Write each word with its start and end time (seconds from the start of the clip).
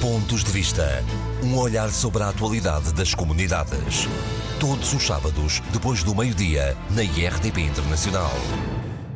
Pontos 0.00 0.42
de 0.42 0.50
Vista. 0.50 1.04
Um 1.44 1.58
olhar 1.58 1.90
sobre 1.90 2.22
a 2.22 2.30
atualidade 2.30 2.94
das 2.94 3.14
comunidades. 3.14 4.08
Todos 4.58 4.94
os 4.94 5.06
sábados, 5.06 5.60
depois 5.74 6.02
do 6.02 6.14
meio-dia, 6.14 6.74
na 6.92 7.02
IRTP 7.02 7.60
Internacional. 7.60 8.30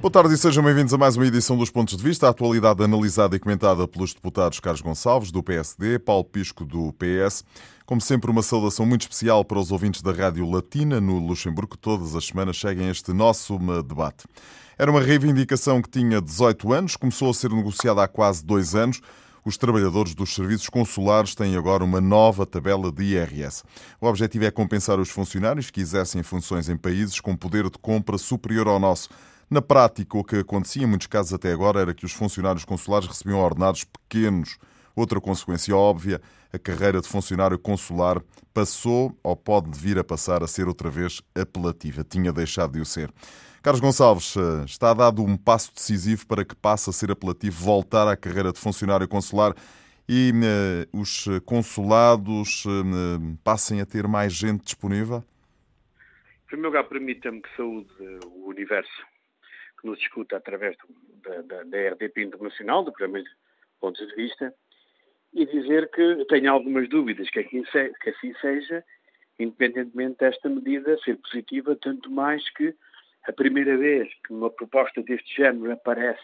Boa 0.02 0.12
tarde 0.12 0.34
e 0.34 0.36
sejam 0.36 0.62
bem-vindos 0.62 0.92
a 0.92 0.98
mais 0.98 1.16
uma 1.16 1.26
edição 1.26 1.56
dos 1.56 1.70
Pontos 1.70 1.96
de 1.96 2.02
Vista. 2.02 2.26
A 2.26 2.30
atualidade 2.30 2.84
analisada 2.84 3.34
e 3.34 3.38
comentada 3.38 3.88
pelos 3.88 4.12
deputados 4.12 4.60
Carlos 4.60 4.82
Gonçalves, 4.82 5.32
do 5.32 5.42
PSD, 5.42 5.98
Paulo 6.00 6.24
Pisco, 6.24 6.66
do 6.66 6.92
PS. 6.92 7.46
Como 7.86 8.02
sempre, 8.02 8.30
uma 8.30 8.42
saudação 8.42 8.84
muito 8.84 9.02
especial 9.02 9.42
para 9.42 9.58
os 9.58 9.72
ouvintes 9.72 10.02
da 10.02 10.12
Rádio 10.12 10.50
Latina 10.50 11.00
no 11.00 11.18
Luxemburgo, 11.18 11.76
que 11.76 11.78
todas 11.78 12.14
as 12.14 12.26
semanas 12.26 12.60
seguem 12.60 12.90
este 12.90 13.10
nosso 13.14 13.58
debate. 13.82 14.26
Era 14.76 14.90
uma 14.90 15.00
reivindicação 15.00 15.80
que 15.80 15.88
tinha 15.88 16.20
18 16.20 16.74
anos, 16.74 16.94
começou 16.94 17.30
a 17.30 17.34
ser 17.34 17.50
negociada 17.52 18.02
há 18.02 18.08
quase 18.08 18.44
dois 18.44 18.74
anos. 18.74 19.00
Os 19.44 19.58
trabalhadores 19.58 20.14
dos 20.14 20.34
serviços 20.34 20.70
consulares 20.70 21.34
têm 21.34 21.54
agora 21.54 21.84
uma 21.84 22.00
nova 22.00 22.46
tabela 22.46 22.90
de 22.90 23.04
IRS. 23.04 23.62
O 24.00 24.06
objetivo 24.06 24.46
é 24.46 24.50
compensar 24.50 24.98
os 24.98 25.10
funcionários 25.10 25.70
que 25.70 25.82
exercem 25.82 26.22
funções 26.22 26.70
em 26.70 26.78
países 26.78 27.20
com 27.20 27.36
poder 27.36 27.64
de 27.64 27.78
compra 27.78 28.16
superior 28.16 28.66
ao 28.66 28.80
nosso. 28.80 29.10
Na 29.50 29.60
prática, 29.60 30.16
o 30.16 30.24
que 30.24 30.36
acontecia 30.36 30.84
em 30.84 30.86
muitos 30.86 31.08
casos 31.08 31.34
até 31.34 31.52
agora 31.52 31.78
era 31.78 31.92
que 31.92 32.06
os 32.06 32.12
funcionários 32.12 32.64
consulares 32.64 33.06
recebiam 33.06 33.38
ordenados 33.38 33.84
pequenos. 33.84 34.56
Outra 34.96 35.20
consequência 35.20 35.76
óbvia, 35.76 36.22
a 36.50 36.58
carreira 36.58 37.02
de 37.02 37.08
funcionário 37.08 37.58
consular 37.58 38.22
passou 38.54 39.14
ou 39.22 39.36
pode 39.36 39.78
vir 39.78 39.98
a 39.98 40.04
passar 40.04 40.42
a 40.42 40.46
ser 40.46 40.68
outra 40.68 40.88
vez 40.88 41.20
apelativa. 41.34 42.02
Tinha 42.02 42.32
deixado 42.32 42.72
de 42.72 42.80
o 42.80 42.86
ser. 42.86 43.12
Carlos 43.64 43.80
Gonçalves, 43.80 44.36
eh, 44.36 44.66
está 44.66 44.92
dado 44.92 45.22
um 45.22 45.38
passo 45.38 45.72
decisivo 45.72 46.26
para 46.26 46.44
que 46.44 46.54
passe 46.54 46.90
a 46.90 46.92
ser 46.92 47.10
apelativo 47.10 47.64
voltar 47.64 48.06
à 48.06 48.14
carreira 48.14 48.52
de 48.52 48.60
funcionário 48.60 49.08
consular 49.08 49.54
e 50.06 50.32
uh, 50.32 51.00
os 51.00 51.24
consulados 51.46 52.66
uh, 52.66 53.38
passem 53.42 53.80
a 53.80 53.86
ter 53.86 54.06
mais 54.06 54.34
gente 54.34 54.64
disponível? 54.64 55.24
Em 56.44 56.46
primeiro 56.46 56.68
lugar, 56.68 56.84
permita-me 56.84 57.40
que 57.40 57.56
saúde 57.56 57.88
o 58.26 58.50
universo 58.50 59.02
que 59.80 59.86
nos 59.86 59.98
escuta 59.98 60.36
através 60.36 60.76
do, 60.76 61.22
da, 61.22 61.40
da, 61.40 61.62
da, 61.62 61.88
RDP 61.94 62.22
Internacional, 62.22 62.84
do 62.84 62.92
Programa 62.92 63.24
de 63.24 63.30
Pontos 63.80 64.06
de 64.06 64.14
Vista, 64.14 64.54
e 65.32 65.46
dizer 65.46 65.90
que 65.90 66.26
tenho 66.28 66.52
algumas 66.52 66.86
dúvidas 66.90 67.30
que, 67.30 67.38
aqui, 67.38 67.62
que 67.62 68.10
assim 68.10 68.34
seja, 68.42 68.84
independentemente 69.38 70.18
desta 70.18 70.50
medida 70.50 70.98
ser 71.02 71.16
positiva, 71.16 71.74
tanto 71.80 72.10
mais 72.10 72.46
que 72.50 72.74
a 73.26 73.32
primeira 73.32 73.76
vez 73.76 74.08
que 74.26 74.32
uma 74.32 74.50
proposta 74.50 75.02
deste 75.02 75.36
género 75.36 75.72
aparece 75.72 76.22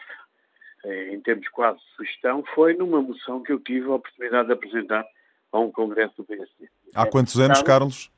eh, 0.84 1.14
em 1.14 1.20
termos 1.20 1.48
quase 1.48 1.78
de 1.78 1.96
sugestão 1.96 2.44
foi 2.54 2.74
numa 2.74 3.00
moção 3.02 3.42
que 3.42 3.52
eu 3.52 3.60
tive 3.60 3.86
a 3.86 3.94
oportunidade 3.94 4.48
de 4.48 4.54
apresentar 4.54 5.06
a 5.52 5.58
um 5.58 5.70
congresso 5.70 6.14
do 6.16 6.24
PSD. 6.24 6.68
Há 6.94 7.06
quantos 7.06 7.38
anos, 7.38 7.62
Carlos? 7.62 8.10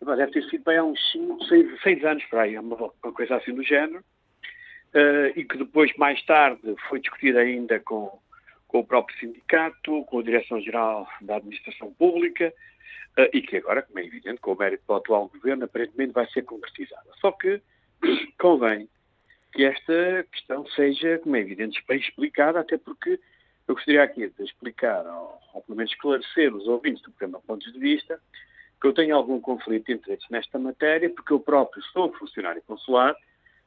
Deve 0.00 0.32
ter 0.32 0.44
sido 0.48 0.64
bem 0.64 0.78
há 0.78 0.84
uns 0.84 1.12
5, 1.12 1.44
6, 1.44 1.82
6 1.82 2.04
anos 2.04 2.24
para 2.26 2.42
aí, 2.42 2.58
uma, 2.58 2.76
uma 2.76 3.12
coisa 3.12 3.36
assim 3.36 3.52
do 3.52 3.62
género, 3.62 3.98
uh, 3.98 5.38
e 5.38 5.44
que 5.44 5.58
depois, 5.58 5.92
mais 5.96 6.22
tarde, 6.24 6.74
foi 6.88 7.00
discutida 7.00 7.40
ainda 7.40 7.80
com, 7.80 8.18
com 8.68 8.78
o 8.78 8.84
próprio 8.84 9.18
sindicato, 9.18 10.04
com 10.04 10.20
a 10.20 10.22
Direção-Geral 10.22 11.08
da 11.20 11.36
Administração 11.36 11.92
Pública, 11.94 12.52
uh, 13.18 13.28
e 13.32 13.42
que 13.42 13.56
agora, 13.56 13.82
como 13.82 13.98
é 13.98 14.04
evidente, 14.04 14.40
com 14.40 14.52
o 14.52 14.58
mérito 14.58 14.84
do 14.86 14.94
atual 14.94 15.28
governo, 15.28 15.64
aparentemente 15.64 16.12
vai 16.12 16.28
ser 16.28 16.42
concretizada. 16.42 17.10
Só 17.20 17.32
que 17.32 17.60
convém 18.38 18.88
que 19.52 19.64
esta 19.64 20.26
questão 20.30 20.66
seja, 20.68 21.18
como 21.18 21.36
é 21.36 21.40
evidente, 21.40 21.82
bem 21.88 21.98
explicada, 21.98 22.60
até 22.60 22.76
porque 22.76 23.18
eu 23.66 23.74
gostaria 23.74 24.02
aqui 24.02 24.28
de 24.28 24.44
explicar, 24.44 25.04
ou, 25.06 25.38
ou 25.54 25.62
pelo 25.62 25.76
menos 25.76 25.92
esclarecer 25.92 26.54
os 26.54 26.66
ouvintes 26.66 27.02
do 27.02 27.10
programa 27.12 27.42
Pontos 27.46 27.72
de 27.72 27.78
Vista, 27.78 28.20
que 28.80 28.86
eu 28.86 28.92
tenho 28.92 29.16
algum 29.16 29.40
conflito 29.40 29.86
de 29.86 29.94
interesses 29.94 30.28
nesta 30.30 30.58
matéria, 30.58 31.10
porque 31.10 31.32
eu 31.32 31.40
próprio 31.40 31.82
sou 31.84 32.12
funcionário 32.12 32.62
consular, 32.62 33.14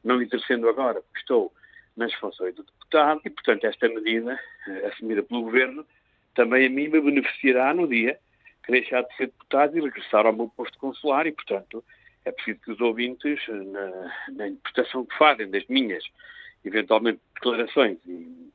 não 0.03 0.21
exercendo 0.21 0.69
agora, 0.69 1.01
porque 1.01 1.19
estou 1.19 1.53
nas 1.95 2.13
funções 2.15 2.55
do 2.55 2.63
deputado, 2.63 3.21
e, 3.25 3.29
portanto, 3.29 3.65
esta 3.65 3.87
medida, 3.89 4.39
eh, 4.67 4.87
assumida 4.87 5.21
pelo 5.21 5.43
Governo, 5.43 5.85
também 6.33 6.65
a 6.65 6.69
mim 6.69 6.87
me 6.87 7.01
beneficiará 7.01 7.73
no 7.73 7.87
dia 7.87 8.17
que 8.63 8.71
deixar 8.71 9.01
de 9.01 9.15
ser 9.17 9.27
deputado 9.27 9.77
e 9.77 9.81
regressar 9.81 10.25
ao 10.25 10.33
meu 10.33 10.47
posto 10.49 10.77
consular, 10.77 11.27
e, 11.27 11.31
portanto, 11.31 11.83
é 12.25 12.31
preciso 12.31 12.59
que 12.61 12.71
os 12.71 12.81
ouvintes, 12.81 13.39
na, 13.47 14.13
na 14.33 14.47
interpretação 14.47 15.05
que 15.05 15.17
fazem 15.17 15.49
das 15.49 15.65
minhas, 15.67 16.03
eventualmente, 16.63 17.19
declarações 17.35 17.97
e, 18.05 18.51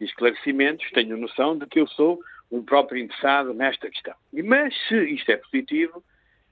e 0.00 0.04
esclarecimentos, 0.04 0.88
tenham 0.92 1.18
noção 1.18 1.58
de 1.58 1.66
que 1.66 1.80
eu 1.80 1.86
sou 1.88 2.20
um 2.50 2.62
próprio 2.62 3.02
interessado 3.02 3.54
nesta 3.54 3.90
questão. 3.90 4.14
Mas 4.44 4.74
se 4.86 4.96
isto 5.10 5.30
é 5.30 5.36
positivo 5.36 6.02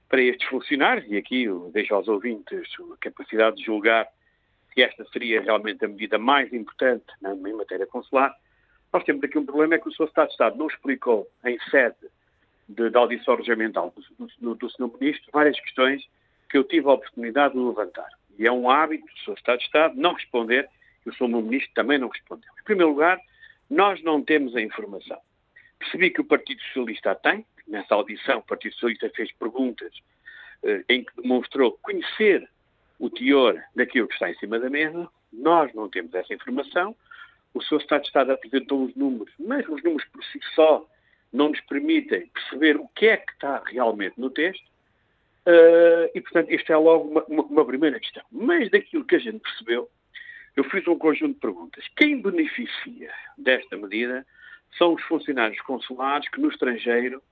para 0.09 0.21
estes 0.21 0.47
funcionários, 0.49 1.09
e 1.09 1.15
aqui 1.15 1.43
eu 1.43 1.69
deixo 1.73 1.95
aos 1.95 2.07
ouvintes 2.07 2.67
a 2.91 2.97
capacidade 2.97 3.57
de 3.57 3.65
julgar 3.65 4.07
que 4.73 4.81
esta 4.81 5.05
seria 5.05 5.41
realmente 5.41 5.83
a 5.85 5.87
medida 5.87 6.17
mais 6.17 6.51
importante 6.53 7.05
na, 7.21 7.33
em 7.33 7.53
matéria 7.53 7.85
consular, 7.85 8.33
nós 8.91 9.03
temos 9.03 9.23
aqui 9.23 9.37
um 9.37 9.45
problema, 9.45 9.75
é 9.75 9.77
que 9.77 9.87
o 9.87 9.91
Sr. 9.91 10.05
Estado 10.05 10.27
de 10.27 10.33
Estado 10.33 10.57
não 10.57 10.67
explicou 10.67 11.27
em 11.45 11.57
sede 11.69 11.95
de, 12.67 12.89
de 12.89 12.97
audição 12.97 13.35
regimental 13.35 13.93
do, 14.17 14.27
do, 14.39 14.55
do 14.55 14.69
Sr. 14.69 14.91
Ministro 14.99 15.29
várias 15.31 15.59
questões 15.59 16.05
que 16.51 16.57
eu 16.57 16.65
tive 16.65 16.87
a 16.87 16.93
oportunidade 16.93 17.53
de 17.53 17.59
levantar. 17.59 18.09
E 18.37 18.45
é 18.45 18.51
um 18.51 18.69
hábito 18.69 19.05
do 19.05 19.19
Sr. 19.21 19.37
Estado 19.37 19.59
de 19.59 19.65
Estado 19.65 19.95
não 19.95 20.13
responder, 20.13 20.69
e 21.05 21.09
o 21.09 21.13
Sr. 21.13 21.27
Ministro 21.29 21.71
também 21.73 21.97
não 21.97 22.09
respondeu. 22.09 22.51
Em 22.59 22.63
primeiro 22.63 22.91
lugar, 22.91 23.19
nós 23.69 24.03
não 24.03 24.21
temos 24.21 24.53
a 24.55 24.61
informação. 24.61 25.17
Percebi 25.79 26.09
que 26.09 26.19
o 26.19 26.25
Partido 26.25 26.61
Socialista 26.63 27.11
a 27.11 27.15
tem, 27.15 27.45
nessa 27.65 27.95
audição 27.95 28.39
o 28.39 28.43
Partido 28.43 28.73
Socialista 28.73 29.09
fez 29.15 29.31
perguntas 29.31 29.93
eh, 30.63 30.83
em 30.89 31.05
que 31.05 31.21
demonstrou 31.21 31.79
conhecer 31.81 32.47
o 32.99 33.09
teor 33.09 33.59
daquilo 33.73 34.07
que 34.07 34.13
está 34.13 34.29
em 34.29 34.35
cima 34.35 34.59
da 34.59 34.69
mesa, 34.69 35.07
nós 35.31 35.73
não 35.73 35.89
temos 35.89 36.13
essa 36.13 36.33
informação, 36.33 36.95
o 37.53 37.61
Sr. 37.61 37.77
Estado 37.77 38.01
de 38.01 38.07
Estado 38.07 38.31
apresentou 38.33 38.83
os 38.83 38.95
números, 38.95 39.33
mas 39.39 39.67
os 39.67 39.81
números 39.81 40.05
por 40.09 40.23
si 40.25 40.39
só 40.53 40.85
não 41.31 41.49
nos 41.49 41.61
permitem 41.61 42.27
perceber 42.27 42.75
o 42.75 42.87
que 42.89 43.07
é 43.07 43.17
que 43.17 43.31
está 43.31 43.63
realmente 43.65 44.19
no 44.19 44.29
texto, 44.29 44.70
Uh, 45.45 46.05
e, 46.13 46.21
portanto, 46.21 46.51
esta 46.51 46.73
é 46.73 46.77
logo 46.77 47.09
uma, 47.09 47.23
uma, 47.23 47.43
uma, 47.43 47.65
primeira 47.65 47.99
questão. 47.99 48.23
Mas 48.31 48.69
daquilo 48.69 49.05
que 49.05 49.15
a 49.15 49.19
gente 49.19 49.39
percebeu, 49.39 49.89
eu 50.55 50.63
fiz 50.65 50.87
um 50.87 50.97
conjunto 50.97 51.33
de 51.33 51.39
perguntas. 51.39 51.85
Quem 51.95 52.21
beneficia 52.21 53.11
desta 53.37 53.75
medida 53.75 54.25
são 54.77 54.93
os 54.93 55.01
funcionários 55.03 55.59
consulares 55.61 56.29
que 56.29 56.39
no 56.39 56.49
estrangeiro 56.49 57.23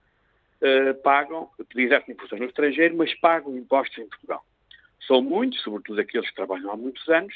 uh, 0.62 0.94
pagam, 1.04 1.50
exercem 1.76 2.16
funções 2.16 2.42
no 2.42 2.48
estrangeiro, 2.48 2.98
mas 2.98 3.14
pagam 3.16 3.56
impostos 3.56 3.98
em 4.00 4.08
Portugal. 4.08 4.44
São 5.06 5.22
muitos, 5.22 5.62
sobretudo 5.62 6.02
aqueles 6.02 6.30
que 6.30 6.36
trabalham 6.36 6.72
há 6.72 6.78
muitos 6.78 7.08
anos, 7.10 7.36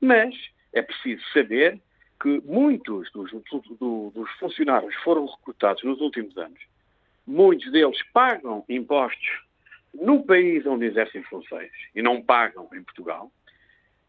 mas 0.00 0.34
é 0.72 0.82
preciso 0.82 1.22
saber 1.32 1.80
que 2.20 2.40
muitos 2.44 3.10
dos, 3.10 3.30
do, 3.78 4.10
dos 4.10 4.30
funcionários 4.38 4.94
foram 4.96 5.26
recrutados 5.26 5.82
nos 5.82 6.00
últimos 6.00 6.36
anos. 6.38 6.60
Muitos 7.26 7.70
deles 7.72 8.00
pagam 8.12 8.64
impostos 8.68 9.45
no 10.00 10.24
país 10.24 10.66
onde 10.66 10.86
exercem 10.86 11.22
funções 11.24 11.70
e 11.94 12.02
não 12.02 12.22
pagam 12.22 12.68
em 12.74 12.82
Portugal, 12.82 13.30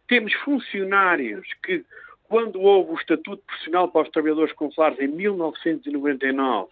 temos 0.07 0.33
funcionários 0.35 1.47
que, 1.63 1.83
quando 2.27 2.61
houve 2.61 2.91
o 2.91 2.95
Estatuto 2.95 3.43
Profissional 3.45 3.89
para 3.89 4.03
os 4.03 4.09
Trabalhadores 4.09 4.53
Consulares 4.53 4.99
em 4.99 5.07
1999, 5.07 6.69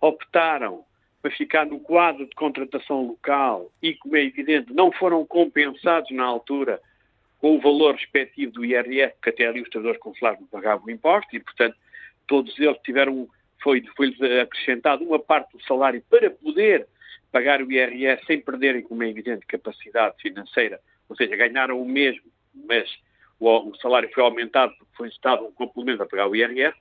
optaram 0.00 0.84
para 1.22 1.30
ficar 1.30 1.64
no 1.64 1.80
quadro 1.80 2.26
de 2.26 2.34
contratação 2.34 3.06
local 3.06 3.72
e, 3.80 3.94
como 3.94 4.16
é 4.16 4.24
evidente, 4.24 4.74
não 4.74 4.92
foram 4.92 5.24
compensados 5.24 6.10
na 6.10 6.24
altura 6.24 6.80
com 7.40 7.56
o 7.56 7.60
valor 7.60 7.94
respectivo 7.94 8.52
do 8.52 8.64
IRS, 8.64 9.14
porque 9.14 9.30
até 9.30 9.46
ali 9.46 9.62
os 9.62 9.70
trabalhadores 9.70 10.02
consulares 10.02 10.40
não 10.40 10.46
pagavam 10.48 10.90
imposto 10.90 11.34
e, 11.34 11.40
portanto, 11.40 11.76
todos 12.26 12.58
eles 12.58 12.76
tiveram, 12.84 13.26
foi-lhes 13.62 13.90
foi 13.94 14.14
acrescentado 14.40 15.04
uma 15.04 15.18
parte 15.18 15.56
do 15.56 15.62
salário 15.64 16.02
para 16.10 16.30
poder 16.30 16.86
pagar 17.34 17.60
o 17.60 17.72
IRS 17.72 18.24
sem 18.26 18.40
perderem, 18.40 18.82
como 18.82 19.02
é 19.02 19.08
evidente, 19.08 19.44
capacidade 19.44 20.14
financeira, 20.22 20.80
ou 21.08 21.16
seja, 21.16 21.34
ganharam 21.34 21.82
o 21.82 21.84
mesmo, 21.84 22.30
mas 22.54 22.88
o, 23.40 23.70
o 23.70 23.76
salário 23.78 24.08
foi 24.14 24.22
aumentado 24.22 24.72
porque 24.78 24.96
foi 24.96 25.08
estado 25.08 25.44
um 25.44 25.50
complemento 25.50 26.04
a 26.04 26.06
pagar 26.06 26.28
o 26.28 26.36
IRS. 26.36 26.78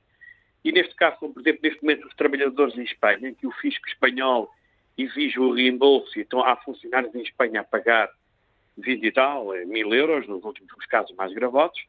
E 0.63 0.71
neste 0.71 0.93
caso, 0.93 1.17
como, 1.17 1.33
por 1.33 1.41
exemplo, 1.41 1.61
neste 1.63 1.81
momento, 1.81 2.07
os 2.07 2.13
trabalhadores 2.13 2.77
em 2.77 2.83
Espanha, 2.83 3.29
em 3.29 3.33
que 3.33 3.47
o 3.47 3.51
fisco 3.53 3.87
espanhol 3.87 4.47
exige 4.95 5.39
o 5.39 5.51
reembolso, 5.51 6.19
então 6.19 6.43
há 6.43 6.55
funcionários 6.57 7.15
em 7.15 7.23
Espanha 7.23 7.61
a 7.61 7.63
pagar 7.63 8.07
20 8.77 9.03
e 9.03 9.11
tal, 9.11 9.55
eh, 9.55 9.65
mil 9.65 9.91
euros, 9.91 10.27
nos 10.27 10.43
últimos 10.43 10.85
casos 10.85 11.15
mais 11.15 11.33
gravosos, 11.33 11.83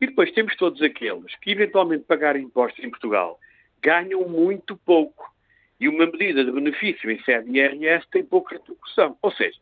e 0.00 0.06
depois 0.06 0.32
temos 0.32 0.56
todos 0.56 0.80
aqueles 0.80 1.36
que, 1.42 1.50
eventualmente, 1.50 2.04
pagarem 2.04 2.44
impostos 2.44 2.82
em 2.82 2.88
Portugal, 2.88 3.38
ganham 3.82 4.26
muito 4.26 4.78
pouco. 4.78 5.30
E 5.80 5.88
uma 5.88 6.06
medida 6.06 6.44
de 6.44 6.50
benefício 6.50 7.10
em 7.10 7.22
sede 7.22 7.50
IRS 7.50 8.06
tem 8.10 8.24
pouca 8.24 8.56
repercussão. 8.56 9.16
Ou 9.22 9.30
seja, 9.32 9.58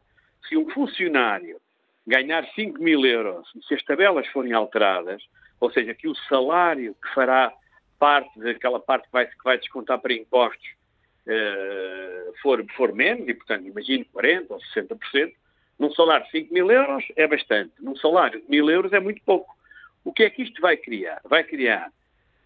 se 0.48 0.56
um 0.56 0.68
funcionário 0.70 1.60
ganhar 2.06 2.46
5 2.54 2.80
mil 2.82 3.04
euros, 3.04 3.48
se 3.66 3.74
as 3.74 3.82
tabelas 3.82 4.26
forem 4.28 4.52
alteradas, 4.52 5.22
ou 5.60 5.70
seja, 5.70 5.94
que 5.94 6.08
o 6.08 6.14
salário 6.28 6.94
que 7.02 7.14
fará 7.14 7.52
parte 7.98 8.38
daquela 8.38 8.78
parte 8.78 9.06
que 9.06 9.12
vai, 9.12 9.26
que 9.26 9.44
vai 9.44 9.58
descontar 9.58 9.98
para 9.98 10.12
impostos 10.12 10.68
uh, 11.26 12.32
for, 12.42 12.64
for 12.76 12.92
menos, 12.92 13.28
e 13.28 13.34
portanto 13.34 13.66
imagino 13.66 14.04
40% 14.14 14.46
ou 14.50 14.58
60%, 14.74 15.32
num 15.78 15.90
salário 15.92 16.24
de 16.26 16.32
5 16.32 16.54
mil 16.54 16.70
euros 16.70 17.04
é 17.16 17.26
bastante, 17.26 17.72
num 17.80 17.96
salário 17.96 18.40
de 18.40 18.48
mil 18.48 18.70
euros 18.70 18.92
é 18.92 19.00
muito 19.00 19.20
pouco. 19.22 19.54
O 20.04 20.12
que 20.12 20.22
é 20.22 20.30
que 20.30 20.42
isto 20.42 20.60
vai 20.60 20.76
criar? 20.76 21.20
Vai 21.24 21.42
criar 21.42 21.90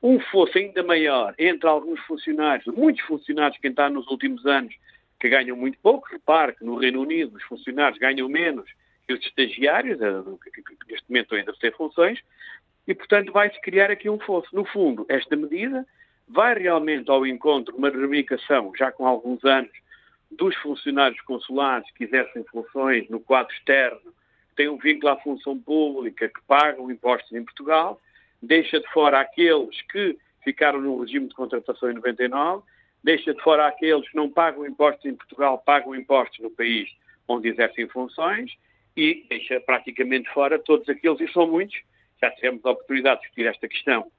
um 0.02 0.18
fosso 0.18 0.56
ainda 0.56 0.82
maior 0.82 1.34
entre 1.38 1.68
alguns 1.68 2.00
funcionários, 2.00 2.66
muitos 2.74 3.04
funcionários 3.04 3.58
que 3.58 3.68
entraram 3.68 3.94
nos 3.94 4.06
últimos 4.08 4.46
anos, 4.46 4.74
que 5.18 5.28
ganham 5.28 5.56
muito 5.56 5.78
pouco. 5.78 6.08
Repare 6.10 6.54
que 6.54 6.64
no 6.64 6.76
Reino 6.76 7.02
Unido 7.02 7.36
os 7.36 7.42
funcionários 7.44 7.98
ganham 7.98 8.28
menos 8.28 8.70
que 9.06 9.12
os 9.12 9.20
estagiários, 9.20 10.00
eh, 10.00 10.22
que 10.54 10.92
neste 10.92 11.10
momento 11.10 11.34
ainda 11.34 11.52
têm 11.60 11.70
funções, 11.72 12.20
e, 12.86 12.94
portanto, 12.94 13.32
vai-se 13.32 13.60
criar 13.60 13.90
aqui 13.90 14.08
um 14.08 14.18
fosso. 14.18 14.48
No 14.54 14.64
fundo, 14.64 15.04
esta 15.08 15.36
medida 15.36 15.86
vai 16.26 16.58
realmente 16.58 17.10
ao 17.10 17.26
encontro 17.26 17.72
de 17.72 17.78
uma 17.78 17.90
reivindicação, 17.90 18.72
já 18.76 18.90
com 18.90 19.06
alguns 19.06 19.44
anos, 19.44 19.70
dos 20.30 20.54
funcionários 20.56 21.20
consulares 21.22 21.90
que 21.92 22.04
exercem 22.04 22.44
funções 22.44 23.08
no 23.08 23.20
quadro 23.20 23.52
externo, 23.52 24.00
que 24.50 24.56
têm 24.56 24.68
um 24.68 24.78
vínculo 24.78 25.12
à 25.12 25.16
função 25.16 25.58
pública, 25.58 26.28
que 26.28 26.40
pagam 26.46 26.90
impostos 26.90 27.32
em 27.32 27.44
Portugal, 27.44 28.00
deixa 28.42 28.80
de 28.80 28.86
fora 28.88 29.20
aqueles 29.20 29.80
que 29.82 30.16
ficaram 30.42 30.80
no 30.80 31.00
regime 31.00 31.28
de 31.28 31.34
contratação 31.34 31.90
em 31.90 31.94
99, 31.94 32.62
deixa 33.02 33.34
de 33.34 33.40
fora 33.42 33.66
aqueles 33.66 34.08
que 34.08 34.16
não 34.16 34.30
pagam 34.30 34.66
impostos 34.66 35.04
em 35.04 35.14
Portugal, 35.14 35.58
pagam 35.58 35.94
impostos 35.94 36.38
no 36.40 36.50
país 36.50 36.88
onde 37.28 37.48
exercem 37.48 37.86
funções 37.88 38.52
e 38.96 39.24
deixa 39.28 39.60
praticamente 39.60 40.28
fora 40.30 40.58
todos 40.58 40.88
aqueles, 40.88 41.20
e 41.20 41.32
são 41.32 41.46
muitos, 41.46 41.78
já 42.20 42.30
tivemos 42.32 42.64
a 42.64 42.70
oportunidade 42.70 43.20
de 43.20 43.26
discutir 43.26 43.46
esta 43.46 43.68
questão 43.68 44.10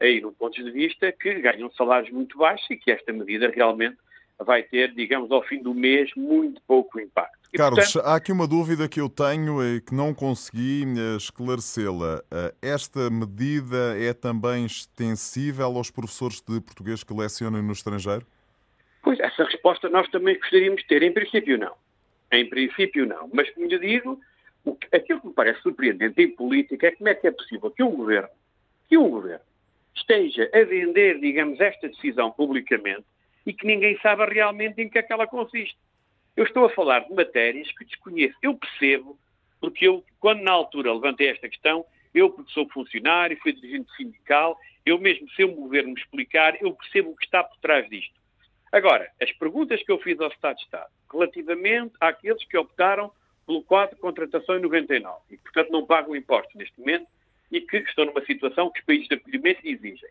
aí 0.00 0.20
no 0.20 0.32
ponto 0.32 0.62
de 0.62 0.70
vista, 0.70 1.12
que 1.12 1.34
ganham 1.34 1.70
salários 1.72 2.10
muito 2.10 2.36
baixos 2.36 2.68
e 2.70 2.76
que 2.76 2.90
esta 2.90 3.12
medida 3.12 3.48
realmente 3.48 3.96
vai 4.42 4.62
ter, 4.62 4.94
digamos, 4.94 5.30
ao 5.30 5.42
fim 5.42 5.62
do 5.62 5.74
mês, 5.74 6.10
muito 6.16 6.60
pouco 6.66 7.00
impacto. 7.00 7.42
E, 7.52 7.58
Carlos, 7.58 7.92
portanto... 7.92 8.06
há 8.06 8.16
aqui 8.16 8.32
uma 8.32 8.46
dúvida 8.46 8.88
que 8.88 9.00
eu 9.00 9.08
tenho 9.08 9.62
e 9.62 9.80
que 9.80 9.94
não 9.94 10.14
consegui 10.14 10.84
eh, 10.84 11.16
esclarecê-la. 11.16 12.22
Eh, 12.30 12.54
esta 12.62 13.10
medida 13.10 13.96
é 13.98 14.14
também 14.14 14.64
extensível 14.64 15.76
aos 15.76 15.90
professores 15.90 16.40
de 16.40 16.60
português 16.60 17.04
que 17.04 17.12
lecionam 17.12 17.62
no 17.62 17.72
estrangeiro? 17.72 18.26
Pois, 19.02 19.20
essa 19.20 19.44
resposta 19.44 19.88
nós 19.90 20.08
também 20.08 20.38
gostaríamos 20.38 20.80
de 20.80 20.88
ter. 20.88 21.02
Em 21.02 21.12
princípio, 21.12 21.58
não. 21.58 21.74
Em 22.32 22.48
princípio, 22.48 23.04
não. 23.06 23.28
Mas, 23.32 23.50
como 23.50 23.66
lhe 23.66 23.78
digo, 23.78 24.18
o 24.64 24.74
que, 24.74 24.96
aquilo 24.96 25.20
que 25.20 25.26
me 25.26 25.34
parece 25.34 25.60
surpreendente 25.60 26.22
em 26.22 26.30
política 26.30 26.86
é 26.86 26.92
como 26.92 27.08
é 27.08 27.14
que 27.14 27.26
é 27.26 27.30
possível 27.30 27.70
que 27.70 27.82
um 27.82 27.90
governo, 27.90 28.28
que 28.88 28.96
um 28.96 29.10
governo, 29.10 29.44
esteja 29.94 30.48
a 30.54 30.64
vender, 30.64 31.20
digamos, 31.20 31.60
esta 31.60 31.88
decisão 31.88 32.30
publicamente 32.30 33.04
e 33.46 33.52
que 33.52 33.66
ninguém 33.66 33.98
sabe 34.00 34.24
realmente 34.26 34.80
em 34.80 34.88
que 34.88 34.98
é 34.98 35.02
que 35.02 35.12
ela 35.12 35.26
consiste. 35.26 35.76
Eu 36.36 36.44
estou 36.44 36.64
a 36.64 36.70
falar 36.70 37.00
de 37.00 37.12
matérias 37.12 37.70
que 37.72 37.84
desconheço. 37.84 38.36
Eu 38.42 38.54
percebo, 38.56 39.18
porque 39.60 39.86
eu, 39.86 40.04
quando 40.18 40.42
na 40.42 40.52
altura 40.52 40.92
levantei 40.92 41.28
esta 41.28 41.48
questão, 41.48 41.84
eu, 42.14 42.30
porque 42.30 42.52
sou 42.52 42.68
funcionário, 42.68 43.38
fui 43.42 43.52
dirigente 43.52 43.94
sindical, 43.96 44.58
eu 44.84 44.98
mesmo, 44.98 45.28
se 45.30 45.44
o 45.44 45.54
governo 45.54 45.92
me 45.92 46.00
explicar, 46.00 46.60
eu 46.60 46.72
percebo 46.74 47.10
o 47.10 47.16
que 47.16 47.24
está 47.24 47.42
por 47.44 47.56
trás 47.58 47.88
disto. 47.88 48.14
Agora, 48.70 49.10
as 49.20 49.30
perguntas 49.32 49.82
que 49.82 49.92
eu 49.92 49.98
fiz 49.98 50.18
ao 50.20 50.28
Estado 50.28 50.56
de 50.56 50.62
Estado, 50.62 50.90
relativamente 51.10 51.94
àqueles 52.00 52.44
que 52.44 52.56
optaram 52.56 53.12
pelo 53.46 53.62
quadro 53.62 53.96
de 53.96 54.00
contratação 54.00 54.56
em 54.56 54.62
99 54.62 55.20
e, 55.30 55.36
portanto, 55.36 55.70
não 55.70 55.86
pagam 55.86 56.16
impostos 56.16 56.54
neste 56.54 56.78
momento 56.80 57.06
e 57.50 57.60
que 57.60 57.76
estão 57.78 58.06
numa 58.06 58.24
situação 58.24 58.70
que 58.70 58.80
os 58.80 58.86
países 58.86 59.08
de 59.08 59.14
acolhimento 59.14 59.60
exigem. 59.64 60.08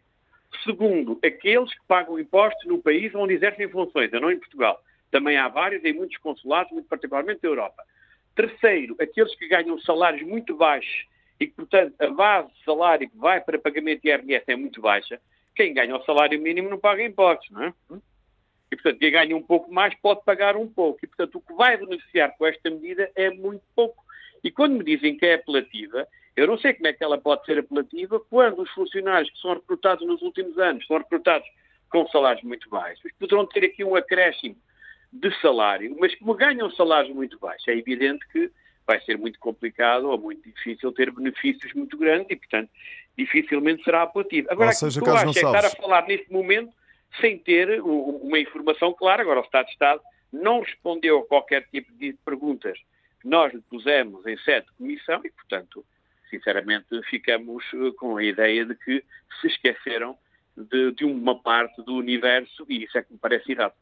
Segundo, 0.63 1.19
aqueles 1.23 1.73
que 1.73 1.85
pagam 1.87 2.19
impostos 2.19 2.65
no 2.65 2.81
país 2.81 3.13
onde 3.15 3.33
exercem 3.33 3.69
funções, 3.69 4.11
não 4.11 4.31
em 4.31 4.39
Portugal. 4.39 4.81
Também 5.09 5.37
há 5.37 5.47
vários 5.47 5.83
em 5.83 5.93
muitos 5.93 6.17
consulados, 6.17 6.71
muito 6.71 6.87
particularmente 6.87 7.39
na 7.43 7.49
Europa. 7.49 7.83
Terceiro, 8.35 8.95
aqueles 8.99 9.35
que 9.35 9.47
ganham 9.47 9.79
salários 9.79 10.21
muito 10.27 10.55
baixos 10.55 11.05
e 11.39 11.47
que, 11.47 11.53
portanto, 11.53 11.95
a 11.99 12.07
base 12.07 12.53
de 12.53 12.63
salário 12.63 13.09
que 13.09 13.17
vai 13.17 13.41
para 13.41 13.59
pagamento 13.59 14.01
de 14.01 14.09
IRS 14.09 14.45
é 14.47 14.55
muito 14.55 14.81
baixa. 14.81 15.19
Quem 15.55 15.73
ganha 15.73 15.95
o 15.95 16.03
salário 16.03 16.39
mínimo 16.39 16.69
não 16.69 16.77
paga 16.77 17.03
impostos, 17.03 17.49
não 17.49 17.63
é? 17.63 17.73
E, 18.71 18.75
portanto, 18.75 18.99
quem 18.99 19.11
ganha 19.11 19.35
um 19.35 19.41
pouco 19.41 19.73
mais 19.73 19.93
pode 19.95 20.23
pagar 20.23 20.55
um 20.55 20.67
pouco. 20.67 20.99
E, 21.03 21.07
portanto, 21.07 21.35
o 21.35 21.41
que 21.41 21.53
vai 21.53 21.75
beneficiar 21.75 22.37
com 22.37 22.45
esta 22.45 22.69
medida 22.69 23.11
é 23.15 23.29
muito 23.29 23.63
pouco. 23.75 24.01
E 24.43 24.49
quando 24.49 24.77
me 24.77 24.83
dizem 24.83 25.17
que 25.17 25.25
é 25.25 25.33
apelativa, 25.33 26.07
eu 26.35 26.47
não 26.47 26.57
sei 26.57 26.73
como 26.73 26.87
é 26.87 26.93
que 26.93 27.03
ela 27.03 27.17
pode 27.17 27.45
ser 27.45 27.59
apelativa 27.59 28.19
quando 28.19 28.61
os 28.61 28.69
funcionários 28.71 29.29
que 29.31 29.39
são 29.39 29.53
recrutados 29.53 30.05
nos 30.07 30.21
últimos 30.21 30.57
anos 30.57 30.85
são 30.85 30.97
recrutados 30.97 31.47
com 31.89 32.07
salários 32.07 32.43
muito 32.43 32.69
baixos, 32.69 33.11
poderão 33.19 33.45
ter 33.45 33.65
aqui 33.65 33.83
um 33.83 33.95
acréscimo 33.95 34.55
de 35.11 35.29
salário, 35.41 35.93
mas 35.99 36.15
como 36.15 36.33
ganham 36.33 36.71
salários 36.71 37.13
muito 37.13 37.37
baixos, 37.37 37.67
é 37.67 37.75
evidente 37.75 38.25
que 38.31 38.49
vai 38.87 38.99
ser 39.01 39.17
muito 39.17 39.37
complicado 39.39 40.09
ou 40.09 40.17
muito 40.17 40.41
difícil 40.49 40.91
ter 40.93 41.11
benefícios 41.11 41.73
muito 41.73 41.97
grandes 41.97 42.27
e, 42.29 42.35
portanto, 42.35 42.69
dificilmente 43.17 43.83
será 43.83 44.03
apelativo. 44.03 44.47
Agora, 44.49 44.69
ou 44.69 44.73
seja, 44.73 44.99
o 44.99 45.03
que 45.03 45.09
eu 45.09 45.15
acho 45.15 45.39
é 45.39 45.41
estar 45.41 45.65
a 45.65 45.69
falar 45.69 46.07
neste 46.07 46.31
momento 46.31 46.73
sem 47.19 47.37
ter 47.37 47.81
uma 47.81 48.39
informação 48.39 48.93
clara. 48.93 49.21
Agora, 49.21 49.41
o 49.41 49.43
Estado 49.43 49.65
de 49.65 49.71
Estado 49.73 50.01
não 50.31 50.61
respondeu 50.61 51.19
a 51.19 51.25
qualquer 51.25 51.67
tipo 51.69 51.91
de 51.93 52.13
perguntas 52.25 52.77
que 53.21 53.27
nós 53.27 53.53
lhe 53.53 53.61
pusemos 53.69 54.25
em 54.25 54.37
sede 54.37 54.65
de 54.67 54.73
comissão 54.73 55.21
e, 55.23 55.29
portanto, 55.29 55.85
sinceramente, 56.31 56.87
ficamos 57.09 57.63
eh, 57.73 57.91
com 57.97 58.17
a 58.17 58.23
ideia 58.23 58.65
de 58.65 58.73
que 58.73 59.03
se 59.39 59.47
esqueceram 59.47 60.17
de, 60.57 60.91
de, 60.93 61.05
uma 61.05 61.39
parte 61.39 61.81
do 61.83 61.93
universo 61.93 62.65
e 62.67 62.83
isso 62.83 62.97
é 62.97 63.03
que 63.03 63.13
me 63.13 63.19
parece 63.19 63.51
errado. 63.51 63.73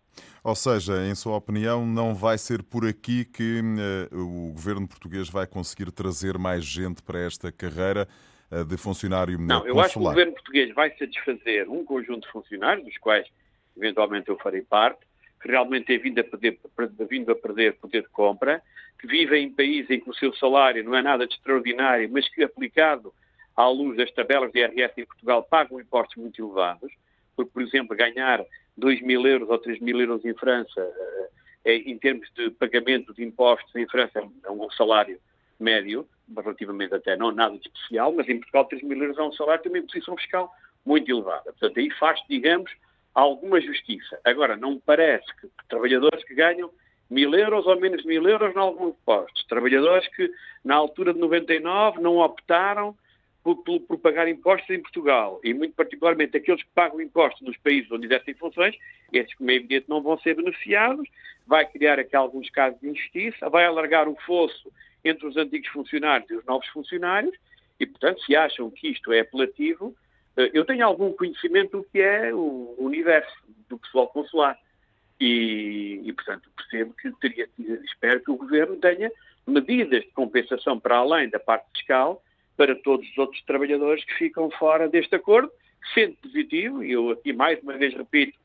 Ou 0.43 0.55
seja, 0.55 1.05
em 1.05 1.15
sua 1.15 1.35
opinião, 1.35 1.85
não 1.85 2.13
vai 2.13 2.37
ser 2.37 2.61
por 2.61 2.85
aqui 2.85 3.25
que 3.25 3.61
uh, 4.11 4.17
o 4.17 4.53
governo 4.53 4.87
português 4.87 5.29
vai 5.29 5.47
conseguir 5.47 5.91
trazer 5.91 6.37
mais 6.37 6.65
gente 6.65 7.01
para 7.01 7.19
esta 7.19 7.51
carreira 7.51 8.07
uh, 8.51 8.65
de 8.65 8.77
funcionário 8.77 9.37
Não, 9.39 9.65
eu 9.65 9.79
acho 9.79 9.93
que 9.93 9.99
o 9.99 10.03
governo 10.03 10.33
português 10.33 10.73
vai 10.73 10.95
satisfazer 10.97 11.69
um 11.69 11.83
conjunto 11.83 12.25
de 12.25 12.31
funcionários, 12.31 12.85
dos 12.85 12.97
quais 12.97 13.27
eventualmente 13.75 14.29
eu 14.29 14.37
farei 14.37 14.61
parte, 14.61 14.99
que 15.41 15.47
realmente 15.47 15.85
tem 15.85 15.97
vindo 15.97 16.19
a 16.19 16.23
perder, 16.23 16.59
vindo 17.09 17.31
a 17.31 17.35
perder 17.35 17.75
poder 17.75 18.03
de 18.03 18.09
compra, 18.09 18.61
que 18.99 19.07
vivem 19.07 19.45
em 19.45 19.51
países 19.51 19.89
em 19.89 19.99
que 19.99 20.09
o 20.09 20.13
seu 20.13 20.33
salário 20.35 20.83
não 20.83 20.95
é 20.95 21.01
nada 21.01 21.25
de 21.25 21.33
extraordinário, 21.33 22.09
mas 22.11 22.27
que 22.29 22.43
aplicado 22.43 23.13
à 23.55 23.67
luz 23.67 23.97
das 23.97 24.11
tabelas 24.11 24.51
de 24.51 24.59
IRS 24.59 24.93
em 24.97 25.05
Portugal 25.05 25.43
pagam 25.43 25.79
impostos 25.79 26.17
muito 26.17 26.43
elevados, 26.43 26.91
porque, 27.35 27.51
por 27.51 27.61
exemplo, 27.61 27.95
ganhar 27.95 28.43
2 28.77 29.01
mil 29.01 29.25
euros 29.25 29.49
ou 29.49 29.57
3 29.57 29.79
mil 29.79 29.99
euros 29.99 30.23
em 30.25 30.33
França, 30.33 30.81
é, 31.63 31.75
em 31.75 31.97
termos 31.97 32.29
de 32.33 32.49
pagamento 32.51 33.13
de 33.13 33.23
impostos 33.23 33.73
em 33.75 33.87
França, 33.87 34.21
é 34.43 34.51
um 34.51 34.69
salário 34.71 35.19
médio, 35.59 36.07
relativamente 36.35 36.93
até 36.93 37.17
não 37.17 37.31
nada 37.31 37.57
de 37.57 37.67
especial, 37.67 38.13
mas 38.13 38.27
em 38.29 38.37
Portugal 38.37 38.65
3 38.65 38.83
mil 38.83 39.01
euros 39.01 39.17
é 39.17 39.23
um 39.23 39.33
salário 39.33 39.63
também 39.63 39.81
de 39.81 39.87
posição 39.87 40.15
fiscal 40.17 40.53
muito 40.85 41.11
elevada. 41.11 41.43
Portanto, 41.43 41.77
aí 41.79 41.89
faz, 41.91 42.21
digamos, 42.29 42.71
alguma 43.19 43.59
justiça. 43.61 44.19
Agora, 44.23 44.55
não 44.55 44.71
me 44.71 44.81
parece 44.85 45.25
que 45.39 45.47
trabalhadores 45.67 46.23
que 46.23 46.33
ganham 46.33 46.71
mil 47.09 47.33
euros 47.33 47.65
ou 47.65 47.79
menos 47.79 48.05
mil 48.05 48.27
euros 48.27 48.55
em 48.55 48.59
alguns 48.59 48.95
postos, 49.05 49.45
trabalhadores 49.45 50.07
que 50.09 50.31
na 50.63 50.75
altura 50.75 51.13
de 51.13 51.19
99 51.19 52.01
não 52.01 52.17
optaram 52.17 52.95
por, 53.43 53.55
por, 53.63 53.79
por, 53.81 53.97
pagar 53.97 54.27
impostos 54.27 54.69
em 54.69 54.81
Portugal, 54.81 55.39
e 55.43 55.53
muito 55.53 55.73
particularmente 55.73 56.37
aqueles 56.37 56.61
que 56.61 56.69
pagam 56.75 57.01
impostos 57.01 57.41
nos 57.41 57.57
países 57.57 57.89
onde 57.91 58.05
exercem 58.05 58.33
funções, 58.33 58.75
esses, 59.11 59.33
como 59.33 59.49
é 59.49 59.55
evidente, 59.55 59.85
não 59.87 60.01
vão 60.01 60.19
ser 60.19 60.35
beneficiados, 60.35 61.07
vai 61.47 61.65
criar 61.65 61.97
aqui 61.99 62.15
alguns 62.15 62.49
casos 62.49 62.79
de 62.79 62.89
injustiça, 62.89 63.49
vai 63.49 63.65
alargar 63.65 64.07
o 64.07 64.15
fosso 64.25 64.71
entre 65.03 65.25
os 65.25 65.37
antigos 65.37 65.69
funcionários 65.69 66.29
e 66.29 66.35
os 66.35 66.45
novos 66.45 66.67
funcionários, 66.67 67.35
e, 67.79 67.85
portanto, 67.85 68.21
se 68.23 68.35
acham 68.35 68.69
que 68.69 68.89
isto 68.89 69.11
é 69.13 69.21
apelativo, 69.21 69.95
eu 70.53 70.65
tenho 70.65 70.85
algum 70.85 71.11
conhecimento 71.13 71.77
do 71.77 71.83
que 71.83 71.99
é 71.99 72.33
o 72.33 72.75
universo 72.77 73.35
do 73.67 73.77
pessoal 73.77 74.07
consular. 74.07 74.57
E, 75.19 76.01
e, 76.05 76.13
portanto, 76.13 76.49
percebo 76.55 76.93
que 76.93 77.11
teria, 77.19 77.49
espero 77.83 78.21
que 78.21 78.31
o 78.31 78.37
Governo 78.37 78.77
tenha 78.77 79.11
medidas 79.45 80.03
de 80.03 80.11
compensação 80.11 80.79
para 80.79 80.97
além 80.97 81.29
da 81.29 81.39
parte 81.39 81.67
fiscal 81.75 82.23
para 82.55 82.75
todos 82.75 83.09
os 83.09 83.17
outros 83.17 83.41
trabalhadores 83.43 84.03
que 84.05 84.13
ficam 84.15 84.49
fora 84.51 84.87
deste 84.87 85.15
acordo, 85.15 85.51
sendo 85.93 86.15
positivo, 86.17 86.83
e 86.83 86.91
eu 86.91 87.09
aqui 87.09 87.33
mais 87.33 87.61
uma 87.61 87.77
vez 87.77 87.93
repito, 87.93 88.37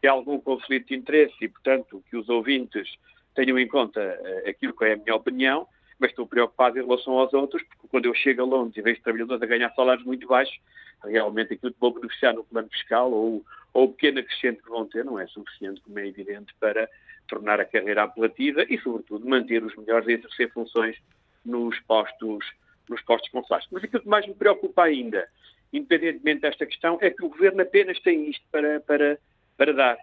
que 0.00 0.06
há 0.06 0.12
algum 0.12 0.38
conflito 0.38 0.88
de 0.88 0.96
interesse 0.96 1.34
e, 1.40 1.48
portanto, 1.48 2.02
que 2.10 2.16
os 2.16 2.28
ouvintes 2.28 2.96
tenham 3.34 3.58
em 3.58 3.66
conta 3.66 4.00
eh, 4.00 4.50
aquilo 4.50 4.76
que 4.76 4.84
é 4.84 4.92
a 4.92 4.96
minha 4.96 5.14
opinião, 5.14 5.66
mas 6.02 6.10
estou 6.10 6.26
preocupado 6.26 6.78
em 6.78 6.82
relação 6.82 7.18
aos 7.18 7.32
outros, 7.32 7.62
porque 7.62 7.88
quando 7.88 8.06
eu 8.06 8.14
chego 8.14 8.42
a 8.42 8.44
Londres 8.44 8.76
e 8.76 8.82
vejo 8.82 9.00
trabalhadores 9.00 9.42
a 9.42 9.46
ganhar 9.46 9.72
salários 9.74 10.04
muito 10.04 10.26
baixos, 10.26 10.58
realmente 11.02 11.54
aquilo 11.54 11.72
que 11.72 11.80
vou 11.80 11.94
beneficiar 11.94 12.34
no 12.34 12.44
plano 12.44 12.68
fiscal 12.68 13.10
ou, 13.10 13.44
o 13.74 13.88
pequeno 13.88 14.18
acrescente 14.18 14.62
que 14.62 14.68
vão 14.68 14.84
ter 14.84 15.02
não 15.02 15.18
é 15.18 15.26
suficiente, 15.28 15.80
como 15.80 15.98
é 15.98 16.06
evidente, 16.06 16.54
para 16.60 16.86
tornar 17.26 17.58
a 17.58 17.64
carreira 17.64 18.02
apelativa 18.02 18.66
e, 18.68 18.78
sobretudo, 18.78 19.26
manter 19.26 19.64
os 19.64 19.74
melhores 19.76 20.06
a 20.06 20.12
exercer 20.12 20.52
funções 20.52 20.94
nos 21.42 21.80
postos, 21.80 22.44
nos 22.86 23.00
postos 23.00 23.30
consulares. 23.30 23.66
Mas 23.72 23.82
aquilo 23.82 24.02
que 24.02 24.08
mais 24.10 24.26
me 24.26 24.34
preocupa 24.34 24.82
ainda 24.82 25.26
independentemente 25.72 26.42
desta 26.42 26.66
questão, 26.66 26.98
é 27.00 27.10
que 27.10 27.24
o 27.24 27.30
Governo 27.30 27.62
apenas 27.62 27.98
tem 28.00 28.28
isto 28.28 28.44
para, 28.50 28.80
para, 28.80 29.18
para 29.56 29.72
dar. 29.72 29.98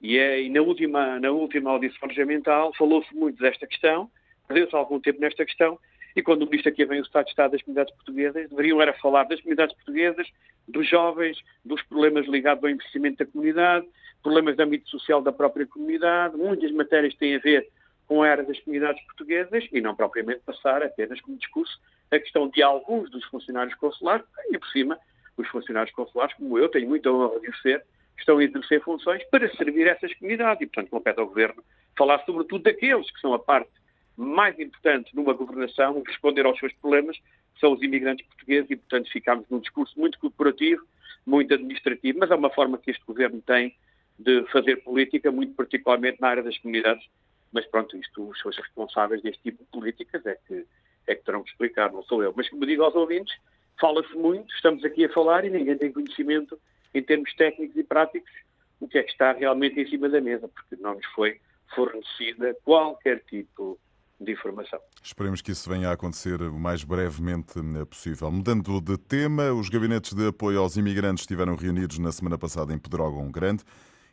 E, 0.00 0.16
é, 0.16 0.40
e 0.40 0.48
na, 0.48 0.62
última, 0.62 1.20
na 1.20 1.30
última 1.30 1.70
audição 1.70 2.08
orçamental 2.08 2.72
falou-se 2.74 3.14
muito 3.14 3.38
desta 3.38 3.66
questão, 3.66 4.10
perdeu-se 4.50 4.74
algum 4.74 4.98
tempo 4.98 5.20
nesta 5.20 5.46
questão, 5.46 5.78
e 6.16 6.22
quando 6.22 6.42
o 6.42 6.46
Ministro 6.46 6.72
aqui 6.72 6.84
vem 6.84 6.98
o 6.98 7.04
Estado 7.04 7.26
de 7.26 7.30
Estado 7.30 7.52
das 7.52 7.62
Comunidades 7.62 7.94
Portuguesas, 7.94 8.50
deveriam 8.50 8.82
era 8.82 8.92
falar 8.94 9.22
das 9.24 9.40
comunidades 9.40 9.76
portuguesas, 9.76 10.26
dos 10.66 10.88
jovens, 10.88 11.38
dos 11.64 11.80
problemas 11.82 12.26
ligados 12.26 12.64
ao 12.64 12.68
investimento 12.68 13.18
da 13.18 13.30
comunidade, 13.30 13.86
problemas 14.20 14.56
de 14.56 14.62
âmbito 14.62 14.90
social 14.90 15.22
da 15.22 15.30
própria 15.30 15.64
comunidade, 15.66 16.36
muitas 16.36 16.72
matérias 16.72 17.14
têm 17.14 17.36
a 17.36 17.38
ver 17.38 17.68
com 18.08 18.24
a 18.24 18.28
era 18.28 18.42
das 18.42 18.58
comunidades 18.58 19.00
portuguesas 19.06 19.68
e 19.72 19.80
não 19.80 19.94
propriamente 19.94 20.40
passar 20.40 20.82
apenas 20.82 21.20
como 21.20 21.38
discurso 21.38 21.80
a 22.10 22.18
questão 22.18 22.48
de 22.48 22.60
alguns 22.60 23.08
dos 23.08 23.24
funcionários 23.26 23.76
consulares 23.76 24.26
e, 24.50 24.58
por 24.58 24.66
cima, 24.70 24.98
os 25.36 25.46
funcionários 25.46 25.94
consulares, 25.94 26.34
como 26.34 26.58
eu, 26.58 26.68
tenho 26.68 26.88
muita 26.88 27.08
honra 27.08 27.38
de 27.38 27.56
ser, 27.62 27.84
estão 28.18 28.38
a 28.38 28.44
exercer 28.44 28.82
funções 28.82 29.22
para 29.30 29.48
servir 29.54 29.86
essas 29.86 30.12
comunidades. 30.14 30.60
E, 30.60 30.66
portanto, 30.66 30.90
compete 30.90 31.20
ao 31.20 31.28
Governo 31.28 31.62
falar 31.96 32.18
sobretudo 32.24 32.64
daqueles 32.64 33.08
que 33.12 33.20
são 33.20 33.32
a 33.32 33.38
parte 33.38 33.70
mais 34.20 34.58
importante 34.58 35.14
numa 35.14 35.32
governação, 35.32 36.02
responder 36.06 36.46
aos 36.46 36.58
seus 36.58 36.72
problemas, 36.74 37.18
são 37.58 37.72
os 37.72 37.82
imigrantes 37.82 38.26
portugueses 38.26 38.70
e, 38.70 38.76
portanto, 38.76 39.10
ficamos 39.10 39.46
num 39.48 39.60
discurso 39.60 39.98
muito 39.98 40.18
corporativo, 40.18 40.82
muito 41.26 41.52
administrativo, 41.52 42.18
mas 42.18 42.30
é 42.30 42.34
uma 42.34 42.50
forma 42.50 42.78
que 42.78 42.90
este 42.90 43.04
Governo 43.04 43.42
tem 43.42 43.74
de 44.18 44.44
fazer 44.52 44.76
política, 44.76 45.30
muito 45.30 45.54
particularmente 45.54 46.20
na 46.20 46.28
área 46.28 46.42
das 46.42 46.56
comunidades 46.58 47.06
mas 47.52 47.66
pronto, 47.66 47.96
isto, 47.96 48.28
os 48.28 48.40
seus 48.40 48.56
responsáveis 48.56 49.22
deste 49.22 49.42
tipo 49.42 49.64
de 49.64 49.70
políticas 49.70 50.24
é 50.24 50.36
que, 50.46 50.66
é 51.06 51.14
que 51.14 51.24
terão 51.24 51.42
que 51.42 51.50
explicar, 51.50 51.92
não 51.92 52.02
sou 52.04 52.22
eu. 52.22 52.32
Mas 52.36 52.48
como 52.48 52.66
digo 52.66 52.82
aos 52.82 52.94
ouvintes, 52.94 53.34
fala-se 53.80 54.14
muito, 54.14 54.52
estamos 54.54 54.84
aqui 54.84 55.04
a 55.04 55.12
falar 55.12 55.44
e 55.44 55.50
ninguém 55.50 55.76
tem 55.76 55.92
conhecimento 55.92 56.60
em 56.94 57.02
termos 57.02 57.34
técnicos 57.34 57.76
e 57.76 57.82
práticos 57.82 58.30
o 58.78 58.88
que 58.88 58.98
é 58.98 59.02
que 59.02 59.10
está 59.10 59.32
realmente 59.32 59.80
em 59.80 59.88
cima 59.88 60.08
da 60.08 60.20
mesa, 60.20 60.48
porque 60.48 60.76
não 60.80 60.94
nos 60.94 61.06
foi 61.06 61.40
fornecida 61.74 62.56
qualquer 62.64 63.20
tipo 63.24 63.74
de 63.74 63.89
informação. 64.28 64.78
Esperemos 65.02 65.40
que 65.40 65.52
isso 65.52 65.68
venha 65.68 65.88
a 65.88 65.92
acontecer 65.92 66.42
o 66.42 66.58
mais 66.58 66.84
brevemente 66.84 67.58
eh, 67.58 67.84
possível. 67.84 68.30
Mudando 68.30 68.80
de 68.80 68.98
tema, 68.98 69.52
os 69.52 69.68
gabinetes 69.68 70.12
de 70.12 70.28
apoio 70.28 70.60
aos 70.60 70.76
imigrantes 70.76 71.22
estiveram 71.22 71.54
reunidos 71.56 71.98
na 71.98 72.12
semana 72.12 72.36
passada 72.36 72.74
em 72.74 72.78
Pedrógão 72.78 73.30
Grande. 73.30 73.64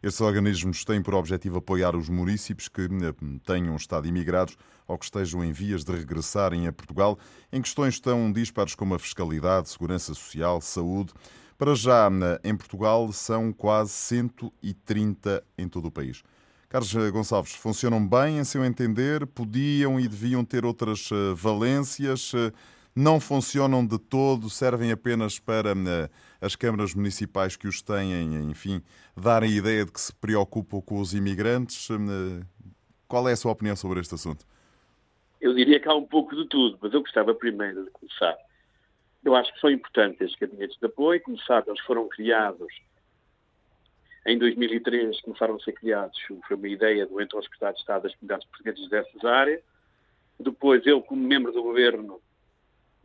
Estes 0.01 0.21
organismos 0.21 0.85
têm 0.85 1.01
por 1.01 1.15
objetivo 1.15 1.57
apoiar 1.57 1.95
os 1.95 2.07
municípios 2.07 2.69
que 2.69 2.83
eh, 2.83 3.39
tenham 3.45 3.75
estado 3.75 4.07
imigrados 4.07 4.55
ou 4.87 4.97
que 4.97 5.05
estejam 5.05 5.43
em 5.43 5.51
vias 5.51 5.83
de 5.83 5.91
regressarem 5.91 6.67
a 6.67 6.71
Portugal 6.71 7.17
em 7.51 7.61
questões 7.61 7.99
tão 7.99 8.31
dispares 8.31 8.75
como 8.75 8.95
a 8.95 8.99
fiscalidade, 8.99 9.69
segurança 9.69 10.13
social, 10.13 10.61
saúde. 10.61 11.13
Para 11.57 11.73
já, 11.73 12.07
em 12.43 12.55
Portugal, 12.55 13.11
são 13.11 13.51
quase 13.51 13.91
130 13.91 15.43
em 15.57 15.67
todo 15.67 15.87
o 15.87 15.91
país. 15.91 16.23
Carlos 16.69 16.93
Gonçalves, 17.11 17.55
funcionam 17.55 18.05
bem, 18.05 18.39
em 18.39 18.43
seu 18.43 18.65
entender? 18.65 19.25
Podiam 19.25 19.97
e 19.97 20.05
deviam 20.05 20.43
ter 20.43 20.65
outras 20.65 21.09
eh, 21.13 21.33
valências? 21.33 22.33
Eh, 22.33 22.51
não 22.93 23.21
funcionam 23.21 23.87
de 23.87 23.97
todo, 23.97 24.49
servem 24.49 24.91
apenas 24.91 25.39
para 25.39 25.69
eh, 25.69 26.09
as 26.41 26.57
câmaras 26.57 26.93
municipais 26.93 27.55
que 27.55 27.69
os 27.69 27.81
têm, 27.81 28.35
enfim, 28.51 28.81
darem 29.15 29.53
a 29.53 29.55
ideia 29.55 29.85
de 29.85 29.93
que 29.93 30.01
se 30.01 30.13
preocupam 30.13 30.81
com 30.81 30.99
os 30.99 31.13
imigrantes. 31.13 31.87
Qual 33.07 33.29
é 33.29 33.31
a 33.31 33.37
sua 33.37 33.53
opinião 33.53 33.77
sobre 33.77 34.01
este 34.01 34.15
assunto? 34.15 34.45
Eu 35.39 35.53
diria 35.53 35.79
que 35.79 35.87
há 35.87 35.95
um 35.95 36.05
pouco 36.05 36.35
de 36.35 36.49
tudo, 36.49 36.77
mas 36.81 36.93
eu 36.93 36.99
gostava 36.99 37.33
primeiro 37.33 37.85
de 37.85 37.91
começar. 37.91 38.35
Eu 39.23 39.33
acho 39.37 39.53
que 39.53 39.59
são 39.61 39.71
importantes 39.71 40.19
estes 40.19 40.37
gabinetes 40.37 40.77
de 40.77 40.85
apoio. 40.85 41.21
Como 41.21 41.39
sabe, 41.43 41.69
eles 41.69 41.81
foram 41.85 42.09
criados 42.09 42.67
em 44.27 44.37
2003, 44.37 45.21
começaram 45.21 45.55
a 45.55 45.59
ser 45.59 45.71
criados, 45.71 46.19
foi 46.47 46.55
uma 46.55 46.67
ideia 46.67 47.05
do 47.05 47.19
então 47.19 47.41
secretário 47.41 47.75
de 47.75 47.81
Estado 47.81 48.03
das 48.03 48.15
Comunidades 48.15 48.47
Portuguesas 48.47 48.89
dessas 48.89 49.25
áreas. 49.25 49.61
Depois, 50.39 50.85
eu, 50.85 51.01
como 51.01 51.25
membro 51.25 51.51
do 51.51 51.63
governo, 51.63 52.21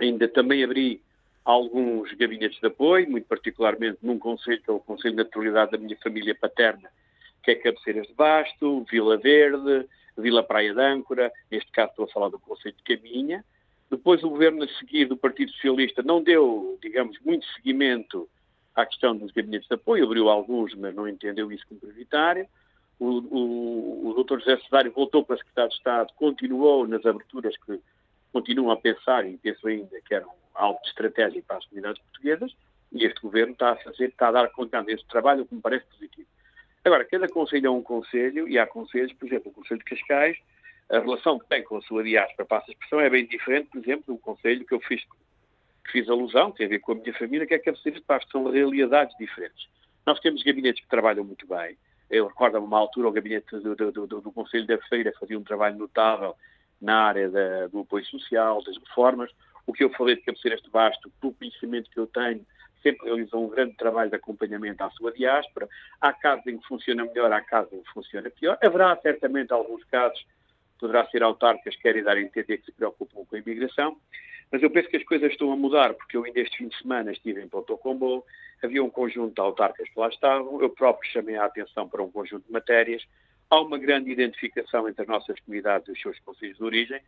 Ainda 0.03 0.27
também 0.27 0.65
abri 0.65 1.01
alguns 1.45 2.13
gabinetes 2.15 2.59
de 2.61 2.67
apoio, 2.67 3.09
muito 3.09 3.27
particularmente 3.29 3.99
num 4.03 4.19
conselho, 4.19 4.61
que 4.61 4.71
é 4.71 4.73
o 4.73 4.81
Conselho 4.81 5.17
de 5.17 5.23
Naturalidade 5.23 5.71
da 5.71 5.79
minha 5.79 5.97
família 5.99 6.35
paterna, 6.35 6.91
que 7.43 7.53
é 7.53 7.55
Cabeceiras 7.55 8.09
de 8.09 8.15
Basto, 8.15 8.85
Vila 8.91 9.17
Verde, 9.17 9.87
Vila 10.19 10.43
Praia 10.43 10.75
de 10.75 10.81
Âncora, 10.81 11.33
neste 11.51 11.71
caso 11.71 11.91
estou 11.91 12.05
a 12.05 12.09
falar 12.09 12.29
do 12.31 12.39
Conselho 12.39 12.75
de 12.77 12.97
Caminha. 12.97 13.45
Depois 13.89 14.25
o 14.25 14.31
governo 14.31 14.65
a 14.65 14.69
seguir 14.79 15.05
do 15.05 15.17
Partido 15.17 15.53
Socialista 15.53 16.03
não 16.03 16.23
deu, 16.23 16.79
digamos, 16.83 17.17
muito 17.25 17.47
seguimento 17.55 18.29
à 18.75 18.87
questão 18.87 19.17
dos 19.17 19.31
gabinetes 19.33 19.69
de 19.69 19.75
apoio, 19.75 20.05
abriu 20.05 20.29
alguns, 20.29 20.75
mas 20.75 20.95
não 20.95 21.09
entendeu 21.09 21.51
isso 21.53 21.67
como 21.69 21.81
prioritário. 21.81 22.47
O, 22.99 23.07
o, 23.07 24.09
o 24.11 24.23
Dr. 24.23 24.39
José 24.41 24.57
Cesário 24.59 24.93
voltou 24.93 25.25
para 25.25 25.37
Secretário 25.37 25.71
de 25.71 25.77
Estado, 25.77 26.13
continuou 26.15 26.87
nas 26.87 27.05
aberturas 27.05 27.55
que 27.67 27.81
continuam 28.33 28.71
a 28.71 28.77
pensar, 28.77 29.27
e 29.27 29.37
penso 29.37 29.67
ainda 29.67 30.01
que 30.01 30.15
era 30.15 30.27
algo 30.55 30.81
de 30.83 30.89
estratégia 30.89 31.43
para 31.47 31.59
as 31.59 31.67
comunidades 31.67 32.01
portuguesas, 32.03 32.57
e 32.93 33.05
este 33.05 33.21
governo 33.21 33.53
está 33.53 33.73
a 33.73 33.77
fazer, 33.77 34.09
está 34.09 34.29
a 34.29 34.33
dar 34.33 34.49
conta 34.51 34.83
desse 34.83 35.07
trabalho, 35.07 35.43
o 35.43 35.47
que 35.47 35.55
me 35.55 35.61
parece 35.61 35.85
positivo. 35.87 36.29
Agora, 36.85 37.05
cada 37.05 37.29
conselho 37.29 37.67
é 37.67 37.71
um 37.71 37.83
conselho, 37.83 38.49
e 38.49 38.59
há 38.59 38.67
conselhos, 38.67 39.13
por 39.13 39.27
exemplo, 39.27 39.51
o 39.51 39.55
Conselho 39.55 39.79
de 39.79 39.85
Cascais, 39.85 40.37
a 40.91 40.99
relação 40.99 41.39
que 41.39 41.47
tem 41.47 41.63
com 41.63 41.77
a 41.77 41.83
sua 41.83 42.03
diáspora, 42.03 42.47
para 42.47 42.59
essa 42.59 42.71
expressão, 42.71 43.01
é 43.01 43.09
bem 43.09 43.27
diferente, 43.27 43.69
por 43.71 43.79
exemplo, 43.79 44.15
do 44.15 44.19
conselho 44.19 44.65
que 44.65 44.75
eu 44.75 44.81
fiz, 44.81 45.03
que 45.85 45.93
fiz 45.93 46.09
alusão, 46.09 46.51
tem 46.53 46.67
a 46.67 46.69
ver 46.69 46.79
com 46.79 46.93
a 46.93 46.95
minha 46.95 47.15
família, 47.15 47.47
que 47.47 47.55
é 47.55 47.63
é 47.65 47.91
de 47.91 48.01
Paz, 48.03 48.25
são 48.31 48.51
realidades 48.51 49.17
diferentes. 49.19 49.67
Nós 50.07 50.19
temos 50.21 50.43
gabinetes 50.43 50.83
que 50.83 50.89
trabalham 50.89 51.25
muito 51.25 51.47
bem. 51.47 51.77
Eu 52.11 52.27
recordo-me 52.27 52.67
uma 52.67 52.79
altura 52.79 53.09
o 53.09 53.13
gabinete 53.13 53.57
do, 53.57 53.75
do, 53.75 53.91
do, 53.91 54.21
do 54.21 54.33
Conselho 54.33 54.67
da 54.67 54.79
Feira 54.79 55.13
fazia 55.19 55.39
um 55.39 55.45
trabalho 55.45 55.79
notável 55.79 56.37
na 56.81 57.05
área 57.05 57.31
da, 57.31 57.69
do 57.69 57.81
apoio 57.81 58.05
social, 58.05 58.63
das 58.63 58.77
reformas. 58.77 59.31
O 59.67 59.73
que 59.73 59.85
eu 59.85 59.91
falei 59.91 60.17
de 60.17 60.23
Cabeceiras 60.23 60.61
de 60.61 60.69
Basto, 60.69 61.11
pelo 61.21 61.33
conhecimento 61.33 61.89
que 61.91 61.99
eu 61.99 62.07
tenho, 62.07 62.45
sempre 62.83 63.07
realizou 63.07 63.47
um 63.47 63.49
grande 63.49 63.77
trabalho 63.77 64.11
de 64.11 64.17
acompanhamento 64.17 64.83
à 64.83 64.91
sua 64.91 65.13
diáspora. 65.13 65.69
Há 66.01 66.13
casos 66.13 66.47
em 66.47 66.59
que 66.59 66.67
funciona 66.67 67.05
melhor, 67.05 67.33
há 67.33 67.41
casos 67.41 67.73
em 67.73 67.83
que 67.83 67.93
funciona 67.93 68.29
pior. 68.29 68.59
Haverá 68.61 68.97
certamente 68.97 69.53
alguns 69.53 69.85
casos, 69.85 70.27
poderá 70.79 71.07
ser 71.07 71.23
autarcas 71.23 71.77
que 71.77 71.83
querem 71.83 72.03
dar 72.03 72.17
a 72.17 72.21
entender 72.21 72.59
que 72.59 72.67
se 72.67 72.73
preocupam 72.73 73.25
com 73.25 73.37
a 73.37 73.39
imigração, 73.39 73.97
mas 74.53 74.63
eu 74.63 74.71
penso 74.71 74.89
que 74.89 74.99
as 74.99 75.05
coisas 75.05 75.33
estão 75.33 75.51
a 75.51 75.57
mudar, 75.57 75.95
porque 75.95 76.17
eu 76.17 76.25
ainda 76.25 76.39
este 76.39 76.59
fim 76.59 76.69
de 76.69 76.79
semana 76.79 77.11
estive 77.11 77.43
em 77.43 77.49
Ponto 77.49 77.77
Combo, 77.79 78.25
havia 78.63 78.85
um 78.85 78.91
conjunto 78.91 79.35
de 79.35 79.41
autarcas 79.41 79.89
que 79.89 79.99
lá 79.99 80.09
estavam, 80.09 80.61
eu 80.61 80.71
próprio 80.71 81.11
chamei 81.11 81.37
a 81.37 81.47
atenção 81.47 81.89
para 81.89 82.03
um 82.03 82.11
conjunto 82.11 82.47
de 82.47 82.53
matérias, 82.53 83.03
Há 83.53 83.61
uma 83.61 83.77
grande 83.77 84.11
identificação 84.11 84.89
entre 84.89 85.03
as 85.03 85.09
nossas 85.09 85.39
comunidades 85.41 85.87
e 85.87 85.93
os 85.93 86.01
seus 86.01 86.19
conselhos 86.21 86.57
de 86.57 86.65
origem, 86.65 86.99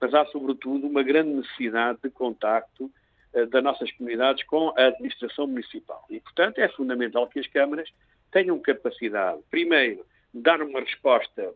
mas 0.00 0.12
há, 0.12 0.26
sobretudo, 0.26 0.88
uma 0.88 1.00
grande 1.00 1.30
necessidade 1.30 2.00
de 2.02 2.10
contacto 2.10 2.90
uh, 3.32 3.46
das 3.46 3.62
nossas 3.62 3.92
comunidades 3.92 4.42
com 4.46 4.74
a 4.76 4.86
administração 4.86 5.46
municipal. 5.46 6.04
E, 6.10 6.18
portanto, 6.18 6.58
é 6.58 6.68
fundamental 6.70 7.28
que 7.28 7.38
as 7.38 7.46
câmaras 7.46 7.88
tenham 8.32 8.58
capacidade, 8.58 9.40
primeiro, 9.48 10.04
de 10.34 10.40
dar 10.40 10.60
uma 10.60 10.80
resposta, 10.80 11.54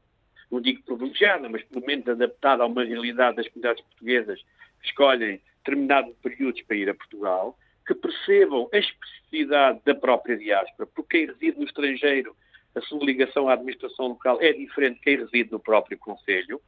não 0.48 0.60
digo 0.60 0.80
privilegiada, 0.84 1.48
mas 1.48 1.64
pelo 1.64 1.84
menos 1.84 2.06
adaptada 2.06 2.62
a 2.62 2.66
uma 2.66 2.84
realidade 2.84 3.38
das 3.38 3.48
comunidades 3.48 3.82
portuguesas 3.82 4.40
escolhem 4.83 5.40
determinados 5.59 6.14
períodos 6.23 6.62
para 6.62 6.76
ir 6.76 6.88
a 6.88 6.95
Portugal, 6.95 7.59
que 7.87 7.95
percebam 7.95 8.68
a 8.73 8.78
especificidade 8.78 9.80
da 9.85 9.95
própria 9.95 10.37
diáspora, 10.37 10.88
porque 10.95 11.18
quem 11.18 11.26
reside 11.26 11.59
no 11.59 11.64
estrangeiro 11.64 12.37
a 12.75 12.80
sua 12.83 13.04
ligação 13.04 13.49
à 13.49 13.54
administração 13.54 14.09
local 14.09 14.38
é 14.40 14.52
diferente 14.52 14.97
de 14.97 15.00
quem 15.00 15.16
reside 15.16 15.50
no 15.50 15.59
próprio 15.59 15.99
Conselho 15.99 16.61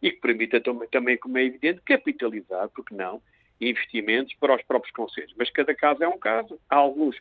e 0.00 0.12
que 0.12 0.20
permita 0.20 0.60
também, 0.60 1.16
como 1.16 1.38
é 1.38 1.44
evidente, 1.44 1.80
capitalizar, 1.84 2.68
porque 2.68 2.94
não, 2.94 3.20
investimentos 3.60 4.34
para 4.34 4.54
os 4.54 4.62
próprios 4.62 4.94
Conselhos. 4.94 5.34
Mas 5.36 5.50
cada 5.50 5.74
caso 5.74 6.04
é 6.04 6.08
um 6.08 6.18
caso. 6.18 6.60
Alguns 6.68 7.16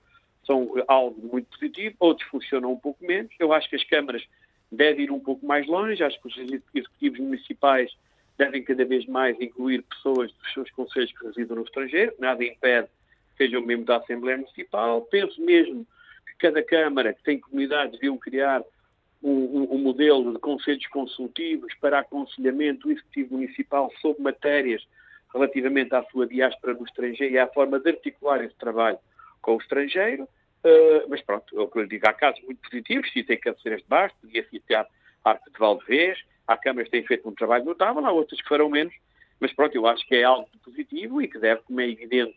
são 0.45 0.71
algo 0.87 1.19
muito 1.27 1.47
positivo, 1.49 1.95
outros 1.99 2.27
funcionam 2.29 2.73
um 2.73 2.77
pouco 2.77 3.03
menos. 3.03 3.33
Eu 3.39 3.51
acho 3.51 3.69
que 3.69 3.75
as 3.75 3.83
câmaras 3.83 4.23
devem 4.71 5.05
ir 5.05 5.11
um 5.11 5.19
pouco 5.19 5.45
mais 5.45 5.65
longe, 5.65 6.03
acho 6.03 6.21
que 6.21 6.27
os 6.27 6.37
executivos 6.37 7.19
municipais 7.19 7.91
devem 8.37 8.63
cada 8.63 8.85
vez 8.85 9.05
mais 9.05 9.39
incluir 9.39 9.81
pessoas 9.83 10.31
dos 10.31 10.53
seus 10.53 10.71
conselhos 10.71 11.11
que 11.11 11.25
residam 11.25 11.57
no 11.57 11.63
estrangeiro, 11.63 12.13
nada 12.19 12.43
impede 12.43 12.87
que 13.31 13.37
sejam 13.37 13.61
membros 13.61 13.87
da 13.87 13.97
Assembleia 13.97 14.37
Municipal. 14.37 15.01
Penso 15.03 15.41
mesmo 15.41 15.85
cada 16.37 16.61
Câmara, 16.61 17.13
que 17.13 17.23
tem 17.23 17.39
comunidades, 17.39 17.93
deviam 17.93 18.17
criar 18.17 18.61
um, 19.23 19.67
um, 19.71 19.77
modelo 19.77 20.33
de 20.33 20.39
conselhos 20.39 20.85
consultivos 20.87 21.73
para 21.75 21.99
aconselhamento 21.99 22.87
do 22.87 22.91
Executivo 22.91 23.35
Municipal 23.35 23.91
sobre 24.01 24.21
matérias 24.21 24.85
relativamente 25.33 25.93
à 25.95 26.03
sua 26.03 26.27
diáspora 26.27 26.73
no 26.73 26.85
estrangeiro 26.85 27.33
e 27.33 27.39
à 27.39 27.47
forma 27.47 27.79
de 27.79 27.89
articular 27.89 28.43
esse 28.43 28.55
trabalho 28.55 28.99
com 29.41 29.55
o 29.55 29.57
estrangeiro. 29.57 30.23
Uh, 30.63 31.07
mas 31.09 31.21
pronto, 31.21 31.45
que 31.69 31.79
eu 31.79 31.85
digo, 31.85 32.07
há 32.07 32.13
casos 32.13 32.43
muito 32.43 32.59
positivos, 32.61 33.11
citei 33.11 33.37
Cabeceiras 33.37 33.81
de 33.81 33.87
Baixo, 33.87 34.15
podia 34.21 34.47
citar 34.49 34.87
Arco 35.23 35.51
de 35.51 35.59
Valdevez, 35.59 36.19
há 36.47 36.57
câmaras 36.57 36.87
que 36.87 36.97
têm 36.97 37.07
feito 37.07 37.27
um 37.27 37.33
trabalho 37.33 37.65
notável, 37.65 38.05
há 38.05 38.11
outras 38.11 38.41
que 38.41 38.47
farão 38.47 38.69
menos, 38.69 38.93
mas 39.39 39.53
pronto, 39.53 39.75
eu 39.75 39.85
acho 39.87 40.05
que 40.07 40.15
é 40.15 40.23
algo 40.23 40.47
positivo 40.63 41.21
e 41.21 41.27
que 41.27 41.39
deve, 41.39 41.61
como 41.63 41.81
é 41.81 41.89
evidente, 41.89 42.35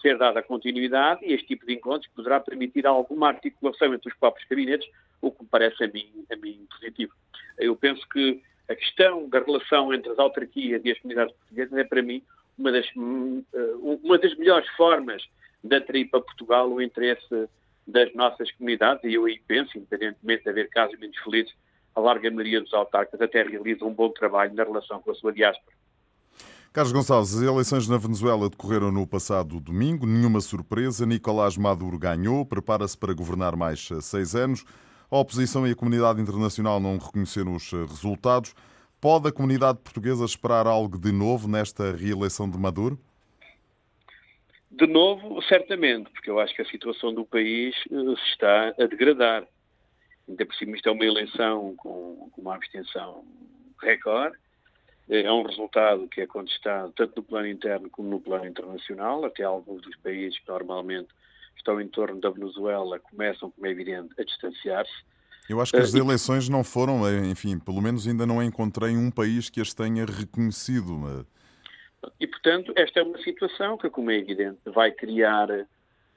ser 0.00 0.16
dada 0.16 0.42
continuidade 0.42 1.24
e 1.24 1.32
este 1.32 1.48
tipo 1.48 1.66
de 1.66 1.74
encontros 1.74 2.10
poderá 2.14 2.40
permitir 2.40 2.86
alguma 2.86 3.28
articulação 3.28 3.92
entre 3.92 4.08
os 4.10 4.16
próprios 4.18 4.46
gabinetes, 4.48 4.88
o 5.20 5.30
que 5.30 5.42
me 5.42 5.48
parece 5.48 5.84
a 5.84 5.88
mim, 5.88 6.24
a 6.30 6.36
mim 6.36 6.66
positivo. 6.70 7.12
Eu 7.58 7.74
penso 7.76 8.06
que 8.08 8.42
a 8.68 8.74
questão 8.74 9.28
da 9.28 9.40
relação 9.40 9.92
entre 9.92 10.12
as 10.12 10.18
autarquias 10.18 10.80
e 10.84 10.92
as 10.92 10.98
comunidades 11.00 11.34
portuguesas 11.34 11.76
é, 11.76 11.84
para 11.84 12.02
mim, 12.02 12.22
uma 12.56 12.70
das, 12.70 12.86
hum, 12.96 13.44
uma 13.82 14.18
das 14.18 14.34
melhores 14.36 14.68
formas 14.76 15.22
de 15.62 15.74
atrair 15.74 16.08
para 16.08 16.20
Portugal 16.20 16.70
o 16.70 16.80
interesse 16.80 17.48
das 17.86 18.14
nossas 18.14 18.50
comunidades, 18.52 19.02
e 19.04 19.14
eu 19.14 19.24
aí 19.24 19.40
penso, 19.46 19.76
independentemente 19.76 20.44
de 20.44 20.50
haver 20.50 20.68
casos 20.70 20.98
menos 20.98 21.16
felizes, 21.18 21.52
a 21.94 22.00
larga 22.00 22.30
maioria 22.30 22.60
dos 22.60 22.72
autarcas 22.72 23.20
até 23.20 23.42
realiza 23.42 23.84
um 23.84 23.92
bom 23.92 24.10
trabalho 24.10 24.54
na 24.54 24.64
relação 24.64 25.00
com 25.00 25.10
a 25.10 25.14
sua 25.14 25.32
diáspora. 25.32 25.76
Carlos 26.72 26.92
Gonçalves, 26.92 27.34
as 27.34 27.42
eleições 27.42 27.88
na 27.88 27.98
Venezuela 27.98 28.48
decorreram 28.48 28.92
no 28.92 29.04
passado 29.04 29.58
domingo, 29.58 30.06
nenhuma 30.06 30.40
surpresa. 30.40 31.04
Nicolás 31.04 31.56
Maduro 31.56 31.98
ganhou, 31.98 32.46
prepara-se 32.46 32.96
para 32.96 33.12
governar 33.12 33.56
mais 33.56 33.88
seis 34.02 34.36
anos. 34.36 34.64
A 35.10 35.18
oposição 35.18 35.66
e 35.66 35.72
a 35.72 35.74
comunidade 35.74 36.22
internacional 36.22 36.78
não 36.78 36.96
reconheceram 36.96 37.56
os 37.56 37.72
resultados. 37.72 38.54
Pode 39.00 39.26
a 39.26 39.32
comunidade 39.32 39.80
portuguesa 39.80 40.24
esperar 40.24 40.68
algo 40.68 40.96
de 40.96 41.10
novo 41.10 41.48
nesta 41.48 41.90
reeleição 41.90 42.48
de 42.48 42.56
Maduro? 42.56 42.96
De 44.70 44.86
novo, 44.86 45.42
certamente, 45.42 46.08
porque 46.10 46.30
eu 46.30 46.38
acho 46.38 46.54
que 46.54 46.62
a 46.62 46.66
situação 46.66 47.12
do 47.12 47.24
país 47.24 47.74
eh, 47.90 48.14
se 48.14 48.30
está 48.30 48.68
a 48.78 48.86
degradar. 48.86 49.44
Ainda 50.30 50.46
por 50.46 50.54
cima, 50.54 50.76
isto 50.76 50.88
é 50.88 50.92
uma 50.92 51.04
eleição 51.04 51.74
com, 51.76 52.30
com 52.30 52.40
uma 52.40 52.54
abstenção 52.54 53.24
recorde. 53.82 54.36
É 55.08 55.30
um 55.32 55.42
resultado 55.42 56.06
que 56.06 56.20
é 56.20 56.26
contestado 56.26 56.92
tanto 56.92 57.16
no 57.16 57.22
plano 57.24 57.48
interno 57.48 57.90
como 57.90 58.08
no 58.08 58.20
plano 58.20 58.46
internacional. 58.46 59.24
Até 59.24 59.42
alguns 59.42 59.82
dos 59.82 59.96
países 59.96 60.38
que 60.38 60.48
normalmente 60.48 61.08
estão 61.56 61.80
em 61.80 61.88
torno 61.88 62.20
da 62.20 62.30
Venezuela 62.30 63.00
começam, 63.00 63.50
como 63.50 63.66
é 63.66 63.70
evidente, 63.70 64.14
a 64.18 64.22
distanciar-se. 64.22 64.92
Eu 65.48 65.60
acho 65.60 65.72
que 65.72 65.78
as 65.78 65.92
eh, 65.92 65.98
eleições 65.98 66.48
não 66.48 66.62
foram, 66.62 67.04
eh, 67.08 67.26
enfim, 67.26 67.58
pelo 67.58 67.82
menos 67.82 68.06
ainda 68.06 68.24
não 68.24 68.40
encontrei 68.40 68.96
um 68.96 69.10
país 69.10 69.50
que 69.50 69.60
as 69.60 69.74
tenha 69.74 70.06
reconhecido. 70.06 71.26
E, 72.20 72.26
portanto, 72.28 72.72
esta 72.76 73.00
é 73.00 73.02
uma 73.02 73.18
situação 73.18 73.76
que, 73.76 73.90
como 73.90 74.12
é 74.12 74.16
evidente, 74.16 74.60
vai 74.66 74.92
criar 74.92 75.48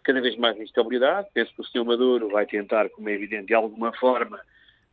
cada 0.04 0.22
vez 0.22 0.36
mais 0.38 0.60
instabilidade. 0.60 1.30
Penso 1.34 1.54
que 1.54 1.62
o 1.62 1.66
Sr. 1.66 1.86
Maduro 1.86 2.30
vai 2.30 2.46
tentar, 2.46 2.90
como 2.90 3.10
é 3.10 3.14
evidente, 3.14 3.48
de 3.48 3.54
alguma 3.54 3.92
forma, 3.94 4.40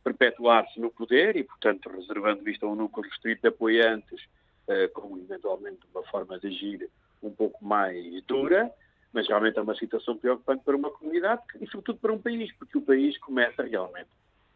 perpetuar-se 0.03 0.79
no 0.79 0.89
poder 0.89 1.35
e, 1.35 1.43
portanto, 1.43 1.89
reservando 1.89 2.47
isto 2.49 2.65
a 2.65 2.69
um 2.69 2.75
núcleo 2.75 3.07
restrito 3.07 3.41
de 3.41 3.47
apoiantes, 3.49 4.21
eh, 4.67 4.87
como 4.87 5.17
eventualmente 5.17 5.79
uma 5.93 6.03
forma 6.03 6.39
de 6.39 6.47
agir 6.47 6.89
um 7.21 7.29
pouco 7.29 7.63
mais 7.63 8.23
dura, 8.23 8.71
mas 9.13 9.27
realmente 9.27 9.59
é 9.59 9.61
uma 9.61 9.75
situação 9.75 10.17
preocupante 10.17 10.63
para 10.63 10.75
uma 10.75 10.89
comunidade 10.89 11.41
e, 11.59 11.67
sobretudo, 11.67 11.99
para 11.99 12.13
um 12.13 12.19
país, 12.19 12.51
porque 12.53 12.77
o 12.77 12.81
país 12.81 13.17
começa 13.19 13.63
realmente 13.63 14.09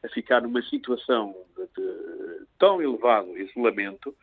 a 0.04 0.10
ficar 0.10 0.42
numa 0.42 0.62
situação 0.64 1.36
de, 1.56 1.64
de 1.82 2.46
tão 2.58 2.82
elevado 2.82 3.38
isolamento 3.38 4.16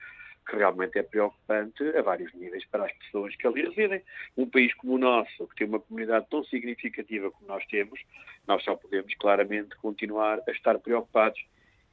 que 0.49 0.57
realmente 0.57 0.99
é 0.99 1.03
preocupante 1.03 1.83
a 1.97 2.03
vários 2.03 2.33
níveis 2.35 2.65
para 2.67 2.85
as 2.85 2.93
pessoas 2.93 3.35
que 3.37 3.47
ali 3.47 3.63
residem. 3.63 4.03
Um 4.37 4.49
país 4.49 4.75
como 4.75 4.95
o 4.95 4.99
nosso, 4.99 5.47
que 5.49 5.57
tem 5.57 5.67
uma 5.67 5.81
comunidade 5.81 6.27
tão 6.31 6.45
significativa 6.45 7.31
como 7.31 7.47
nós 7.47 7.65
temos, 7.67 8.01
nós 8.47 8.63
só 8.65 8.75
podemos 8.75 9.15
claramente 9.15 9.77
continuar 9.77 10.41
a 10.47 10.51
estar 10.51 10.79
preocupados. 10.79 11.41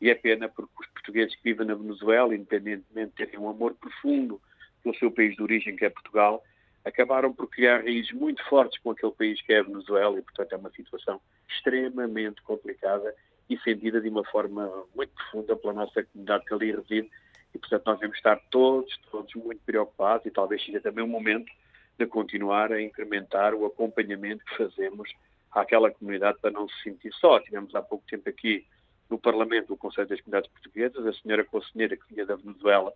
E 0.02 0.10
é 0.10 0.16
pena 0.16 0.48
porque 0.50 0.72
os 0.80 0.88
portugueses 0.88 1.36
que 1.36 1.44
vivem 1.44 1.68
na 1.68 1.76
Venezuela, 1.76 2.34
independentemente 2.34 3.12
de 3.12 3.26
terem 3.26 3.40
um 3.40 3.50
amor 3.50 3.76
profundo 3.76 4.42
pelo 4.82 4.96
seu 4.96 5.12
país 5.12 5.36
de 5.36 5.44
origem, 5.44 5.76
que 5.76 5.86
é 5.86 5.90
Portugal, 5.90 6.44
acabaram 6.86 7.34
por 7.34 7.48
criar 7.50 7.84
raízes 7.84 8.12
muito 8.14 8.44
fortes 8.46 8.80
com 8.82 8.92
aquele 8.92 9.12
país 9.12 9.42
que 9.42 9.54
é 9.54 9.60
a 9.60 9.64
Venezuela 9.64 10.18
e, 10.18 10.22
portanto, 10.22 10.54
é 10.54 10.58
uma 10.58 10.72
situação 10.72 11.22
extremamente 11.50 12.42
complicada 12.42 13.14
e 13.50 13.58
sentida 13.60 14.00
de 14.00 14.10
uma 14.10 14.24
forma 14.26 14.72
muito 14.96 15.12
profunda 15.14 15.56
pela 15.56 15.74
nossa 15.74 16.04
comunidade 16.04 16.46
que 16.46 16.54
ali 16.54 16.72
reside 16.72 17.10
e, 17.54 17.60
portanto, 17.60 17.86
nós 17.86 17.96
devemos 17.98 18.18
estar 18.18 18.40
todos, 18.50 18.98
todos 19.12 19.34
muito 19.36 19.62
preocupados 19.66 20.26
e 20.26 20.32
talvez 20.32 20.64
seja 20.64 20.80
também 20.80 21.04
o 21.04 21.08
momento 21.08 21.52
de 21.98 22.06
continuar 22.06 22.72
a 22.72 22.82
incrementar 22.82 23.54
o 23.54 23.66
acompanhamento 23.66 24.44
que 24.46 24.58
fazemos 24.58 25.12
àquela 25.52 25.92
comunidade 25.92 26.38
para 26.40 26.52
não 26.52 26.68
se 26.70 26.84
sentir 26.84 27.14
só. 27.14 27.40
Tivemos 27.40 27.74
há 27.76 27.82
pouco 27.82 28.06
tempo 28.10 28.30
aqui 28.30 28.66
no 29.10 29.18
Parlamento 29.18 29.74
o 29.74 29.78
Conselho 29.78 30.08
das 30.08 30.22
Comunidades 30.22 30.52
Portuguesas, 30.52 31.06
a 31.06 31.14
senhora 31.14 31.44
conselheira 31.44 31.98
que 31.98 32.14
vinha 32.14 32.26
da 32.26 32.36
Venezuela 32.36 32.94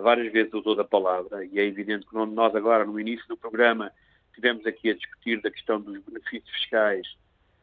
várias 0.00 0.32
vezes 0.32 0.52
usou 0.52 0.74
da 0.74 0.84
palavra 0.84 1.44
e 1.44 1.58
é 1.58 1.64
evidente 1.64 2.06
que 2.06 2.14
nós 2.14 2.54
agora, 2.54 2.84
no 2.84 2.98
início 2.98 3.26
do 3.28 3.36
programa, 3.36 3.92
tivemos 4.34 4.64
aqui 4.66 4.90
a 4.90 4.94
discutir 4.94 5.40
da 5.40 5.50
questão 5.50 5.80
dos 5.80 6.02
benefícios 6.02 6.50
fiscais 6.50 7.06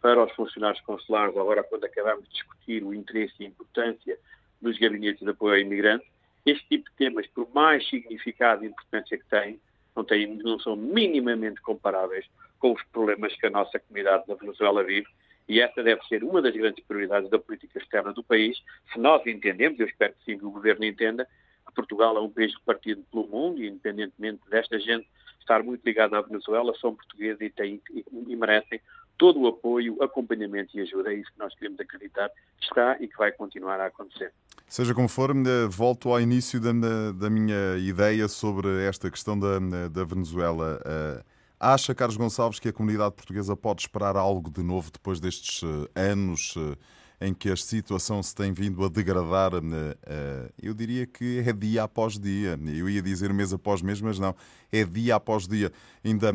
para 0.01 0.23
os 0.23 0.31
funcionários 0.33 0.81
consulares, 0.81 1.35
agora 1.35 1.63
quando 1.63 1.85
acabamos 1.85 2.23
de 2.25 2.31
discutir 2.31 2.83
o 2.83 2.93
interesse 2.93 3.33
e 3.39 3.45
a 3.45 3.47
importância 3.47 4.17
dos 4.61 4.77
gabinetes 4.77 5.23
de 5.23 5.29
apoio 5.29 5.55
ao 5.55 5.59
imigrante, 5.59 6.05
este 6.49 6.67
tipo 6.67 6.89
de 6.89 6.95
temas, 6.95 7.27
por 7.27 7.47
mais 7.53 7.87
significado 7.89 8.63
e 8.63 8.67
importância 8.67 9.17
que 9.17 9.25
têm, 9.25 9.59
não, 9.95 10.03
têm, 10.03 10.37
não 10.37 10.59
são 10.59 10.75
minimamente 10.75 11.61
comparáveis 11.61 12.25
com 12.59 12.73
os 12.73 12.83
problemas 12.91 13.35
que 13.35 13.45
a 13.45 13.49
nossa 13.49 13.79
comunidade 13.79 14.25
da 14.27 14.35
Venezuela 14.35 14.83
vive 14.83 15.07
e 15.47 15.61
essa 15.61 15.81
deve 15.81 16.01
ser 16.07 16.23
uma 16.23 16.41
das 16.41 16.53
grandes 16.53 16.83
prioridades 16.85 17.29
da 17.29 17.39
política 17.39 17.79
externa 17.79 18.11
do 18.11 18.23
país. 18.23 18.61
Se 18.91 18.99
nós 18.99 19.25
entendemos, 19.25 19.79
eu 19.79 19.87
espero 19.87 20.13
que 20.13 20.25
sim 20.25 20.37
que 20.37 20.45
o 20.45 20.51
Governo 20.51 20.83
entenda, 20.83 21.25
que 21.65 21.73
Portugal 21.73 22.17
é 22.17 22.19
um 22.19 22.29
país 22.29 22.53
repartido 22.53 23.03
pelo 23.09 23.27
mundo 23.27 23.61
e, 23.61 23.67
independentemente 23.67 24.41
desta 24.49 24.77
gente 24.79 25.07
estar 25.39 25.63
muito 25.63 25.83
ligada 25.85 26.17
à 26.17 26.21
Venezuela, 26.21 26.73
são 26.79 26.95
portugueses 26.95 27.39
e, 27.39 27.49
têm, 27.49 27.81
e, 27.91 28.05
e 28.27 28.35
merecem 28.35 28.81
todo 29.17 29.41
o 29.41 29.47
apoio, 29.47 30.01
acompanhamento 30.01 30.77
e 30.77 30.81
ajuda. 30.81 31.11
É 31.11 31.15
isso 31.15 31.31
que 31.31 31.39
nós 31.39 31.53
queremos 31.55 31.79
acreditar 31.79 32.29
que 32.29 32.65
está 32.65 32.97
e 32.99 33.07
que 33.07 33.17
vai 33.17 33.31
continuar 33.31 33.79
a 33.79 33.87
acontecer. 33.87 34.33
Seja 34.67 34.93
como 34.93 35.07
for, 35.07 35.31
volto 35.69 36.09
ao 36.09 36.19
início 36.19 36.59
da, 36.59 36.71
da 37.13 37.29
minha 37.29 37.77
ideia 37.77 38.27
sobre 38.27 38.85
esta 38.85 39.09
questão 39.09 39.39
da, 39.39 39.59
da 39.87 40.03
Venezuela. 40.03 40.79
Eh, 40.85 41.23
acha, 41.57 41.95
Carlos 41.95 42.17
Gonçalves, 42.17 42.59
que 42.59 42.67
a 42.67 42.73
comunidade 42.73 43.15
portuguesa 43.15 43.55
pode 43.55 43.81
esperar 43.81 44.17
algo 44.17 44.51
de 44.51 44.61
novo 44.61 44.91
depois 44.91 45.21
destes 45.21 45.61
eh, 45.63 46.11
anos 46.11 46.53
eh, 46.57 46.75
em 47.19 47.33
que 47.33 47.49
a 47.49 47.55
situação 47.55 48.21
se 48.21 48.35
tem 48.35 48.53
vindo 48.53 48.83
a 48.85 48.89
degradar, 48.89 49.51
eh, 49.55 50.51
eu 50.61 50.73
diria 50.73 51.05
que 51.07 51.39
é 51.39 51.51
dia 51.51 51.83
após 51.83 52.19
dia. 52.19 52.59
Eu 52.75 52.87
ia 52.87 53.01
dizer 53.01 53.33
mês 53.33 53.51
após 53.51 53.81
mês, 53.81 53.99
mas 53.99 54.19
não. 54.19 54.35
É 54.71 54.83
dia 54.83 55.15
após 55.15 55.47
dia. 55.47 55.71
Ainda 56.05 56.31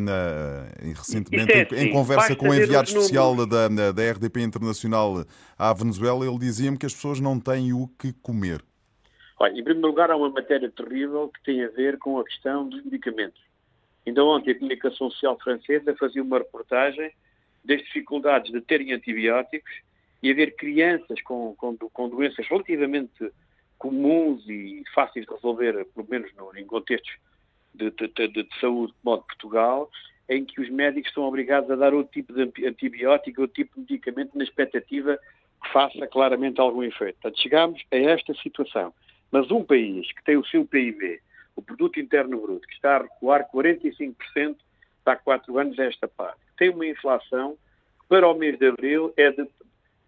recentemente, 0.97 1.53
é 1.53 1.63
assim, 1.63 1.77
em 1.77 1.93
conversa 1.93 2.35
com 2.35 2.49
o 2.49 2.55
enviado 2.55 2.89
especial 2.89 3.47
da, 3.47 3.69
da 3.69 4.11
RDP 4.11 4.41
Internacional 4.41 5.25
à 5.57 5.73
Venezuela, 5.73 6.27
ele 6.27 6.39
dizia-me 6.39 6.77
que 6.77 6.87
as 6.87 6.95
pessoas 6.95 7.21
não 7.21 7.39
têm 7.39 7.73
o 7.73 7.87
que 7.87 8.13
comer. 8.15 8.61
Olha, 9.39 9.53
em 9.53 9.63
primeiro 9.63 9.87
lugar, 9.87 10.11
há 10.11 10.17
uma 10.17 10.31
matéria 10.31 10.71
terrível 10.71 11.29
que 11.29 11.43
tem 11.45 11.65
a 11.65 11.69
ver 11.69 11.97
com 11.99 12.19
a 12.19 12.25
questão 12.25 12.69
dos 12.69 12.85
medicamentos. 12.85 13.41
Ainda 14.05 14.25
ontem 14.25 14.51
a 14.51 14.55
comunicação 14.55 15.11
social 15.11 15.39
francesa 15.39 15.95
fazia 15.97 16.23
uma 16.23 16.39
reportagem 16.39 17.13
das 17.65 17.79
dificuldades 17.83 18.51
de 18.51 18.61
terem 18.61 18.93
antibióticos 18.93 19.73
e 20.23 20.31
haver 20.31 20.55
crianças 20.57 21.21
com, 21.23 21.55
com, 21.57 21.77
com 21.77 22.09
doenças 22.09 22.47
relativamente 22.47 23.33
comuns 23.79 24.49
e 24.49 24.85
fáceis 24.95 25.27
de 25.27 25.35
resolver, 25.35 25.85
pelo 25.87 26.07
menos 26.09 26.33
no, 26.35 26.57
em 26.57 26.65
contextos 26.65 27.13
de, 27.75 27.91
de, 27.91 28.09
de, 28.09 28.29
de 28.29 28.61
saúde, 28.61 28.95
como 29.03 29.17
de 29.17 29.27
Portugal, 29.27 29.91
em 30.29 30.45
que 30.45 30.61
os 30.61 30.71
médicos 30.71 31.13
são 31.13 31.25
obrigados 31.25 31.69
a 31.71 31.75
dar 31.75 31.93
outro 31.93 32.13
tipo 32.13 32.33
de 32.33 32.67
antibiótico, 32.67 33.41
outro 33.43 33.55
tipo 33.55 33.75
de 33.75 33.81
medicamento, 33.81 34.39
na 34.39 34.45
expectativa 34.45 35.19
que 35.63 35.73
faça 35.73 36.07
claramente 36.07 36.61
algum 36.61 36.83
efeito. 36.83 37.19
Portanto, 37.21 37.43
chegamos 37.43 37.83
a 37.91 37.97
esta 37.97 38.35
situação. 38.35 38.95
Mas 39.31 39.51
um 39.51 39.65
país 39.65 40.13
que 40.13 40.23
tem 40.25 40.37
o 40.37 40.47
seu 40.47 40.65
PIB, 40.65 41.21
o 41.57 41.63
Produto 41.63 41.99
Interno 41.99 42.41
Bruto, 42.41 42.67
que 42.67 42.75
está 42.75 42.97
a 42.97 43.03
recuar 43.03 43.49
45% 43.51 44.57
há 45.05 45.17
quatro 45.17 45.59
anos 45.59 45.79
a 45.79 45.85
esta 45.85 46.07
parte, 46.07 46.41
tem 46.57 46.71
uma 46.71 46.87
inflação 46.87 47.57
que 48.01 48.07
para 48.09 48.29
o 48.29 48.35
mês 48.35 48.59
de 48.59 48.69
abril 48.69 49.13
é 49.17 49.31
de 49.31 49.47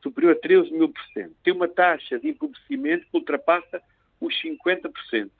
superior 0.04 0.32
a 0.32 0.38
13 0.38 0.70
mil 0.70 0.90
por 0.90 1.02
cento. 1.14 1.34
Tem 1.42 1.52
uma 1.52 1.66
taxa 1.66 2.18
de 2.18 2.28
empobrecimento 2.28 3.06
que 3.10 3.16
ultrapassa 3.16 3.82
os 4.20 4.34
50%. 4.42 5.30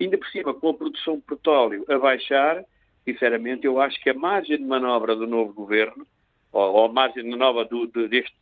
Ainda 0.00 0.16
por 0.16 0.26
cima, 0.28 0.54
com 0.54 0.70
a 0.70 0.74
produção 0.74 1.16
de 1.16 1.22
petróleo 1.22 1.84
a 1.88 1.98
baixar, 1.98 2.64
sinceramente, 3.04 3.66
eu 3.66 3.78
acho 3.78 4.00
que 4.02 4.08
a 4.08 4.14
margem 4.14 4.56
de 4.56 4.64
manobra 4.64 5.14
do 5.14 5.26
novo 5.26 5.52
governo, 5.52 6.06
ou, 6.50 6.72
ou 6.74 6.84
a 6.86 6.92
margem 6.92 7.22
de 7.22 7.28
manobra 7.28 7.66
do, 7.66 7.86
de, 7.86 8.08
deste, 8.08 8.34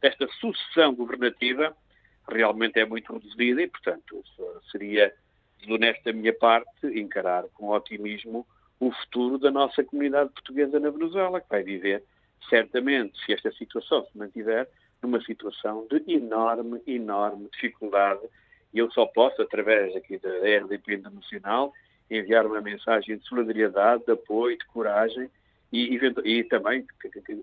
desta 0.00 0.26
sucessão 0.40 0.94
governativa, 0.94 1.76
realmente 2.26 2.78
é 2.78 2.86
muito 2.86 3.12
reduzida 3.12 3.62
e, 3.62 3.68
portanto, 3.68 4.24
seria 4.70 5.12
honesto 5.68 6.02
da 6.04 6.12
minha 6.12 6.32
parte 6.32 6.86
encarar 6.86 7.44
com 7.54 7.68
otimismo 7.68 8.46
o 8.80 8.90
futuro 8.90 9.38
da 9.38 9.50
nossa 9.50 9.84
comunidade 9.84 10.30
portuguesa 10.30 10.80
na 10.80 10.90
Venezuela, 10.90 11.40
que 11.40 11.48
vai 11.48 11.62
viver 11.62 12.02
certamente, 12.48 13.18
se 13.24 13.32
esta 13.32 13.52
situação 13.52 14.04
se 14.04 14.18
mantiver, 14.18 14.68
numa 15.02 15.20
situação 15.22 15.86
de 15.90 16.12
enorme, 16.12 16.80
enorme 16.86 17.48
dificuldade. 17.52 18.20
E 18.72 18.78
eu 18.78 18.90
só 18.90 19.06
posso, 19.06 19.42
através 19.42 19.94
aqui 19.96 20.18
da 20.18 20.30
RDP 20.30 20.94
Internacional, 20.94 21.72
enviar 22.10 22.46
uma 22.46 22.60
mensagem 22.60 23.16
de 23.16 23.26
solidariedade, 23.26 24.04
de 24.04 24.12
apoio, 24.12 24.56
de 24.56 24.64
coragem 24.66 25.30
e, 25.72 25.98
e 26.24 26.44
também, 26.44 26.86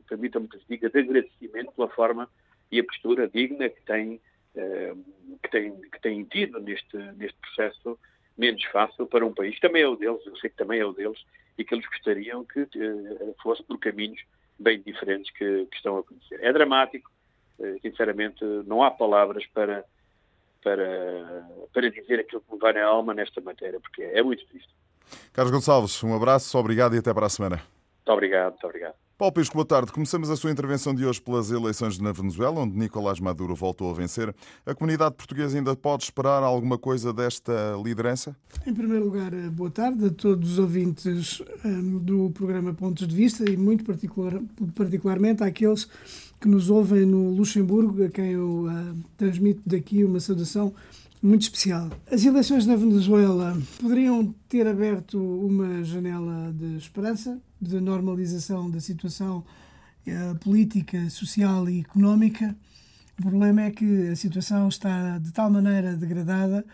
permitam-me 0.07 0.47
que 0.47 0.59
diga, 0.69 0.89
de 0.89 0.99
agradecimento 0.99 1.71
pela 1.71 1.89
forma 1.89 2.29
e 2.71 2.79
a 2.79 2.83
postura 2.83 3.27
digna 3.27 3.67
que 3.67 3.81
tem, 3.81 4.21
eh, 4.55 4.93
que 5.41 5.49
tem, 5.49 5.81
que 5.81 6.01
tem 6.01 6.23
tido 6.25 6.59
neste, 6.59 6.95
neste 7.17 7.37
processo 7.39 7.97
menos 8.37 8.63
fácil 8.65 9.07
para 9.07 9.25
um 9.25 9.33
país. 9.33 9.59
Também 9.59 9.81
é 9.81 9.87
o 9.87 9.95
deles, 9.95 10.25
eu 10.25 10.35
sei 10.37 10.49
que 10.49 10.55
também 10.55 10.79
é 10.79 10.85
o 10.85 10.93
deles, 10.93 11.19
e 11.57 11.63
que 11.63 11.75
eles 11.75 11.85
gostariam 11.87 12.45
que 12.45 12.61
uh, 12.61 13.35
fosse 13.43 13.61
por 13.63 13.77
caminhos 13.79 14.21
bem 14.57 14.81
diferentes 14.81 15.29
que, 15.31 15.65
que 15.65 15.75
estão 15.75 15.97
a 15.97 15.99
acontecer. 15.99 16.39
É 16.41 16.53
dramático, 16.53 17.11
sinceramente, 17.81 18.43
não 18.65 18.83
há 18.83 18.91
palavras 18.91 19.45
para, 19.47 19.83
para, 20.63 21.45
para 21.73 21.89
dizer 21.89 22.19
aquilo 22.19 22.41
que 22.41 22.53
me 22.53 22.59
vai 22.59 22.73
na 22.73 22.85
alma 22.85 23.13
nesta 23.13 23.41
matéria, 23.41 23.79
porque 23.79 24.03
é 24.03 24.21
muito 24.21 24.45
triste. 24.47 24.73
Carlos 25.33 25.51
Gonçalves, 25.51 26.03
um 26.03 26.15
abraço, 26.15 26.57
obrigado 26.57 26.95
e 26.95 26.99
até 26.99 27.13
para 27.13 27.25
a 27.25 27.29
semana. 27.29 27.57
Muito 27.57 28.11
obrigado, 28.11 28.51
muito 28.51 28.65
obrigado. 28.67 28.95
Paulo 29.19 29.33
Pisco, 29.33 29.55
boa 29.55 29.65
tarde. 29.65 29.91
Começamos 29.91 30.29
a 30.29 30.37
sua 30.37 30.49
intervenção 30.49 30.95
de 30.95 31.05
hoje 31.05 31.19
pelas 31.19 31.51
eleições 31.51 31.99
na 31.99 32.13
Venezuela, 32.13 32.61
onde 32.61 32.77
Nicolás 32.77 33.19
Maduro 33.19 33.53
voltou 33.53 33.91
a 33.91 33.93
vencer. 33.93 34.33
A 34.65 34.73
comunidade 34.73 35.15
portuguesa 35.15 35.57
ainda 35.57 35.75
pode 35.75 36.05
esperar 36.05 36.41
alguma 36.41 36.77
coisa 36.77 37.11
desta 37.11 37.51
liderança? 37.83 38.33
Em 38.65 38.73
primeiro 38.73 39.03
lugar, 39.03 39.33
eh, 39.33 39.49
boa 39.49 39.69
tarde 39.69 40.05
a 40.05 40.09
todos 40.09 40.53
os 40.53 40.57
ouvintes 40.57 41.43
ehm, 41.65 41.97
do 41.97 42.29
programa 42.29 42.73
Pontos 42.73 43.05
de 43.05 43.13
Vista 43.13 43.43
e 43.43 43.57
muito 43.57 43.83
particular, 43.83 44.39
particularmente 44.73 45.43
àqueles 45.43 45.85
que 46.39 46.47
nos 46.47 46.69
ouvem 46.69 47.05
no 47.05 47.29
Luxemburgo, 47.31 48.05
a 48.05 48.07
quem 48.07 48.31
eu 48.31 48.67
uh, 48.67 48.97
transmito 49.17 49.61
daqui 49.65 50.05
uma 50.05 50.21
saudação 50.21 50.73
muito 51.21 51.41
especial. 51.41 51.89
As 52.09 52.23
eleições 52.23 52.65
na 52.65 52.77
Venezuela 52.77 53.57
poderiam 53.81 54.33
ter 54.47 54.65
aberto 54.65 55.19
uma 55.19 55.83
janela 55.83 56.53
de 56.53 56.77
esperança, 56.77 57.37
de 57.61 57.79
normalização 57.79 58.69
da 58.69 58.79
situação 58.79 59.43
eh, 60.05 60.33
política, 60.41 61.09
social 61.09 61.69
e 61.69 61.81
económica. 61.81 62.55
O 63.19 63.21
problema 63.21 63.63
é 63.63 63.71
que 63.71 64.07
a 64.07 64.15
situação 64.15 64.69
está 64.69 65.17
de 65.17 65.31
tal 65.31 65.49
maneira 65.49 65.95
degradada 65.95 66.65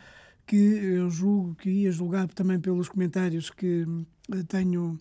que 0.45 0.55
eu 0.55 1.09
julgo 1.09 1.55
que 1.55 1.69
ia 1.69 1.91
julgar 1.91 2.27
também 2.27 2.59
pelos 2.59 2.87
comentários 2.87 3.49
que 3.49 3.85
eh, 4.31 4.43
tenho 4.47 4.99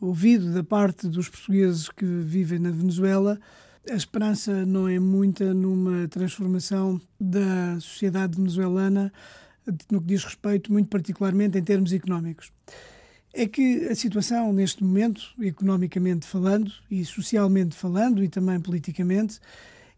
ouvido 0.00 0.52
da 0.52 0.62
parte 0.62 1.08
dos 1.08 1.28
portugueses 1.28 1.88
que 1.88 2.04
vivem 2.04 2.58
na 2.58 2.70
Venezuela, 2.70 3.40
a 3.90 3.94
esperança 3.94 4.64
não 4.64 4.88
é 4.88 4.98
muita 4.98 5.52
numa 5.52 6.08
transformação 6.08 7.00
da 7.20 7.78
sociedade 7.80 8.36
venezuelana 8.36 9.12
no 9.90 10.00
que 10.00 10.06
diz 10.06 10.24
respeito, 10.24 10.72
muito 10.72 10.88
particularmente 10.88 11.58
em 11.58 11.62
termos 11.62 11.92
económicos. 11.92 12.52
É 13.36 13.48
que 13.48 13.88
a 13.88 13.94
situação 13.96 14.52
neste 14.52 14.84
momento, 14.84 15.20
economicamente 15.40 16.24
falando 16.24 16.70
e 16.88 17.04
socialmente 17.04 17.74
falando 17.74 18.22
e 18.22 18.28
também 18.28 18.60
politicamente, 18.60 19.40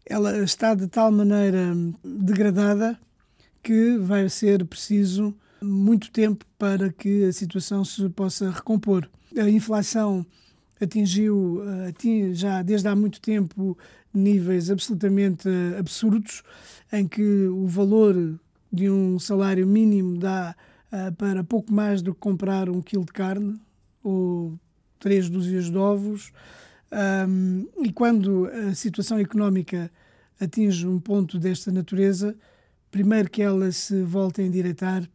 ela 0.03 0.35
está 0.39 0.73
de 0.73 0.87
tal 0.87 1.11
maneira 1.11 1.75
degradada 2.03 2.99
que 3.61 3.95
vai 3.99 4.27
ser 4.27 4.65
preciso 4.65 5.35
muito 5.61 6.09
tempo 6.09 6.45
para 6.57 6.91
que 6.91 7.25
a 7.25 7.31
situação 7.31 7.85
se 7.85 8.09
possa 8.09 8.49
recompor. 8.49 9.07
A 9.37 9.47
inflação 9.47 10.25
atingiu 10.81 11.61
eh, 11.63 12.33
já 12.33 12.63
desde 12.63 12.87
há 12.87 12.95
muito 12.95 13.21
tempo 13.21 13.77
níveis 14.11 14.71
absolutamente 14.71 15.47
absurdos, 15.77 16.41
em 16.91 17.07
que 17.07 17.45
o 17.47 17.67
valor 17.67 18.39
de 18.73 18.89
um 18.89 19.19
salário 19.19 19.67
mínimo 19.67 20.17
dá 20.17 20.55
uh, 20.91 21.13
para 21.15 21.43
pouco 21.43 21.71
mais 21.73 22.01
do 22.01 22.13
que 22.13 22.19
comprar 22.19 22.69
um 22.69 22.81
quilo 22.81 23.05
de 23.05 23.13
carne 23.13 23.59
ou 24.03 24.57
três 24.99 25.29
dúzias 25.29 25.69
de 25.69 25.77
ovos. 25.77 26.31
Um, 26.91 27.67
e 27.83 27.91
quando 27.91 28.47
a 28.47 28.73
situação 28.73 29.19
económica 29.19 29.91
atinge 30.39 30.87
um 30.87 30.99
ponto 30.99 31.37
desta 31.37 31.71
natureza, 31.71 32.35
primeiro 32.89 33.29
que 33.29 33.41
ela 33.41 33.71
se 33.71 34.01
volte 34.03 34.41
a 34.41 34.45
endireitar, 34.45 35.07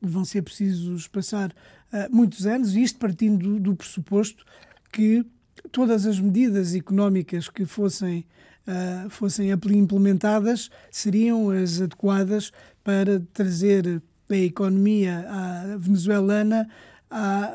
vão 0.00 0.24
ser 0.24 0.42
precisos 0.42 1.08
passar 1.08 1.50
uh, 1.50 2.14
muitos 2.14 2.46
anos, 2.46 2.74
e 2.74 2.82
isto 2.82 2.98
partindo 2.98 3.38
do, 3.38 3.60
do 3.60 3.76
pressuposto 3.76 4.44
que 4.92 5.24
todas 5.72 6.06
as 6.06 6.20
medidas 6.20 6.74
económicas 6.74 7.48
que 7.48 7.64
fossem, 7.64 8.24
uh, 8.66 9.10
fossem 9.10 9.50
implementadas 9.50 10.70
seriam 10.90 11.50
as 11.50 11.80
adequadas 11.80 12.52
para 12.84 13.20
trazer 13.32 14.02
a 14.30 14.36
economia 14.36 15.26
venezuelana 15.78 16.68
a 17.10 17.50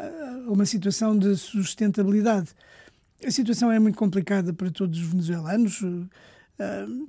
uma 0.48 0.66
situação 0.66 1.18
de 1.18 1.36
sustentabilidade. 1.36 2.50
A 3.26 3.32
situação 3.32 3.72
é 3.72 3.80
muito 3.80 3.98
complicada 3.98 4.54
para 4.54 4.70
todos 4.70 5.00
os 5.00 5.08
venezuelanos. 5.08 5.82
Uh, 5.82 7.08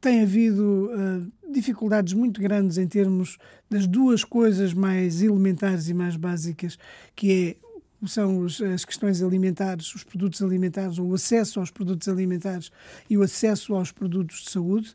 tem 0.00 0.22
havido 0.22 0.90
uh, 0.90 1.52
dificuldades 1.52 2.14
muito 2.14 2.40
grandes 2.40 2.78
em 2.78 2.88
termos 2.88 3.38
das 3.70 3.86
duas 3.86 4.24
coisas 4.24 4.72
mais 4.72 5.22
elementares 5.22 5.88
e 5.88 5.94
mais 5.94 6.16
básicas, 6.16 6.78
que 7.14 7.56
é 7.58 7.62
são 8.08 8.46
as 8.74 8.84
questões 8.84 9.22
alimentares, 9.22 9.94
os 9.94 10.02
produtos 10.02 10.42
alimentares, 10.42 10.98
o 10.98 11.14
acesso 11.14 11.60
aos 11.60 11.70
produtos 11.70 12.08
alimentares 12.08 12.72
e 13.08 13.16
o 13.16 13.22
acesso 13.22 13.76
aos 13.76 13.92
produtos 13.92 14.42
de 14.42 14.50
saúde, 14.50 14.92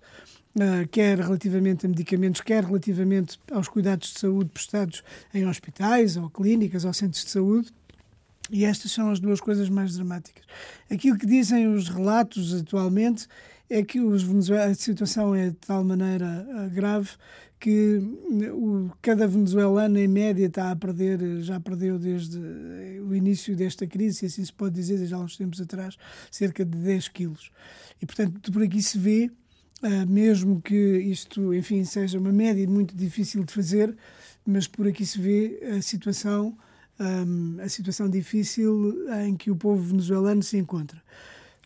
quer 0.92 1.20
relativamente 1.20 1.86
a 1.86 1.90
medicamentos, 1.90 2.42
quer 2.42 2.64
relativamente 2.64 3.40
aos 3.52 3.68
cuidados 3.68 4.14
de 4.14 4.20
saúde 4.20 4.50
prestados 4.50 5.04
em 5.34 5.48
hospitais, 5.48 6.18
ou 6.18 6.30
clínicas, 6.30 6.86
ou 6.86 6.94
centros 6.94 7.24
de 7.26 7.32
saúde. 7.32 7.72
E 8.50 8.64
estas 8.64 8.92
são 8.92 9.12
as 9.12 9.20
duas 9.20 9.42
coisas 9.42 9.70
mais 9.70 9.96
dramáticas. 9.96 10.46
Aquilo 10.90 11.18
que 11.18 11.26
dizem 11.26 11.68
os 11.68 11.90
relatos 11.90 12.54
atualmente 12.54 13.28
é 13.70 13.84
que 13.84 14.00
a 14.00 14.74
situação 14.74 15.36
é 15.36 15.50
de 15.50 15.56
tal 15.56 15.84
maneira 15.84 16.48
uh, 16.50 16.70
grave 16.74 17.10
que 17.60 17.98
o, 18.54 18.92
cada 19.02 19.28
venezuelano, 19.28 19.98
em 19.98 20.08
média, 20.08 20.46
está 20.46 20.72
a 20.72 20.76
perder, 20.76 21.42
já 21.42 21.60
perdeu 21.60 21.98
desde 21.98 22.38
o 22.38 23.16
início 23.16 23.56
desta 23.56 23.88
crise, 23.88 24.20
se 24.20 24.26
assim 24.28 24.46
se 24.46 24.54
pode 24.54 24.76
dizer, 24.76 24.98
desde 24.98 25.16
há 25.16 25.18
uns 25.18 25.36
tempos 25.36 25.60
atrás, 25.60 25.98
cerca 26.30 26.64
de 26.64 26.78
10 26.78 27.08
quilos. 27.10 27.52
E, 28.02 28.06
portanto, 28.06 28.52
por 28.52 28.62
aqui 28.62 28.82
se 28.82 28.98
vê, 28.98 29.32
mesmo 30.08 30.62
que 30.62 30.76
isto, 30.76 31.54
enfim, 31.54 31.84
seja 31.84 32.18
uma 32.20 32.32
média 32.32 32.68
muito 32.68 32.96
difícil 32.96 33.44
de 33.44 33.54
fazer, 33.54 33.96
mas 34.46 34.68
por 34.68 34.88
aqui 34.88 35.06
se 35.06 35.20
vê 35.20 35.60
a 35.78 35.82
situação, 35.82 36.58
a 37.64 37.70
situação 37.70 38.10
difícil 38.10 38.96
em 39.26 39.36
que 39.36 39.52
o 39.52 39.56
povo 39.56 39.82
venezuelano 39.84 40.42
se 40.42 40.58
encontra. 40.58 41.02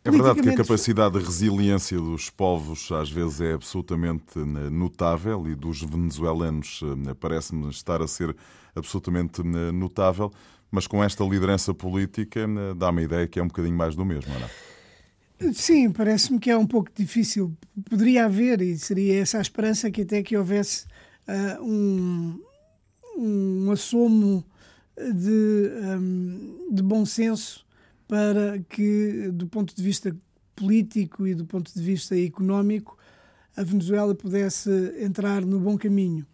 É 0.03 0.09
verdade 0.09 0.41
que 0.41 0.49
a 0.49 0.55
capacidade 0.55 1.19
de 1.19 1.23
resiliência 1.23 1.95
dos 1.99 2.27
povos 2.27 2.91
às 2.91 3.11
vezes 3.11 3.39
é 3.39 3.53
absolutamente 3.53 4.39
notável 4.39 5.47
e 5.47 5.53
dos 5.53 5.83
venezuelanos 5.83 6.81
eh, 7.07 7.13
parece-me 7.13 7.69
estar 7.69 8.01
a 8.01 8.07
ser 8.07 8.35
absolutamente 8.75 9.41
eh, 9.41 9.71
notável, 9.71 10.31
mas 10.71 10.87
com 10.87 11.03
esta 11.03 11.23
liderança 11.23 11.71
política 11.71 12.47
dá-me 12.75 13.01
a 13.01 13.03
ideia 13.03 13.27
que 13.27 13.39
é 13.39 13.43
um 13.43 13.47
bocadinho 13.47 13.77
mais 13.77 13.95
do 13.95 14.03
mesmo, 14.03 14.33
não 14.33 14.41
é? 14.43 14.49
Sim, 15.53 15.91
parece-me 15.91 16.39
que 16.39 16.51
é 16.51 16.57
um 16.57 16.67
pouco 16.67 16.91
difícil. 16.93 17.55
Poderia 17.89 18.25
haver, 18.25 18.61
e 18.61 18.77
seria 18.77 19.21
essa 19.21 19.39
a 19.39 19.41
esperança, 19.41 19.89
que 19.89 20.01
até 20.01 20.21
que 20.21 20.37
houvesse 20.37 20.85
uh, 21.27 21.63
um, 21.63 22.39
um 23.17 23.71
assomo 23.71 24.45
de, 24.95 25.71
um, 25.97 26.67
de 26.71 26.83
bom 26.83 27.05
senso 27.05 27.65
para 28.07 28.59
que, 28.69 29.29
do 29.33 29.47
ponto 29.47 29.75
de 29.75 29.81
vista 29.81 30.15
político 30.55 31.25
e 31.25 31.33
do 31.33 31.45
ponto 31.45 31.73
de 31.73 31.81
vista 31.81 32.17
económico, 32.17 32.97
a 33.55 33.63
Venezuela 33.63 34.13
pudesse 34.13 34.69
entrar 34.99 35.43
no 35.45 35.59
bom 35.59 35.77
caminho. 35.77 36.25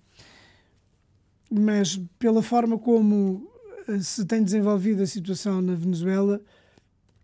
Mas, 1.49 1.99
pela 2.19 2.43
forma 2.43 2.77
como 2.77 3.49
eh, 3.87 3.99
se 3.99 4.25
tem 4.25 4.43
desenvolvido 4.43 5.01
a 5.01 5.07
situação 5.07 5.61
na 5.61 5.75
Venezuela, 5.75 6.41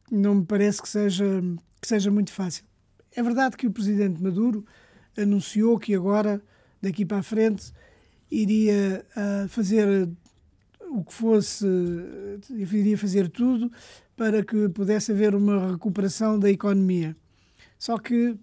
não 0.09 0.35
me 0.35 0.45
parece 0.45 0.81
que 0.81 0.87
seja, 0.87 1.25
que 1.83 1.87
seja 1.89 2.09
muito 2.09 2.31
fácil. 2.31 2.63
É 3.13 3.21
verdade 3.21 3.57
que 3.57 3.67
o 3.67 3.71
presidente 3.71 4.23
Maduro 4.23 4.65
anunciou 5.17 5.77
que 5.77 5.93
agora, 5.93 6.41
daqui 6.81 7.05
para 7.05 7.17
a 7.17 7.23
frente, 7.23 7.73
iria 8.31 9.05
uh, 9.17 9.49
fazer 9.49 10.09
o 10.79 11.03
que 11.03 11.13
fosse, 11.13 11.67
iria 12.49 12.97
fazer 12.97 13.27
tudo 13.27 13.69
para 14.15 14.45
que 14.45 14.69
pudesse 14.69 15.11
haver 15.11 15.35
uma 15.35 15.71
recuperação 15.73 16.39
da 16.39 16.49
economia. 16.49 17.17
Só 17.77 17.97
que 17.97 18.33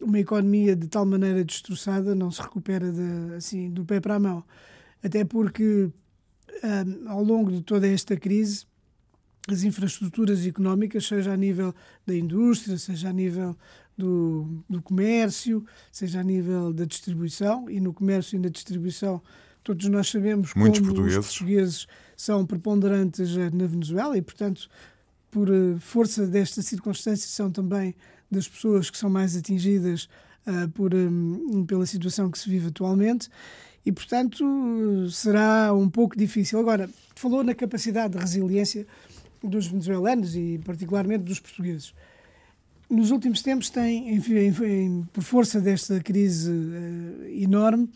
uma 0.00 0.18
economia 0.18 0.74
de 0.74 0.88
tal 0.88 1.04
maneira 1.04 1.44
destroçada 1.44 2.14
não 2.14 2.30
se 2.30 2.40
recupera 2.40 2.90
de, 2.90 3.34
assim 3.36 3.70
do 3.70 3.84
pé 3.84 4.00
para 4.00 4.14
a 4.14 4.20
mão. 4.20 4.42
Até 5.02 5.26
porque, 5.26 5.90
um, 6.64 7.08
ao 7.10 7.22
longo 7.22 7.52
de 7.52 7.60
toda 7.60 7.86
esta 7.86 8.16
crise, 8.16 8.64
as 9.50 9.62
infraestruturas 9.62 10.46
económicas, 10.46 11.06
seja 11.06 11.32
a 11.32 11.36
nível 11.36 11.74
da 12.06 12.14
indústria, 12.14 12.76
seja 12.78 13.08
a 13.08 13.12
nível 13.12 13.56
do, 13.96 14.62
do 14.68 14.80
comércio, 14.82 15.64
seja 15.90 16.20
a 16.20 16.22
nível 16.22 16.72
da 16.72 16.84
distribuição, 16.84 17.68
e 17.68 17.80
no 17.80 17.92
comércio 17.92 18.36
e 18.36 18.38
na 18.38 18.48
distribuição 18.48 19.22
todos 19.64 19.86
nós 19.88 20.08
sabemos 20.08 20.54
Muitos 20.54 20.80
como 20.80 20.92
portugueses. 20.92 21.18
os 21.18 21.38
portugueses 21.38 21.86
são 22.16 22.46
preponderantes 22.46 23.36
na 23.52 23.66
Venezuela 23.66 24.16
e, 24.16 24.22
portanto, 24.22 24.68
por 25.30 25.48
força 25.80 26.26
desta 26.26 26.62
circunstância, 26.62 27.28
são 27.28 27.50
também 27.50 27.94
das 28.30 28.48
pessoas 28.48 28.88
que 28.88 28.96
são 28.96 29.10
mais 29.10 29.36
atingidas 29.36 30.08
por, 30.74 30.94
um, 30.94 31.64
pela 31.66 31.84
situação 31.84 32.30
que 32.30 32.38
se 32.38 32.48
vive 32.48 32.68
atualmente 32.68 33.28
e, 33.84 33.92
portanto, 33.92 34.44
será 35.10 35.72
um 35.74 35.88
pouco 35.88 36.16
difícil. 36.16 36.58
Agora, 36.58 36.88
falou 37.14 37.42
na 37.42 37.54
capacidade 37.54 38.14
de 38.14 38.18
resiliência 38.18 38.86
dos 39.42 39.66
venezuelanos 39.66 40.34
e, 40.36 40.60
particularmente, 40.64 41.24
dos 41.24 41.40
portugueses. 41.40 41.94
Nos 42.88 43.10
últimos 43.10 43.42
tempos, 43.42 43.68
tem, 43.68 44.14
enfim, 44.14 45.06
por 45.12 45.22
força 45.22 45.60
desta 45.60 46.00
crise 46.00 46.50
uh, 46.50 47.26
enorme, 47.26 47.88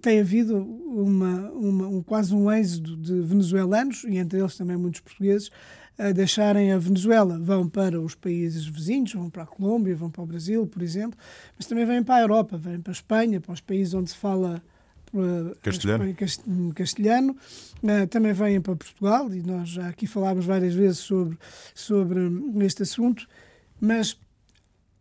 tem 0.00 0.20
havido 0.20 0.56
uma, 0.56 1.50
uma, 1.50 1.88
um, 1.88 2.02
quase 2.02 2.34
um 2.34 2.50
êxodo 2.50 2.96
de 2.96 3.20
venezuelanos, 3.20 4.04
e 4.04 4.16
entre 4.16 4.40
eles 4.40 4.56
também 4.56 4.76
muitos 4.76 5.00
portugueses, 5.00 5.50
a 5.98 6.10
deixarem 6.10 6.72
a 6.72 6.78
Venezuela. 6.78 7.38
Vão 7.38 7.68
para 7.68 8.00
os 8.00 8.14
países 8.14 8.66
vizinhos, 8.66 9.12
vão 9.12 9.28
para 9.28 9.42
a 9.42 9.46
Colômbia, 9.46 9.94
vão 9.94 10.10
para 10.10 10.22
o 10.22 10.26
Brasil, 10.26 10.66
por 10.66 10.82
exemplo, 10.82 11.18
mas 11.56 11.66
também 11.66 11.84
vêm 11.84 12.02
para 12.02 12.16
a 12.16 12.20
Europa, 12.22 12.56
vêm 12.56 12.80
para 12.80 12.92
a 12.92 12.94
Espanha, 12.94 13.40
para 13.40 13.52
os 13.52 13.60
países 13.60 13.94
onde 13.94 14.10
se 14.10 14.16
fala 14.16 14.62
castelhano, 15.62 16.74
castelhano. 16.74 17.36
Uh, 17.82 18.06
também 18.08 18.32
vêm 18.32 18.60
para 18.60 18.76
Portugal 18.76 19.32
e 19.32 19.42
nós 19.42 19.68
já 19.68 19.88
aqui 19.88 20.06
falámos 20.06 20.44
várias 20.44 20.74
vezes 20.74 20.98
sobre, 20.98 21.38
sobre 21.74 22.20
este 22.64 22.82
assunto, 22.82 23.26
mas 23.80 24.18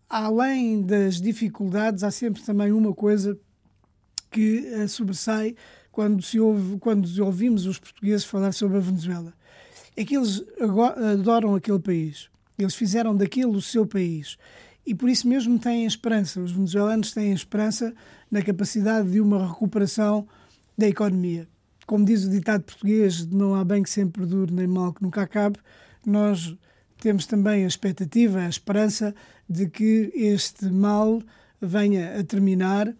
além 0.10 0.82
das 0.82 1.21
dificuldades, 1.21 2.04
há 2.04 2.12
sempre 2.12 2.43
também 2.43 2.71
uma 2.71 2.93
coisa 2.93 3.38
que 4.30 4.60
uh, 4.60 4.88
sobressai 4.88 5.56
quando, 5.91 6.21
se 6.21 6.39
ouve, 6.39 6.78
quando 6.80 7.08
ouvimos 7.23 7.65
os 7.65 7.80
portugueses 7.80 8.26
falar 8.26 8.52
sobre 8.52 8.78
a 8.78 8.82
Venezuela. 8.82 9.34
É 9.95 10.04
que 10.04 10.15
eles 10.15 10.43
adoram 11.13 11.54
aquele 11.54 11.80
país. 11.80 12.30
Eles 12.58 12.73
fizeram 12.73 13.15
daquele 13.15 13.56
o 13.56 13.62
seu 13.62 13.86
país. 13.86 14.38
E 14.86 14.93
por 14.93 15.10
isso 15.10 15.28
mesmo 15.28 15.58
têm 15.58 15.86
esperança. 15.86 16.41
Os 16.41 16.52
venezuelanos 16.52 17.13
têm 17.13 17.32
esperança 17.32 17.93
na 18.30 18.41
capacidade 18.41 19.12
de 19.12 19.22
uma 19.22 19.48
recuperação 19.48 20.28
da 20.78 20.88
economia. 20.88 21.48
Como 21.86 22.06
diz 22.06 22.26
o 22.26 22.30
ditado 22.30 22.63
português, 22.63 23.26
não 23.26 23.56
há 23.56 23.63
bem 23.63 23.84
que 23.84 23.89
sempre 23.89 24.26
dure, 24.26 24.54
nem 24.54 24.67
mal 24.67 24.93
que 24.93 25.04
nunca 25.04 25.22
acabe, 25.22 25.58
nós 26.06 26.56
temos 26.98 27.26
também 27.26 27.63
a 27.65 27.67
expectativa, 27.67 28.39
a 28.39 28.50
esperança 28.50 29.13
de 29.50 29.69
que 29.69 30.12
este 30.15 30.65
mal 30.69 31.22
venha 31.62 32.19
a 32.19 32.24
terminar 32.24 32.93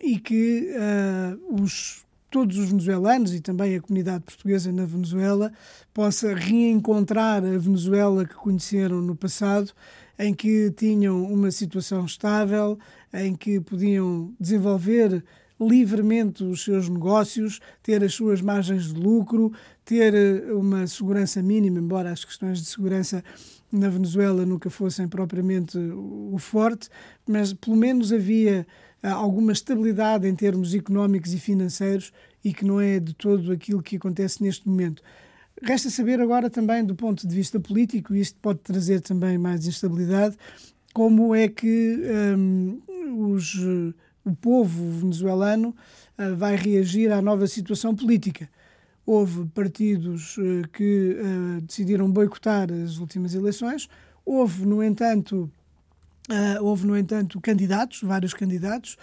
e 0.00 0.18
que 0.18 0.70
uh, 0.72 1.62
os, 1.62 2.04
todos 2.30 2.58
os 2.58 2.68
venezuelanos 2.68 3.34
e 3.34 3.40
também 3.40 3.74
a 3.74 3.80
comunidade 3.80 4.24
portuguesa 4.24 4.70
na 4.70 4.84
Venezuela 4.84 5.52
possa 5.94 6.34
reencontrar 6.34 7.42
a 7.44 7.58
Venezuela 7.58 8.26
que 8.26 8.34
conheceram 8.34 9.00
no 9.00 9.16
passado 9.16 9.72
em 10.18 10.34
que 10.34 10.70
tinham 10.70 11.22
uma 11.24 11.50
situação 11.50 12.04
estável, 12.04 12.78
em 13.12 13.34
que 13.34 13.60
podiam 13.60 14.34
desenvolver 14.38 15.22
livremente 15.60 16.44
os 16.44 16.64
seus 16.64 16.88
negócios, 16.88 17.60
ter 17.82 18.04
as 18.04 18.14
suas 18.14 18.42
margens 18.42 18.92
de 18.92 19.00
lucro, 19.00 19.52
ter 19.84 20.14
eh, 20.14 20.52
uma 20.52 20.86
segurança 20.86 21.42
mínima, 21.42 21.78
embora 21.78 22.12
as 22.12 22.24
questões 22.24 22.60
de 22.60 22.66
segurança 22.66 23.24
na 23.72 23.88
Venezuela 23.88 24.44
nunca 24.44 24.70
fossem 24.70 25.08
propriamente 25.08 25.78
o 25.78 26.36
forte, 26.38 26.88
mas 27.26 27.52
pelo 27.52 27.76
menos 27.76 28.12
havia 28.12 28.66
eh, 29.02 29.08
alguma 29.08 29.52
estabilidade 29.52 30.28
em 30.28 30.34
termos 30.34 30.74
económicos 30.74 31.32
e 31.32 31.38
financeiros 31.38 32.12
e 32.44 32.52
que 32.52 32.64
não 32.64 32.80
é 32.80 33.00
de 33.00 33.14
todo 33.14 33.50
aquilo 33.50 33.82
que 33.82 33.96
acontece 33.96 34.42
neste 34.42 34.68
momento. 34.68 35.02
Resta 35.62 35.88
saber 35.88 36.20
agora 36.20 36.50
também, 36.50 36.84
do 36.84 36.94
ponto 36.94 37.26
de 37.26 37.34
vista 37.34 37.58
político, 37.58 38.14
e 38.14 38.20
isto 38.20 38.38
pode 38.40 38.60
trazer 38.60 39.00
também 39.00 39.38
mais 39.38 39.66
instabilidade, 39.66 40.36
como 40.92 41.34
é 41.34 41.48
que 41.48 41.98
um, 42.36 42.80
os, 43.30 43.54
o 44.24 44.34
povo 44.40 44.90
venezuelano 44.90 45.74
uh, 46.18 46.36
vai 46.36 46.56
reagir 46.56 47.10
à 47.10 47.22
nova 47.22 47.46
situação 47.46 47.94
política. 47.94 48.48
Houve 49.04 49.46
partidos 49.46 50.36
uh, 50.36 50.68
que 50.72 51.16
uh, 51.18 51.60
decidiram 51.62 52.10
boicotar 52.10 52.68
as 52.72 52.98
últimas 52.98 53.34
eleições, 53.34 53.88
houve, 54.24 54.66
no 54.66 54.82
entanto, 54.82 55.50
Uh, 56.28 56.62
houve, 56.64 56.86
no 56.86 56.96
entanto, 56.98 57.40
candidatos, 57.40 58.02
vários 58.02 58.34
candidatos, 58.34 58.96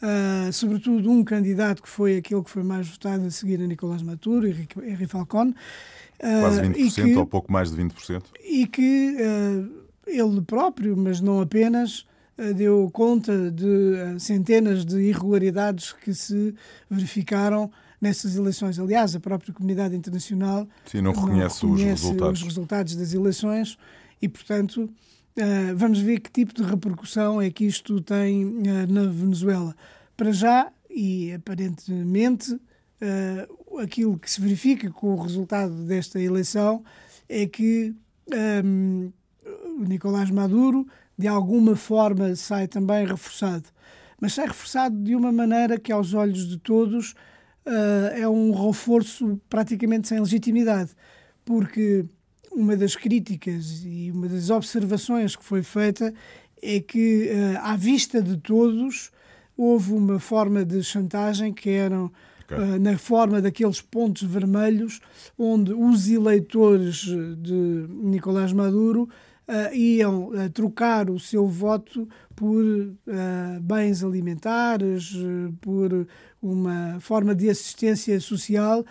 uh, 0.00 0.52
sobretudo 0.52 1.10
um 1.10 1.24
candidato 1.24 1.82
que 1.82 1.88
foi 1.88 2.18
aquele 2.18 2.42
que 2.42 2.50
foi 2.50 2.62
mais 2.62 2.86
votado 2.88 3.26
a 3.26 3.30
seguir 3.30 3.60
a 3.60 3.66
Nicolás 3.66 4.00
Maduro, 4.00 4.46
Henri 4.46 5.06
Falcone. 5.08 5.50
Uh, 6.20 6.40
Quase 6.40 6.62
20%, 6.62 6.94
que, 6.94 7.16
ou 7.16 7.26
pouco 7.26 7.50
mais 7.50 7.72
de 7.72 7.82
20%. 7.82 8.22
E 8.44 8.66
que 8.66 9.16
ele 10.06 10.40
próprio, 10.40 10.96
mas 10.96 11.20
não 11.20 11.40
apenas, 11.40 12.06
deu 12.56 12.88
conta 12.92 13.50
de 13.50 14.20
centenas 14.20 14.84
de 14.84 15.00
irregularidades 15.00 15.92
que 15.92 16.14
se 16.14 16.54
verificaram 16.88 17.70
nessas 18.00 18.36
eleições. 18.36 18.78
Aliás, 18.78 19.16
a 19.16 19.20
própria 19.20 19.52
comunidade 19.52 19.96
internacional 19.96 20.66
Sim, 20.86 21.02
não, 21.02 21.12
reconhece, 21.12 21.64
não 21.66 21.74
reconhece 21.74 22.04
os, 22.04 22.10
resultados. 22.10 22.40
os 22.40 22.46
resultados 22.46 22.96
das 22.96 23.12
eleições 23.12 23.76
e, 24.22 24.28
portanto 24.28 24.88
Uh, 25.38 25.76
vamos 25.76 26.00
ver 26.00 26.18
que 26.18 26.32
tipo 26.32 26.52
de 26.52 26.64
repercussão 26.64 27.40
é 27.40 27.48
que 27.48 27.64
isto 27.64 28.00
tem 28.00 28.44
uh, 28.44 28.92
na 28.92 29.06
Venezuela. 29.06 29.72
Para 30.16 30.32
já, 30.32 30.72
e 30.90 31.32
aparentemente, 31.32 32.52
uh, 32.54 33.78
aquilo 33.78 34.18
que 34.18 34.28
se 34.28 34.40
verifica 34.40 34.90
com 34.90 35.14
o 35.14 35.22
resultado 35.22 35.72
desta 35.84 36.20
eleição 36.20 36.82
é 37.28 37.46
que 37.46 37.94
um, 38.64 39.12
o 39.78 39.84
Nicolás 39.84 40.28
Maduro, 40.28 40.84
de 41.16 41.28
alguma 41.28 41.76
forma, 41.76 42.34
sai 42.34 42.66
também 42.66 43.06
reforçado. 43.06 43.68
Mas 44.20 44.34
sai 44.34 44.48
reforçado 44.48 45.00
de 45.00 45.14
uma 45.14 45.30
maneira 45.30 45.78
que, 45.78 45.92
aos 45.92 46.14
olhos 46.14 46.48
de 46.48 46.58
todos, 46.58 47.14
é 48.16 48.26
um 48.28 48.50
reforço 48.50 49.40
praticamente 49.48 50.08
sem 50.08 50.18
legitimidade. 50.18 50.90
Porque 51.44 52.04
uma 52.58 52.76
das 52.76 52.96
críticas 52.96 53.84
e 53.84 54.10
uma 54.10 54.26
das 54.26 54.50
observações 54.50 55.36
que 55.36 55.44
foi 55.44 55.62
feita 55.62 56.12
é 56.60 56.80
que, 56.80 57.30
uh, 57.30 57.58
à 57.62 57.76
vista 57.76 58.20
de 58.20 58.36
todos, 58.36 59.12
houve 59.56 59.92
uma 59.92 60.18
forma 60.18 60.64
de 60.64 60.82
chantagem 60.82 61.52
que 61.52 61.70
eram 61.70 62.10
okay. 62.42 62.58
uh, 62.58 62.80
na 62.80 62.98
forma 62.98 63.40
daqueles 63.40 63.80
pontos 63.80 64.24
vermelhos, 64.24 65.00
onde 65.38 65.72
os 65.72 66.08
eleitores 66.08 67.06
de 67.36 67.86
Nicolás 67.88 68.52
Maduro 68.52 69.08
uh, 69.46 69.74
iam 69.74 70.32
trocar 70.52 71.08
o 71.10 71.20
seu 71.20 71.46
voto 71.46 72.08
por 72.34 72.64
bens 73.62 74.04
alimentares, 74.04 75.12
por 75.60 76.06
uma 76.40 76.98
forma 77.00 77.34
de 77.34 77.50
assistência 77.50 78.20
social, 78.20 78.84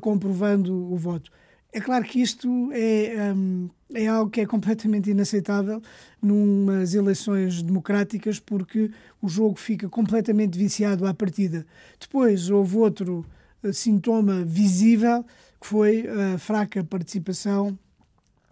comprovando 0.00 0.72
o 0.72 0.96
voto. 0.96 1.28
É 1.72 1.80
claro 1.80 2.04
que 2.04 2.20
isto 2.20 2.70
é, 2.72 3.32
um, 3.34 3.70
é 3.94 4.06
algo 4.06 4.30
que 4.30 4.42
é 4.42 4.46
completamente 4.46 5.10
inaceitável 5.10 5.80
numas 6.20 6.94
eleições 6.94 7.62
democráticas, 7.62 8.38
porque 8.38 8.90
o 9.22 9.28
jogo 9.28 9.58
fica 9.58 9.88
completamente 9.88 10.58
viciado 10.58 11.06
à 11.06 11.14
partida. 11.14 11.66
Depois 11.98 12.50
houve 12.50 12.76
outro 12.76 13.24
uh, 13.64 13.72
sintoma 13.72 14.44
visível, 14.44 15.24
que 15.58 15.66
foi 15.66 16.04
a 16.34 16.36
fraca 16.36 16.84
participação 16.84 17.78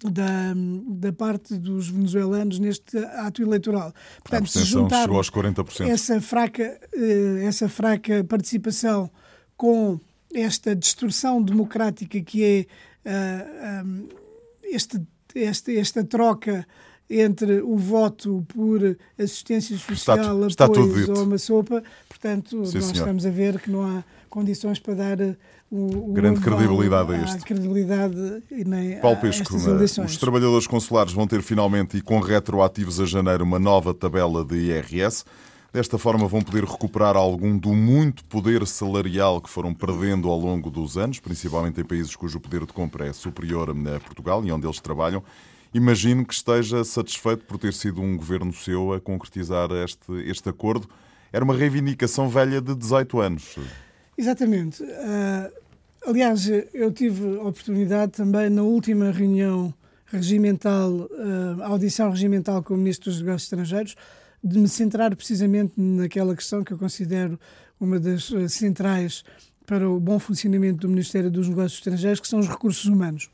da, 0.02 0.54
da 0.88 1.12
parte 1.12 1.59
dos 1.59 1.88
venezuelanos 1.88 2.59
neste 2.59 2.96
ato 2.96 3.42
eleitoral. 3.42 3.92
Portanto, 4.22 4.44
a 4.44 4.48
se 4.48 4.64
juntar 4.64 5.02
chegou 5.02 5.18
aos 5.18 5.30
40%. 5.30 5.88
Essa 5.88 6.20
fraca, 6.22 6.80
uh, 6.96 7.37
essa 7.42 7.68
fraca 7.68 8.24
participação 8.24 9.11
com 9.59 10.00
esta 10.33 10.74
distorção 10.74 11.42
democrática 11.42 12.20
que 12.20 12.44
é 12.44 12.66
uh, 13.04 13.84
um, 13.86 14.08
este, 14.62 15.00
este, 15.34 15.76
esta 15.78 16.04
troca 16.04 16.66
entre 17.08 17.60
o 17.60 17.76
voto 17.76 18.44
por 18.48 18.96
assistência 19.18 19.76
social, 19.76 20.46
está, 20.46 20.66
apoios 20.66 21.08
ou 21.08 21.24
uma 21.24 21.38
sopa. 21.38 21.82
Portanto, 22.08 22.64
Sim, 22.64 22.78
nós 22.78 22.84
senhor. 22.84 22.92
estamos 22.92 23.26
a 23.26 23.30
ver 23.30 23.58
que 23.58 23.68
não 23.68 23.82
há 23.82 24.04
condições 24.28 24.78
para 24.78 24.94
dar 24.94 25.18
o, 25.68 26.10
o 26.10 26.12
grande 26.12 26.40
credibilidade 26.40 27.12
a 27.12 27.22
isto. 27.24 27.44
credibilidade 27.44 28.42
nem 28.64 29.00
Paulo 29.00 29.16
Pesco, 29.16 29.56
os 30.04 30.16
trabalhadores 30.16 30.68
consulares 30.68 31.12
vão 31.12 31.26
ter 31.26 31.42
finalmente 31.42 31.96
e 31.96 32.00
com 32.00 32.20
retroativos 32.20 33.00
a 33.00 33.06
janeiro 33.06 33.42
uma 33.42 33.58
nova 33.58 33.92
tabela 33.92 34.44
de 34.44 34.56
IRS. 34.56 35.24
Desta 35.72 35.96
forma, 35.96 36.26
vão 36.26 36.42
poder 36.42 36.64
recuperar 36.64 37.16
algum 37.16 37.56
do 37.56 37.72
muito 37.72 38.24
poder 38.24 38.66
salarial 38.66 39.40
que 39.40 39.48
foram 39.48 39.72
perdendo 39.72 40.28
ao 40.28 40.37
longo 40.37 40.68
dos 40.68 40.98
anos, 40.98 41.20
principalmente 41.20 41.80
em 41.80 41.85
países 41.85 42.16
cujo 42.16 42.40
poder 42.40 42.66
de 42.66 42.72
compra 42.72 43.06
é 43.06 43.12
superior 43.12 43.70
a 43.70 44.00
Portugal 44.00 44.44
e 44.44 44.50
onde 44.50 44.66
eles 44.66 44.80
trabalham. 44.80 45.22
Imagino 45.72 46.26
que 46.26 46.35
esteja 46.35 46.83
satisfeito 46.83 47.44
por 47.44 47.56
ter 47.56 47.72
sido 47.72 48.02
um 48.02 48.16
governo 48.16 48.52
seu 48.52 48.92
a 48.92 49.00
concretizar 49.00 49.70
este, 49.70 50.12
este 50.28 50.48
acordo. 50.48 50.88
Era 51.33 51.44
uma 51.44 51.54
reivindicação 51.54 52.28
velha 52.28 52.61
de 52.61 52.74
18 52.74 53.20
anos. 53.20 53.56
Exatamente. 54.18 54.83
Uh, 54.83 55.52
aliás, 56.04 56.48
eu 56.74 56.90
tive 56.90 57.38
a 57.38 57.42
oportunidade 57.42 58.11
também 58.11 58.50
na 58.50 58.62
última 58.62 59.12
reunião 59.12 59.72
regimental, 60.06 61.09
a 61.62 61.68
audição 61.68 62.11
regimental 62.11 62.64
com 62.64 62.74
o 62.74 62.76
Ministro 62.76 63.12
dos 63.12 63.20
Negócios 63.20 63.44
Estrangeiros, 63.44 63.94
de 64.42 64.59
me 64.59 64.68
centrar 64.68 65.14
precisamente 65.14 65.74
naquela 65.76 66.35
questão 66.35 66.64
que 66.64 66.72
eu 66.72 66.79
considero 66.79 67.38
uma 67.79 67.98
das 67.98 68.31
centrais 68.48 69.24
para 69.66 69.88
o 69.88 70.00
bom 70.00 70.18
funcionamento 70.18 70.81
do 70.81 70.88
Ministério 70.88 71.31
dos 71.31 71.48
Negócios 71.48 71.74
Estrangeiros, 71.74 72.20
que 72.20 72.29
são 72.29 72.40
os 72.40 72.48
recursos 72.48 72.87
humanos. 72.87 73.31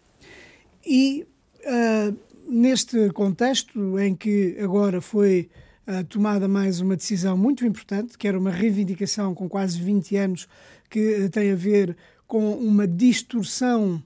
E 0.85 1.27
uh, 1.65 2.17
neste 2.49 3.11
contexto 3.11 3.99
em 3.99 4.15
que 4.15 4.57
agora 4.61 5.01
foi 5.01 5.49
uh, 5.89 6.05
tomada 6.05 6.47
mais 6.47 6.81
uma 6.81 6.97
decisão 6.97 7.37
muito 7.37 7.65
importante, 7.65 8.19
que 8.19 8.29
era 8.29 8.39
uma 8.39 8.51
reivindicação 8.51 9.35
com 9.35 9.49
quase 9.49 9.81
20 9.81 10.17
anos, 10.17 10.49
que 10.91 11.25
uh, 11.25 11.31
tem 11.31 11.53
a 11.53 11.57
ver 11.57 11.97
com 12.27 12.53
uma 12.53 12.87
distorção 12.87 14.03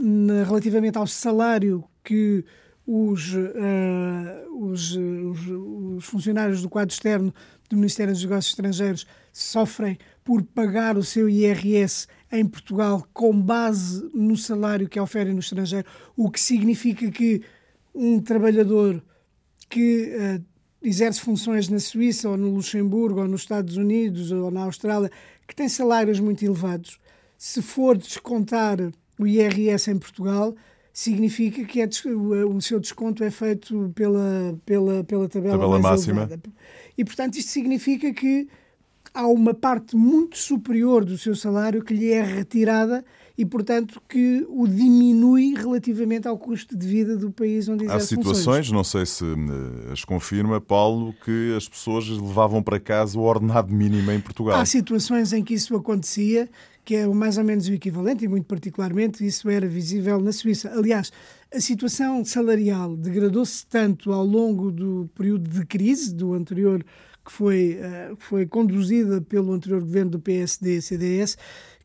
na, 0.00 0.44
relativamente 0.44 0.98
ao 0.98 1.06
salário 1.06 1.84
que 2.02 2.44
os, 2.86 3.34
os, 4.54 4.96
os, 4.96 5.48
os 5.96 6.04
funcionários 6.04 6.62
do 6.62 6.68
quadro 6.68 6.92
externo 6.92 7.34
do 7.68 7.76
Ministério 7.76 8.12
dos 8.12 8.22
Negócios 8.22 8.52
Estrangeiros 8.52 9.06
sofrem 9.32 9.98
por 10.24 10.42
pagar 10.42 10.96
o 10.96 11.02
seu 11.02 11.28
IRS 11.28 12.06
em 12.30 12.46
Portugal 12.46 13.06
com 13.12 13.38
base 13.40 14.08
no 14.14 14.36
salário 14.36 14.88
que 14.88 15.00
oferem 15.00 15.32
no 15.32 15.40
estrangeiro, 15.40 15.86
o 16.16 16.30
que 16.30 16.40
significa 16.40 17.10
que 17.10 17.42
um 17.94 18.20
trabalhador 18.20 19.02
que 19.68 20.14
uh, 20.16 20.44
exerce 20.82 21.20
funções 21.20 21.68
na 21.68 21.78
Suíça 21.78 22.28
ou 22.28 22.36
no 22.36 22.50
Luxemburgo 22.50 23.20
ou 23.20 23.28
nos 23.28 23.42
Estados 23.42 23.76
Unidos 23.76 24.30
ou 24.30 24.50
na 24.50 24.64
Austrália, 24.64 25.10
que 25.46 25.54
tem 25.54 25.68
salários 25.68 26.20
muito 26.20 26.44
elevados, 26.44 26.98
se 27.36 27.60
for 27.62 27.96
descontar 27.96 28.78
o 29.18 29.26
IRS 29.26 29.90
em 29.90 29.98
Portugal, 29.98 30.54
significa 30.96 31.62
que 31.62 31.82
é, 31.82 31.88
o 32.48 32.58
seu 32.58 32.80
desconto 32.80 33.22
é 33.22 33.30
feito 33.30 33.92
pela, 33.94 34.58
pela, 34.64 35.04
pela 35.04 35.28
tabela, 35.28 35.58
tabela 35.58 35.78
máxima. 35.78 36.22
Elevada. 36.22 36.42
E, 36.96 37.04
portanto, 37.04 37.36
isto 37.36 37.50
significa 37.50 38.14
que 38.14 38.48
há 39.12 39.26
uma 39.26 39.52
parte 39.52 39.94
muito 39.94 40.38
superior 40.38 41.04
do 41.04 41.18
seu 41.18 41.36
salário 41.36 41.84
que 41.84 41.92
lhe 41.92 42.10
é 42.10 42.22
retirada 42.22 43.04
e, 43.36 43.44
portanto, 43.44 44.00
que 44.08 44.46
o 44.48 44.66
diminui 44.66 45.54
relativamente 45.54 46.26
ao 46.26 46.38
custo 46.38 46.74
de 46.74 46.86
vida 46.86 47.14
do 47.14 47.30
país 47.30 47.68
onde 47.68 47.84
exerce 47.84 48.14
Há 48.14 48.16
situações, 48.16 48.44
funções. 48.44 48.72
não 48.72 48.82
sei 48.82 49.04
se 49.04 49.22
eh, 49.22 49.92
as 49.92 50.02
confirma, 50.02 50.62
Paulo, 50.62 51.14
que 51.22 51.54
as 51.54 51.68
pessoas 51.68 52.08
levavam 52.08 52.62
para 52.62 52.80
casa 52.80 53.18
o 53.18 53.22
ordenado 53.22 53.70
mínimo 53.70 54.10
em 54.12 54.20
Portugal. 54.20 54.58
Há 54.58 54.64
situações 54.64 55.34
em 55.34 55.44
que 55.44 55.52
isso 55.52 55.76
acontecia, 55.76 56.48
que 56.86 56.94
é 56.94 57.06
mais 57.08 57.36
ou 57.36 57.42
menos 57.42 57.66
o 57.66 57.72
equivalente, 57.72 58.24
e 58.24 58.28
muito 58.28 58.46
particularmente 58.46 59.26
isso 59.26 59.50
era 59.50 59.66
visível 59.66 60.20
na 60.20 60.30
Suíça. 60.30 60.70
Aliás, 60.72 61.12
a 61.52 61.60
situação 61.60 62.24
salarial 62.24 62.96
degradou-se 62.96 63.66
tanto 63.66 64.12
ao 64.12 64.24
longo 64.24 64.70
do 64.70 65.10
período 65.12 65.50
de 65.50 65.66
crise 65.66 66.14
do 66.14 66.32
anterior 66.32 66.84
que 67.24 67.32
foi, 67.32 67.80
uh, 67.80 68.16
foi 68.20 68.46
conduzida 68.46 69.20
pelo 69.20 69.52
anterior 69.52 69.80
governo 69.80 70.12
do 70.12 70.20
PSD-CDS, 70.20 71.36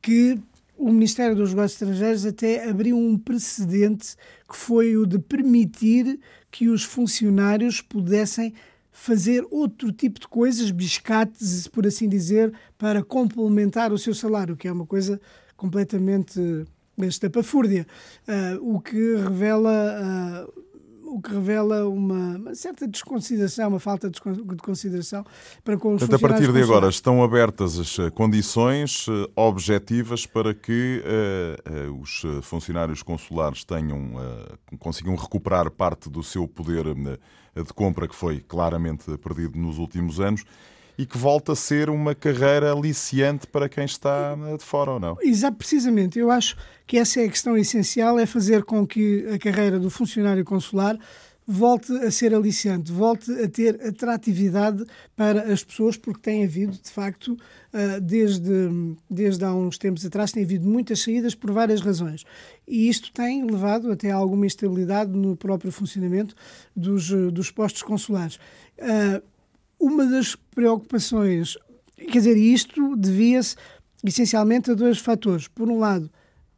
que 0.03 0.39
o 0.77 0.91
Ministério 0.91 1.35
dos 1.35 1.49
Negócios 1.49 1.81
Estrangeiros 1.81 2.23
até 2.23 2.69
abriu 2.69 2.95
um 2.95 3.17
precedente 3.17 4.15
que 4.47 4.55
foi 4.55 4.95
o 4.95 5.07
de 5.07 5.17
permitir 5.17 6.19
que 6.51 6.69
os 6.69 6.83
funcionários 6.83 7.81
pudessem 7.81 8.53
fazer 8.91 9.45
outro 9.49 9.91
tipo 9.91 10.19
de 10.19 10.27
coisas, 10.27 10.69
biscates, 10.69 11.67
por 11.67 11.87
assim 11.87 12.09
dizer, 12.09 12.53
para 12.77 13.03
complementar 13.03 13.91
o 13.91 13.97
seu 13.97 14.13
salário, 14.13 14.57
que 14.57 14.67
é 14.67 14.71
uma 14.71 14.85
coisa 14.85 15.19
completamente 15.55 16.65
estapafúrdia, 16.97 17.87
uh, 18.27 18.75
o 18.75 18.79
que 18.79 19.15
revela 19.15 20.47
uh, 20.47 20.71
o 21.11 21.21
que 21.21 21.33
revela 21.33 21.87
uma, 21.89 22.37
uma, 22.37 22.55
certa 22.55 22.87
desconsideração, 22.87 23.67
uma 23.67 23.79
falta 23.79 24.09
de 24.09 24.21
consideração 24.61 25.25
para 25.61 25.77
com 25.77 25.95
os 25.95 25.99
Portanto, 25.99 26.25
a 26.25 26.29
partir 26.29 26.53
de 26.53 26.61
agora 26.61 26.87
estão 26.87 27.21
abertas 27.21 27.77
as 27.77 27.99
eh, 27.99 28.09
condições 28.09 29.07
eh, 29.09 29.29
objetivas 29.35 30.25
para 30.25 30.53
que 30.53 31.03
uh, 31.03 31.89
uh, 31.89 32.01
os 32.01 32.21
funcionários 32.43 33.03
consulares 33.03 33.65
tenham, 33.65 34.15
uh, 34.15 34.77
consigam 34.79 35.13
recuperar 35.15 35.69
parte 35.69 36.09
do 36.09 36.23
seu 36.23 36.47
poder 36.47 36.85
de 37.55 37.73
compra 37.73 38.07
que 38.07 38.15
foi 38.15 38.39
claramente 38.39 39.17
perdido 39.17 39.57
nos 39.57 39.77
últimos 39.77 40.19
anos 40.19 40.43
e 40.97 41.05
que 41.05 41.17
volta 41.17 41.53
a 41.53 41.55
ser 41.55 41.89
uma 41.89 42.13
carreira 42.13 42.71
aliciante 42.71 43.47
para 43.47 43.67
quem 43.67 43.85
está 43.85 44.35
de 44.35 44.63
fora 44.63 44.91
ou 44.91 44.99
não? 44.99 45.17
Exato, 45.21 45.57
precisamente. 45.57 46.19
Eu 46.19 46.29
acho 46.29 46.55
que 46.85 46.97
essa 46.97 47.21
é 47.21 47.25
a 47.25 47.29
questão 47.29 47.57
essencial, 47.57 48.19
é 48.19 48.25
fazer 48.25 48.63
com 48.63 48.85
que 48.85 49.25
a 49.33 49.39
carreira 49.39 49.79
do 49.79 49.89
funcionário 49.89 50.45
consular 50.45 50.97
volte 51.51 51.91
a 51.93 52.09
ser 52.09 52.33
aliciante, 52.33 52.91
volte 52.91 53.31
a 53.31 53.47
ter 53.47 53.79
atratividade 53.85 54.83
para 55.15 55.51
as 55.51 55.63
pessoas, 55.63 55.97
porque 55.97 56.21
tem 56.21 56.43
havido, 56.43 56.73
de 56.73 56.89
facto, 56.89 57.37
ah, 57.73 57.99
desde, 57.99 58.51
desde 59.09 59.43
há 59.43 59.53
uns 59.53 59.77
tempos 59.77 60.05
atrás, 60.05 60.31
tem 60.31 60.43
havido 60.43 60.67
muitas 60.67 61.01
saídas 61.01 61.35
por 61.35 61.51
várias 61.51 61.81
razões. 61.81 62.23
E 62.67 62.87
isto 62.87 63.11
tem 63.11 63.45
levado 63.45 63.91
até 63.91 64.11
a 64.11 64.15
alguma 64.15 64.45
instabilidade 64.45 65.11
no 65.11 65.35
próprio 65.35 65.71
funcionamento 65.71 66.35
dos, 66.75 67.09
dos 67.09 67.51
postos 67.51 67.83
consulares. 67.83 68.39
Ah, 68.79 69.21
uma 69.79 70.05
das 70.05 70.35
preocupações, 70.35 71.57
quer 71.97 72.19
dizer, 72.19 72.37
isto 72.37 72.95
devia-se 72.95 73.55
essencialmente 74.03 74.71
a 74.71 74.73
dois 74.73 74.99
fatores. 74.99 75.47
Por 75.47 75.69
um 75.69 75.79
lado, 75.79 76.09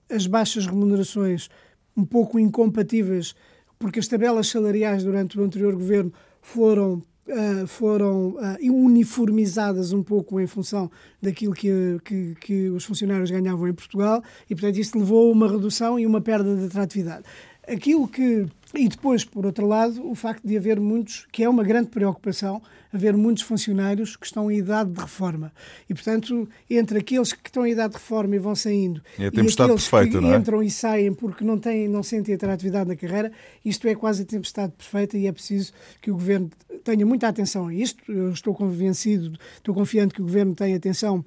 as 0.10 0.28
baixas 0.28 0.66
remunerações 0.66 1.50
um 1.96 2.06
pouco 2.06 2.40
incompatíveis, 2.40 3.36
porque 3.78 4.00
as 4.00 4.08
tabelas 4.08 4.48
salariais 4.48 5.04
durante 5.04 5.40
o 5.40 5.44
anterior 5.44 5.74
governo 5.74 6.14
foram 6.42 7.02
Uh, 7.26 7.66
foram 7.66 8.32
uh, 8.32 8.58
uniformizadas 8.62 9.94
um 9.94 10.04
pouco 10.04 10.42
em 10.42 10.46
função 10.46 10.92
daquilo 11.22 11.54
que, 11.54 11.72
que, 12.04 12.36
que, 12.36 12.70
os 12.70 12.84
funcionários 12.84 13.32
ganhavam 13.32 13.66
em 13.66 13.74
Portugal 13.74 14.22
e, 14.50 14.54
portanto, 14.54 14.78
isso 14.78 15.00
levou 15.00 15.30
a 15.30 15.32
uma 15.32 15.50
redução 15.50 15.98
e 15.98 16.06
uma 16.06 16.20
perda 16.20 16.54
de 16.54 16.66
atratividade. 16.66 17.24
Aquilo 17.68 18.08
que. 18.08 18.46
E 18.76 18.88
depois, 18.88 19.24
por 19.24 19.46
outro 19.46 19.68
lado, 19.68 20.10
o 20.10 20.16
facto 20.16 20.46
de 20.46 20.58
haver 20.58 20.80
muitos, 20.80 21.28
que 21.32 21.44
é 21.44 21.50
uma 21.50 21.64
grande 21.64 21.90
preocupação, 21.90 22.60
haver 22.92 23.16
muitos 23.16 23.44
funcionários 23.44 24.16
que 24.16 24.26
estão 24.26 24.50
em 24.50 24.58
idade 24.58 24.92
de 24.92 25.00
reforma. 25.00 25.52
E, 25.88 25.94
portanto, 25.94 26.50
entre 26.70 27.00
aqueles 27.00 27.34
que 27.34 27.48
estão 27.48 27.66
em 27.66 27.72
idade 27.72 27.94
de 27.94 28.00
reforma 28.00 28.36
e 28.36 28.40
vão 28.40 28.56
saindo 28.56 29.02
é 29.18 29.24
e 29.24 29.26
aqueles 29.28 29.56
perfeita, 29.56 30.20
que 30.20 30.26
é? 30.26 30.36
entram 30.36 30.64
e 30.64 30.72
saem 30.72 31.14
porque 31.14 31.44
não, 31.44 31.60
têm, 31.60 31.88
não 31.88 32.02
sentem 32.02 32.34
atratividade 32.34 32.90
na 32.90 32.96
carreira, 32.96 33.32
isto 33.64 33.88
é 33.88 33.96
quase 33.96 34.24
a 34.24 34.26
tempestade 34.26 34.74
perfeita 34.78 35.18
e 35.18 35.28
é 35.28 35.32
preciso 35.32 35.72
que 36.02 36.10
o 36.10 36.14
Governo 36.14 36.50
tenha 36.84 37.06
muita 37.06 37.28
atenção 37.28 37.68
a 37.68 37.74
isto. 37.74 38.12
Eu 38.12 38.32
estou 38.32 38.54
convencido, 38.54 39.38
estou 39.56 39.74
confiante 39.74 40.14
que 40.14 40.22
o 40.22 40.26
Governo 40.26 40.54
tenha 40.56 40.76
atenção 40.76 41.24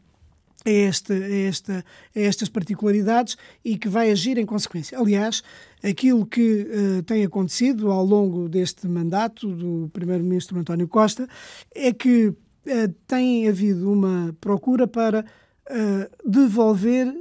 a, 0.67 0.71
esta, 0.71 1.15
a, 1.15 1.37
esta, 1.37 1.85
a 2.15 2.21
estas 2.21 2.49
particularidades 2.49 3.37
e 3.65 3.79
que 3.79 3.89
vai 3.89 4.11
agir 4.11 4.37
em 4.37 4.45
consequência. 4.45 4.99
Aliás, 4.99 5.43
aquilo 5.83 6.27
que 6.27 6.63
uh, 6.63 7.03
tem 7.05 7.25
acontecido 7.25 7.91
ao 7.93 8.05
longo 8.05 8.49
deste 8.49 8.89
mandato 8.89 9.49
do 9.49 9.89
Primeiro-Ministro 9.93 10.59
António 10.59 10.89
Costa 10.89 11.29
é 11.75 11.93
que 11.93 12.27
uh, 12.29 12.35
tem 13.07 13.49
havido 13.49 13.91
uma 13.91 14.35
procura 14.41 14.87
para 14.89 15.25
uh, 15.71 16.31
devolver 16.31 17.15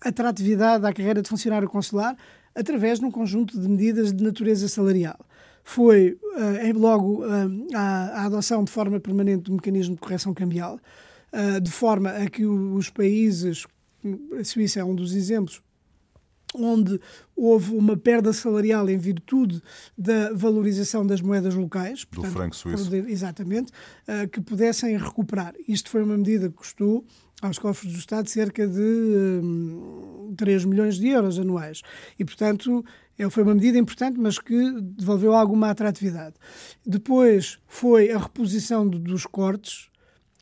atratividade 0.00 0.86
à 0.86 0.92
carreira 0.92 1.20
de 1.20 1.28
funcionário 1.28 1.68
consular 1.68 2.16
através 2.54 2.98
de 2.98 3.04
um 3.04 3.10
conjunto 3.10 3.60
de 3.60 3.68
medidas 3.68 4.10
de 4.10 4.22
natureza 4.22 4.68
salarial. 4.68 5.18
Foi 5.62 6.16
logo 6.74 7.24
a, 7.24 7.80
a 7.80 8.24
adoção 8.24 8.64
de 8.64 8.70
forma 8.70 8.98
permanente 9.00 9.42
do 9.42 9.52
mecanismo 9.52 9.96
de 9.96 10.00
correção 10.00 10.32
cambial, 10.32 10.78
de 11.60 11.70
forma 11.70 12.10
a 12.10 12.28
que 12.30 12.46
os 12.46 12.90
países, 12.90 13.66
a 14.38 14.44
Suíça 14.44 14.80
é 14.80 14.84
um 14.84 14.94
dos 14.94 15.14
exemplos, 15.14 15.62
onde 16.54 17.00
houve 17.36 17.74
uma 17.74 17.96
perda 17.96 18.32
salarial 18.32 18.88
em 18.88 18.96
virtude 18.96 19.60
da 19.98 20.32
valorização 20.32 21.06
das 21.06 21.20
moedas 21.20 21.54
locais. 21.54 22.06
Do 22.10 22.22
franco 22.24 22.54
suíço. 22.54 22.94
Exatamente, 22.94 23.72
uh, 24.08 24.28
que 24.28 24.40
pudessem 24.40 24.96
recuperar. 24.96 25.54
Isto 25.66 25.90
foi 25.90 26.02
uma 26.02 26.16
medida 26.16 26.48
que 26.48 26.54
custou 26.54 27.04
aos 27.42 27.58
cofres 27.58 27.92
do 27.92 27.98
Estado 27.98 28.28
cerca 28.28 28.66
de 28.66 28.80
um, 28.80 30.32
3 30.36 30.64
milhões 30.64 30.96
de 30.96 31.08
euros 31.08 31.38
anuais. 31.38 31.82
E, 32.18 32.24
portanto, 32.24 32.84
é, 33.18 33.28
foi 33.28 33.42
uma 33.42 33.54
medida 33.54 33.76
importante, 33.76 34.18
mas 34.18 34.38
que 34.38 34.80
devolveu 34.80 35.34
alguma 35.34 35.68
atratividade. 35.70 36.36
Depois 36.86 37.58
foi 37.66 38.10
a 38.10 38.18
reposição 38.18 38.88
dos 38.88 39.26
cortes 39.26 39.90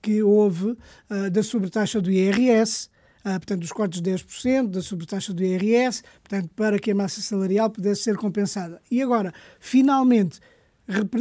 que 0.03 0.23
houve 0.23 0.77
uh, 1.11 1.31
da 1.31 1.43
sobretaxa 1.43 2.01
do 2.01 2.11
IRS, 2.11 2.87
uh, 2.87 2.91
ah, 3.25 3.39
portanto, 3.39 3.61
dos 3.61 3.73
cortes 3.73 4.03
de 4.03 4.11
10%, 4.11 4.69
da 4.69 4.83
sobretaxa 4.83 5.33
do 5.33 5.43
IRS, 5.43 6.03
portanto, 6.23 6.51
para 6.57 6.79
que 6.79 6.91
a 6.91 6.95
massa 6.95 7.21
salarial 7.21 7.71
pudesse 7.71 8.03
ser 8.03 8.17
compensada. 8.17 8.83
E 8.91 9.01
agora, 9.01 9.33
finalmente, 9.61 10.41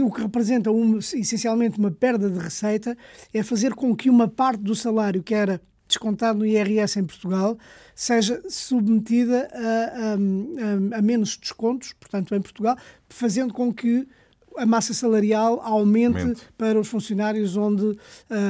o 0.03 0.11
que 0.11 0.21
representa 0.21 0.71
essencialmente 1.13 1.77
uma 1.77 1.91
perda 1.91 2.29
de 2.29 2.39
receita 2.39 2.97
é 3.31 3.43
fazer 3.43 3.73
com 3.75 3.95
que 3.95 4.09
uma 4.09 4.27
parte 4.27 4.61
do 4.61 4.75
salário 4.75 5.21
que 5.21 5.35
era 5.35 5.61
descontado 5.87 6.39
no 6.39 6.45
IRS 6.45 6.99
em 6.99 7.05
Portugal 7.05 7.57
seja 7.93 8.41
submetida 8.49 9.47
a, 9.53 10.95
a, 10.95 10.97
a 10.97 11.01
menos 11.01 11.37
descontos, 11.37 11.93
portanto, 11.93 12.33
em 12.33 12.41
Portugal, 12.41 12.77
fazendo 13.09 13.53
com 13.53 13.73
que 13.73 14.07
a 14.57 14.65
massa 14.65 14.93
salarial 14.93 15.61
aumente 15.63 16.23
Mente. 16.23 16.41
para 16.57 16.79
os 16.79 16.87
funcionários 16.87 17.55
onde 17.55 17.83
uh, 17.83 17.97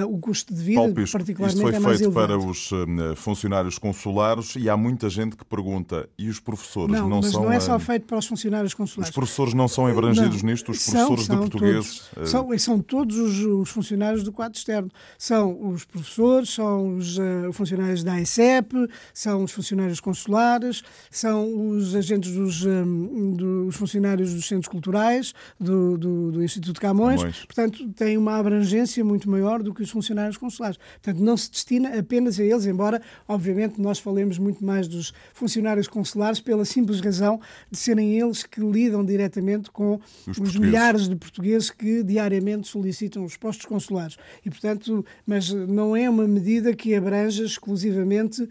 o 0.08 0.20
custo 0.20 0.54
de 0.54 0.62
vida, 0.62 0.80
Paulo 0.80 0.94
Pisco, 0.94 1.18
particularmente, 1.18 1.58
isto 1.58 1.70
foi 1.70 1.76
é 1.76 1.80
mais 1.80 1.98
feito 2.00 2.14
para 2.14 2.38
os 2.38 2.72
uh, 2.72 3.16
funcionários 3.16 3.78
consulares 3.78 4.56
e 4.56 4.70
há 4.70 4.78
muita 4.78 5.10
gente 5.10 5.36
que 5.36 5.46
pergunta 5.46 6.10
e 6.18 6.30
os 6.30 6.40
professores 6.40 6.96
não, 6.96 7.08
não 7.08 7.22
mas 7.22 7.32
são... 7.32 7.44
não 7.44 7.52
é 7.52 7.60
só 7.60 7.78
feito 7.80 8.06
para 8.06 8.18
os 8.18 8.26
funcionários 8.26 8.74
consulares. 8.74 9.10
Os 9.10 9.16
professores 9.16 9.54
não 9.54 9.68
são 9.68 9.88
abrangidos 9.88 10.42
não. 10.42 10.50
nisto? 10.50 10.72
Os 10.72 10.84
professores 10.84 11.26
são, 11.26 11.36
de 11.36 11.42
português? 11.42 12.10
Todos, 12.14 12.28
uh... 12.28 12.28
são, 12.28 12.60
são 12.60 12.80
todos 12.80 13.18
os, 13.18 13.40
os, 13.40 13.70
funcionários 13.70 14.24
do 14.24 14.32
quadro 14.32 14.58
externo. 14.58 14.90
São 15.18 15.72
os 15.72 15.86
professores, 15.86 16.50
são 16.50 16.98
os 16.98 17.18
funcionários 17.54 18.04
da 18.04 18.14
AECEP, 18.14 18.88
são 19.14 19.44
os 19.44 19.52
funcionários 19.52 20.00
consulares, 20.00 20.84
são 21.10 21.70
os 21.70 21.96
agentes 21.96 22.34
dos, 22.34 22.66
um, 22.66 23.34
dos 23.34 23.76
funcionários 23.76 24.34
dos 24.34 24.48
centros 24.48 24.68
culturais, 24.68 25.34
do, 25.60 25.91
do, 25.98 26.32
do 26.32 26.44
Instituto 26.44 26.76
de 26.76 26.80
Camões, 26.80 27.20
Camões, 27.20 27.46
portanto, 27.46 27.90
tem 27.94 28.18
uma 28.18 28.38
abrangência 28.38 29.04
muito 29.04 29.30
maior 29.30 29.62
do 29.62 29.74
que 29.74 29.82
os 29.82 29.90
funcionários 29.90 30.38
consulares. 30.38 30.78
Portanto, 31.02 31.20
não 31.24 31.38
se 31.38 31.52
destina 31.52 31.98
apenas 31.98 32.40
a 32.40 32.44
eles, 32.44 32.66
embora, 32.66 33.02
obviamente, 33.28 33.80
nós 33.80 34.00
falemos 34.00 34.38
muito 34.38 34.64
mais 34.64 34.88
dos 34.88 35.14
funcionários 35.34 35.88
consulares 35.88 36.40
pela 36.40 36.66
simples 36.66 37.00
razão 37.00 37.40
de 37.70 37.78
serem 37.78 38.20
eles 38.20 38.44
que 38.44 38.60
lidam 38.62 39.04
diretamente 39.06 39.72
com 39.72 40.00
os, 40.28 40.38
os 40.38 40.56
milhares 40.56 41.08
de 41.08 41.16
portugueses 41.16 41.70
que 41.70 42.04
diariamente 42.04 42.68
solicitam 42.68 43.24
os 43.24 43.38
postos 43.38 43.66
consulares. 43.66 44.18
E, 44.46 44.50
portanto, 44.50 45.06
mas 45.26 45.52
não 45.52 45.96
é 45.96 46.10
uma 46.10 46.28
medida 46.28 46.74
que 46.74 46.96
abranja 46.96 47.44
exclusivamente 47.44 48.48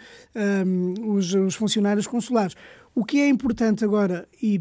um, 0.66 1.14
os, 1.14 1.32
os 1.34 1.55
funcionários 1.55 2.07
consulares. 2.07 2.55
O 2.95 3.05
que 3.05 3.20
é 3.20 3.28
importante 3.28 3.84
agora, 3.84 4.26
e 4.43 4.61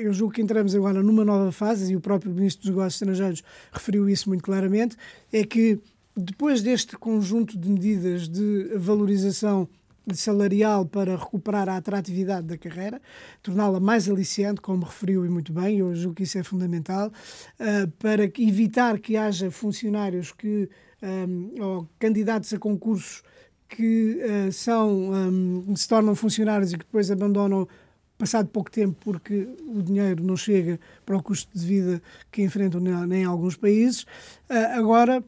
eu 0.00 0.12
julgo 0.12 0.32
que 0.32 0.40
entramos 0.40 0.74
agora 0.74 1.02
numa 1.02 1.24
nova 1.24 1.50
fase, 1.50 1.92
e 1.92 1.96
o 1.96 2.00
próprio 2.00 2.32
Ministro 2.32 2.62
dos 2.62 2.70
Negócios 2.70 2.94
Estrangeiros 3.02 3.42
referiu 3.72 4.08
isso 4.08 4.28
muito 4.28 4.44
claramente, 4.44 4.96
é 5.32 5.44
que 5.44 5.80
depois 6.16 6.62
deste 6.62 6.96
conjunto 6.96 7.58
de 7.58 7.68
medidas 7.68 8.28
de 8.28 8.70
valorização 8.76 9.68
salarial 10.14 10.86
para 10.86 11.16
recuperar 11.16 11.68
a 11.68 11.76
atratividade 11.76 12.46
da 12.46 12.56
carreira, 12.56 13.00
torná-la 13.42 13.78
mais 13.78 14.08
aliciante, 14.08 14.60
como 14.60 14.84
referiu 14.84 15.26
e 15.26 15.28
muito 15.28 15.52
bem, 15.52 15.78
eu 15.78 15.94
julgo 15.94 16.16
que 16.16 16.22
isso 16.22 16.38
é 16.38 16.42
fundamental, 16.42 17.12
eh, 17.58 17.86
para 17.98 18.24
evitar 18.24 18.98
que 18.98 19.16
haja 19.16 19.50
funcionários 19.50 20.32
que, 20.32 20.70
eh, 21.02 21.26
ou 21.60 21.88
candidatos 21.98 22.54
a 22.54 22.58
concursos 22.58 23.22
que 23.68 24.18
uh, 24.22 24.52
são, 24.52 25.10
um, 25.10 25.76
se 25.76 25.86
tornam 25.86 26.14
funcionários 26.14 26.72
e 26.72 26.78
que 26.78 26.84
depois 26.84 27.10
abandonam 27.10 27.68
passado 28.16 28.48
pouco 28.48 28.70
tempo 28.70 28.96
porque 29.00 29.48
o 29.66 29.80
dinheiro 29.80 30.24
não 30.24 30.36
chega 30.36 30.80
para 31.06 31.16
o 31.16 31.22
custo 31.22 31.56
de 31.56 31.64
vida 31.64 32.02
que 32.32 32.42
enfrentam 32.42 32.80
nem 32.80 33.22
em 33.22 33.24
alguns 33.24 33.56
países. 33.56 34.02
Uh, 34.50 34.74
agora, 34.74 35.22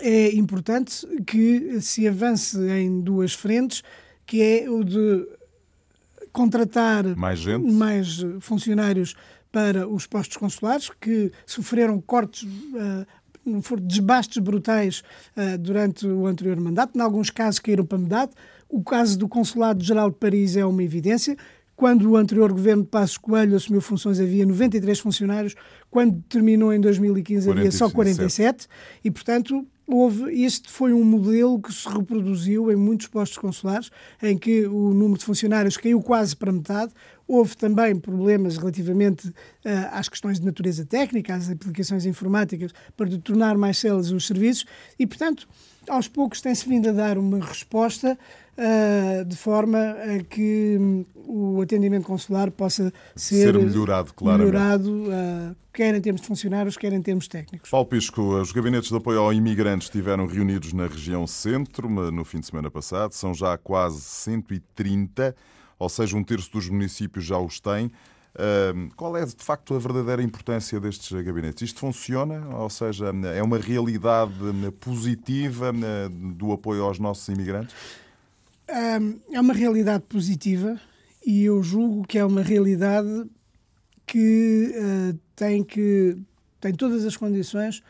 é 0.00 0.34
importante 0.34 1.06
que 1.26 1.80
se 1.80 2.08
avance 2.08 2.58
em 2.70 3.00
duas 3.00 3.34
frentes, 3.34 3.82
que 4.26 4.42
é 4.42 4.70
o 4.70 4.82
de 4.82 5.28
contratar 6.32 7.04
mais, 7.14 7.44
mais 7.44 8.24
funcionários 8.40 9.14
para 9.52 9.86
os 9.86 10.06
postos 10.06 10.38
consulares 10.38 10.90
que 10.98 11.30
sofreram 11.44 12.00
cortes 12.00 12.42
uh, 12.42 13.06
foram 13.62 13.82
desbastes 13.84 14.38
brutais 14.38 15.02
uh, 15.36 15.58
durante 15.58 16.06
o 16.06 16.26
anterior 16.26 16.58
mandato. 16.60 16.96
Em 16.96 17.00
alguns 17.00 17.30
casos 17.30 17.60
caíram 17.60 17.84
para 17.84 17.98
metade. 17.98 18.32
O 18.68 18.82
caso 18.82 19.18
do 19.18 19.28
Consulado-Geral 19.28 20.10
de 20.10 20.16
Paris 20.16 20.56
é 20.56 20.64
uma 20.64 20.82
evidência. 20.82 21.36
Quando 21.74 22.10
o 22.10 22.16
anterior 22.16 22.52
governo 22.52 22.82
de 22.82 22.88
Passos 22.88 23.18
Coelho 23.18 23.56
assumiu 23.56 23.80
funções, 23.80 24.20
havia 24.20 24.46
93 24.46 24.98
funcionários. 24.98 25.54
Quando 25.90 26.22
terminou 26.28 26.72
em 26.72 26.80
2015, 26.80 27.46
47. 27.46 27.58
havia 27.58 27.72
só 27.72 27.90
47. 27.90 28.68
E, 29.02 29.10
portanto, 29.10 29.66
houve, 29.86 30.42
este 30.44 30.70
foi 30.70 30.92
um 30.92 31.04
modelo 31.04 31.60
que 31.60 31.72
se 31.72 31.88
reproduziu 31.88 32.70
em 32.70 32.76
muitos 32.76 33.06
postos 33.08 33.38
consulares, 33.38 33.90
em 34.22 34.36
que 34.36 34.64
o 34.66 34.94
número 34.94 35.18
de 35.18 35.24
funcionários 35.24 35.76
caiu 35.76 36.00
quase 36.00 36.36
para 36.36 36.52
metade. 36.52 36.92
Houve 37.34 37.56
também 37.56 37.98
problemas 37.98 38.58
relativamente 38.58 39.28
uh, 39.28 39.32
às 39.92 40.06
questões 40.06 40.38
de 40.38 40.44
natureza 40.44 40.84
técnica, 40.84 41.34
às 41.34 41.48
aplicações 41.48 42.04
informáticas, 42.04 42.72
para 42.94 43.08
tornar 43.16 43.56
mais 43.56 43.78
céleres 43.78 44.10
os 44.10 44.26
serviços 44.26 44.66
e, 44.98 45.06
portanto, 45.06 45.48
aos 45.88 46.08
poucos 46.08 46.42
tem-se 46.42 46.68
vindo 46.68 46.90
a 46.90 46.92
dar 46.92 47.16
uma 47.16 47.38
resposta 47.38 48.18
uh, 48.58 49.24
de 49.24 49.34
forma 49.34 49.78
a 49.78 50.22
que 50.22 50.76
um, 50.78 51.04
o 51.56 51.62
atendimento 51.62 52.04
consular 52.04 52.50
possa 52.50 52.92
ser, 53.16 53.52
ser 53.52 53.58
melhorado, 53.58 54.12
melhorado 54.20 55.04
uh, 55.04 55.56
quer 55.72 55.94
em 55.94 56.02
termos 56.02 56.20
de 56.20 56.26
funcionários, 56.26 56.76
quer 56.76 56.92
em 56.92 57.00
termos 57.00 57.28
técnicos. 57.28 57.70
Paulo 57.70 57.86
Pisco, 57.86 58.20
os 58.40 58.52
gabinetes 58.52 58.90
de 58.90 58.96
apoio 58.96 59.20
ao 59.20 59.32
imigrantes 59.32 59.88
estiveram 59.88 60.26
reunidos 60.26 60.74
na 60.74 60.86
região 60.86 61.26
centro 61.26 61.88
no 61.88 62.26
fim 62.26 62.40
de 62.40 62.46
semana 62.46 62.70
passado, 62.70 63.12
são 63.12 63.32
já 63.32 63.56
quase 63.56 64.02
130 64.02 65.34
ou 65.82 65.88
seja, 65.88 66.16
um 66.16 66.22
terço 66.22 66.50
dos 66.52 66.68
municípios 66.68 67.24
já 67.24 67.36
os 67.38 67.58
têm. 67.58 67.90
qual 68.96 69.16
é, 69.16 69.26
de 69.26 69.34
facto, 69.36 69.74
a 69.74 69.78
verdadeira 69.80 70.22
importância 70.22 70.78
destes 70.78 71.10
gabinetes? 71.22 71.62
Isto 71.62 71.80
funciona? 71.80 72.56
Ou 72.56 72.70
seja, 72.70 73.12
é 73.34 73.42
uma 73.42 73.58
realidade 73.58 74.32
positiva 74.78 75.72
do 76.36 76.52
apoio 76.52 76.84
aos 76.84 77.00
nossos 77.00 77.26
imigrantes? 77.28 77.74
É 78.68 79.40
uma 79.40 79.52
realidade 79.52 80.04
positiva 80.08 80.80
e 81.26 81.42
eu 81.44 81.60
julgo 81.64 82.06
que 82.06 82.16
é 82.16 82.24
uma 82.24 82.42
realidade 82.42 83.24
que 84.06 84.72
uh, 84.76 85.18
tem 85.34 85.64
que 85.64 86.16
tem 86.60 86.72
todas 86.72 87.04
as 87.04 87.16
condições, 87.16 87.82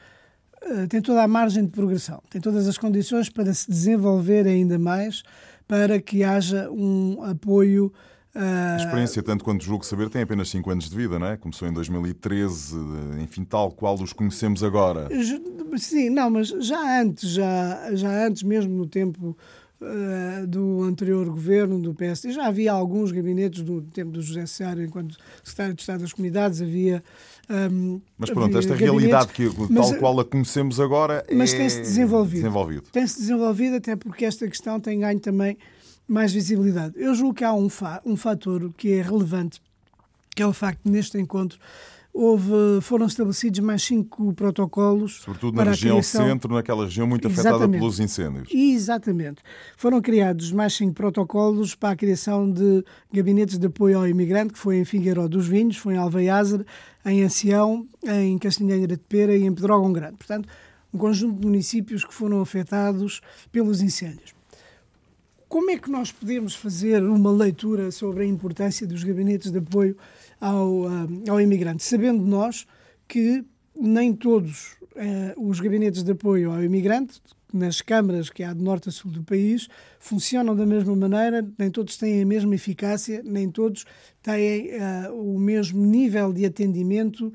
uh, 0.63 0.89
tem 0.89 1.01
toda 1.03 1.23
a 1.23 1.29
margem 1.29 1.65
de 1.65 1.71
progressão, 1.71 2.23
tem 2.31 2.41
todas 2.41 2.67
as 2.67 2.79
condições 2.79 3.29
para 3.29 3.53
se 3.53 3.71
desenvolver 3.71 4.47
ainda 4.47 4.79
mais 4.79 5.23
para 5.67 6.01
que 6.01 6.23
haja 6.23 6.71
um 6.71 7.23
apoio. 7.23 7.93
A 8.35 8.77
experiência, 8.79 9.23
tanto 9.23 9.45
quanto 9.45 9.63
julgo 9.63 9.85
saber, 9.85 10.09
tem 10.09 10.23
apenas 10.23 10.49
5 10.49 10.71
anos 10.71 10.89
de 10.89 10.97
vida, 10.97 11.19
não 11.19 11.27
é? 11.27 11.37
Começou 11.37 11.69
em 11.69 11.73
2013, 11.73 12.77
enfim, 13.23 13.45
tal 13.45 13.71
qual 13.71 13.95
os 13.95 14.13
conhecemos 14.13 14.63
agora. 14.65 15.09
Sim, 15.77 16.11
não, 16.11 16.31
mas 16.31 16.49
já 16.49 17.03
antes, 17.03 17.31
já, 17.31 17.95
já 17.95 18.27
antes 18.27 18.43
mesmo 18.43 18.75
no 18.75 18.87
tempo 18.87 19.37
uh, 19.83 20.47
do 20.47 20.83
anterior 20.83 21.29
governo, 21.29 21.81
do 21.81 21.95
PSD, 21.95 22.33
já 22.33 22.47
havia 22.47 22.73
alguns 22.73 23.13
gabinetes 23.13 23.63
do 23.63 23.83
tempo 23.83 24.13
do 24.13 24.23
José 24.23 24.47
Seara, 24.47 24.83
enquanto 24.83 25.17
secretário 25.43 25.75
de 25.75 25.83
Estado 25.83 26.01
das 26.01 26.13
Comunidades, 26.13 26.63
havia 26.63 27.03
um, 27.51 28.01
mas 28.17 28.31
pronto, 28.31 28.57
esta 28.57 28.75
realidade 28.75 29.33
que 29.33 29.51
mas, 29.69 29.91
tal 29.91 29.99
qual 29.99 30.21
a 30.21 30.25
conhecemos 30.25 30.79
agora 30.81 31.25
mas 31.33 31.53
é 31.53 31.59
tem-se 31.59 31.81
desenvolvido. 31.81 32.43
desenvolvido. 32.43 32.83
Tem-se 32.93 33.19
desenvolvido 33.21 33.77
até 33.77 33.97
porque 33.97 34.25
esta 34.25 34.47
questão 34.49 34.79
tem 34.81 35.01
ganho 35.01 35.21
também 35.21 35.59
mais 36.07 36.33
visibilidade. 36.33 36.95
Eu 36.97 37.15
julgo 37.15 37.35
que 37.35 37.45
há 37.45 37.53
um, 37.53 37.69
fa 37.69 38.01
um 38.05 38.17
fator 38.17 38.73
que 38.77 38.93
é 38.93 39.03
relevante, 39.03 39.61
que 40.35 40.43
é 40.43 40.47
o 40.47 40.53
facto 40.53 40.81
de 40.85 40.91
neste 40.91 41.19
encontro 41.19 41.59
houve, 42.13 42.81
foram 42.83 43.07
estabelecidos 43.07 43.61
mais 43.61 43.83
cinco 43.83 44.33
protocolos. 44.35 45.21
Sobretudo 45.23 45.57
na 45.57 45.65
região 45.65 45.97
criação... 45.97 46.27
centro, 46.27 46.55
naquela 46.55 46.85
região 46.85 47.07
muito 47.07 47.27
afetada 47.27 47.57
Exatamente. 47.57 47.81
pelos 47.81 48.01
incêndios. 48.01 48.49
Exatamente. 48.53 49.43
Foram 49.77 50.01
criados 50.01 50.53
mais 50.53 50.75
cinco 50.75 50.93
protocolos 50.95 51.75
para 51.75 51.91
a 51.91 51.97
criação 51.97 52.51
de 52.51 52.85
gabinetes 53.13 53.59
de 53.59 53.67
apoio 53.67 53.99
ao 53.99 54.07
imigrante, 54.07 54.53
que 54.53 54.59
foi 54.59 54.77
em 54.77 54.85
Figueiró 54.85 55.27
dos 55.27 55.47
Vinhos, 55.47 55.77
foi 55.77 55.95
em 55.95 55.99
Alveiazer, 55.99 56.65
em 57.05 57.23
Ancião, 57.23 57.87
em 58.05 58.39
Castelhanheira 58.39 58.97
de 58.97 59.03
Pera 59.03 59.35
e 59.35 59.45
em 59.45 59.55
Pedrógão 59.55 59.93
Grande. 59.93 60.17
Portanto, 60.17 60.49
um 60.93 60.99
conjunto 60.99 61.41
de 61.41 61.47
municípios 61.47 62.05
que 62.05 62.13
foram 62.13 62.41
afetados 62.41 63.21
pelos 63.51 63.81
incêndios. 63.81 64.35
Como 65.53 65.71
é 65.71 65.77
que 65.77 65.91
nós 65.91 66.11
podemos 66.11 66.55
fazer 66.55 67.03
uma 67.03 67.31
leitura 67.31 67.91
sobre 67.91 68.23
a 68.23 68.27
importância 68.27 68.87
dos 68.87 69.05
gabinetes 69.05 69.53
de 69.53 69.59
apoio 69.59 69.99
ao, 70.41 70.89
ah, 70.89 71.07
ao 71.29 71.39
imigrante, 71.39 71.85
sabendo 71.85 72.25
nós 72.25 72.67
que 73.07 73.45
nem 73.79 74.15
todos 74.15 74.79
uh, 74.97 75.47
os 75.47 75.61
gabinetes 75.61 76.03
de 76.03 76.13
apoio 76.13 76.51
ao 76.51 76.65
imigrante, 76.65 77.21
nas 77.53 77.83
câmaras 77.83 78.31
que 78.31 78.43
há 78.43 78.55
de 78.55 78.63
norte 78.63 78.89
a 78.89 78.93
sul 78.93 79.11
do 79.11 79.23
país, 79.23 79.69
funcionam 80.01 80.57
da 80.57 80.65
mesma 80.65 80.97
maneira, 80.97 81.47
nem 81.59 81.71
todos 81.71 81.99
têm 81.99 82.23
a 82.23 82.27
mesma 82.27 82.55
eficácia, 82.55 83.21
nem 83.23 83.51
todos 83.51 83.85
têm 84.23 84.71
uh, 84.71 85.13
o 85.13 85.39
mesmo 85.39 85.85
nível 85.85 86.33
de 86.33 86.47
atendimento 86.47 87.27
uh, 87.27 87.35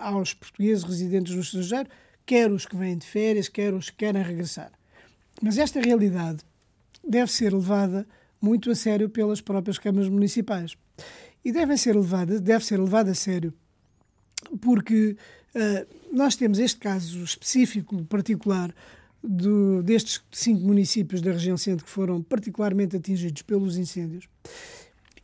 aos 0.00 0.34
portugueses 0.34 0.84
residentes 0.84 1.34
no 1.34 1.40
estrangeiro, 1.40 1.88
quer 2.26 2.52
os 2.52 2.66
que 2.66 2.76
vêm 2.76 2.98
de 2.98 3.06
férias, 3.06 3.48
quer 3.48 3.72
os 3.72 3.88
que 3.88 3.96
querem 3.96 4.22
regressar. 4.22 4.70
Mas 5.40 5.56
esta 5.56 5.80
realidade 5.80 6.40
deve 7.06 7.30
ser 7.30 7.52
levada 7.52 8.06
muito 8.40 8.70
a 8.70 8.74
sério 8.74 9.08
pelas 9.08 9.40
próprias 9.40 9.78
câmaras 9.78 10.08
municipais. 10.08 10.76
E 11.44 11.52
deve 11.52 11.76
ser 11.76 11.94
levada, 11.96 12.40
deve 12.40 12.64
ser 12.64 12.78
levada 12.78 13.10
a 13.10 13.14
sério, 13.14 13.52
porque 14.60 15.16
uh, 15.54 16.16
nós 16.16 16.36
temos 16.36 16.58
este 16.58 16.78
caso 16.78 17.22
específico, 17.22 18.04
particular, 18.04 18.74
do, 19.22 19.82
destes 19.82 20.22
cinco 20.30 20.62
municípios 20.62 21.20
da 21.20 21.32
região 21.32 21.56
centro 21.56 21.84
que 21.84 21.90
foram 21.90 22.22
particularmente 22.22 22.96
atingidos 22.96 23.42
pelos 23.42 23.76
incêndios. 23.76 24.28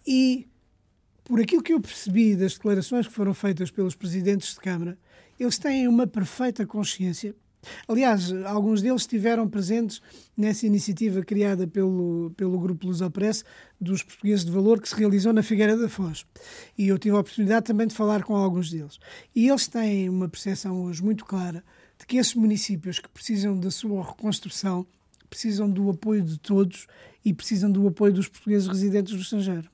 E, 0.07 0.47
por 1.25 1.41
aquilo 1.41 1.63
que 1.63 1.73
eu 1.73 1.81
percebi 1.81 2.37
das 2.37 2.55
declarações 2.55 3.07
que 3.07 3.13
foram 3.13 3.33
feitas 3.33 3.71
pelos 3.71 3.95
presidentes 3.95 4.55
de 4.55 4.61
Câmara, 4.61 4.99
eles 5.39 5.59
têm 5.59 5.89
uma 5.89 6.07
perfeita 6.07 6.67
consciência. 6.67 7.35
Aliás, 7.89 8.33
alguns 8.45 8.83
deles 8.83 9.03
estiveram 9.03 9.49
presentes 9.49 10.01
nessa 10.37 10.67
iniciativa 10.67 11.23
criada 11.23 11.67
pelo, 11.67 12.33
pelo 12.37 12.59
Grupo 12.59 12.87
Lusopress 12.87 13.45
dos 13.81 14.03
Portugueses 14.03 14.45
de 14.45 14.51
Valor, 14.51 14.81
que 14.81 14.89
se 14.89 14.95
realizou 14.95 15.33
na 15.33 15.43
Figueira 15.43 15.77
da 15.77 15.89
Foz. 15.89 16.27
E 16.77 16.89
eu 16.89 16.99
tive 16.99 17.17
a 17.17 17.21
oportunidade 17.21 17.67
também 17.67 17.87
de 17.87 17.95
falar 17.95 18.23
com 18.25 18.35
alguns 18.37 18.71
deles. 18.71 18.99
E 19.35 19.49
eles 19.49 19.67
têm 19.67 20.09
uma 20.09 20.29
percepção 20.29 20.83
hoje 20.85 21.03
muito 21.03 21.25
clara 21.25 21.65
de 21.99 22.07
que 22.07 22.17
esses 22.17 22.35
municípios 22.35 22.99
que 22.99 23.09
precisam 23.09 23.59
da 23.59 23.71
sua 23.71 24.05
reconstrução 24.05 24.87
precisam 25.29 25.69
do 25.69 25.91
apoio 25.91 26.23
de 26.23 26.39
todos 26.39 26.87
e 27.25 27.33
precisam 27.35 27.71
do 27.71 27.87
apoio 27.89 28.13
dos 28.13 28.29
portugueses 28.29 28.69
residentes 28.69 29.13
no 29.13 29.21
estrangeiro. 29.21 29.69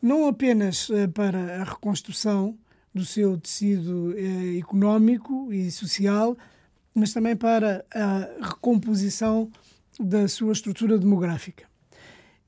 Não 0.00 0.28
apenas 0.28 0.88
eh, 0.90 1.08
para 1.08 1.62
a 1.62 1.64
reconstrução 1.64 2.56
do 2.94 3.04
seu 3.04 3.36
tecido 3.38 4.14
eh, 4.16 4.58
económico 4.58 5.52
e 5.52 5.70
social, 5.70 6.36
mas 6.96 7.12
também 7.12 7.36
para 7.36 7.84
a 7.94 8.26
recomposição 8.40 9.50
da 10.00 10.26
sua 10.26 10.52
estrutura 10.52 10.98
demográfica. 10.98 11.64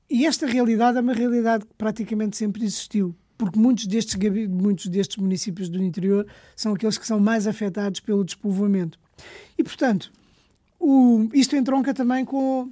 E 0.09 0.25
esta 0.25 0.47
realidade 0.47 0.97
é 0.97 1.01
uma 1.01 1.13
realidade 1.13 1.65
que 1.65 1.73
praticamente 1.77 2.35
sempre 2.35 2.65
existiu 2.65 3.15
porque 3.37 3.57
muitos 3.57 3.85
destes, 3.85 4.17
muitos 4.49 4.87
destes 4.87 5.15
municípios 5.15 5.69
do 5.69 5.81
interior 5.81 6.27
são 6.57 6.73
aqueles 6.73 6.97
que 6.97 7.07
são 7.07 7.21
mais 7.21 7.47
afetados 7.47 8.01
pelo 8.01 8.25
despovoamento. 8.25 8.99
E, 9.57 9.63
portanto, 9.63 10.11
o, 10.77 11.29
isto 11.33 11.55
entronca 11.55 11.93
também 11.93 12.25
com 12.25 12.69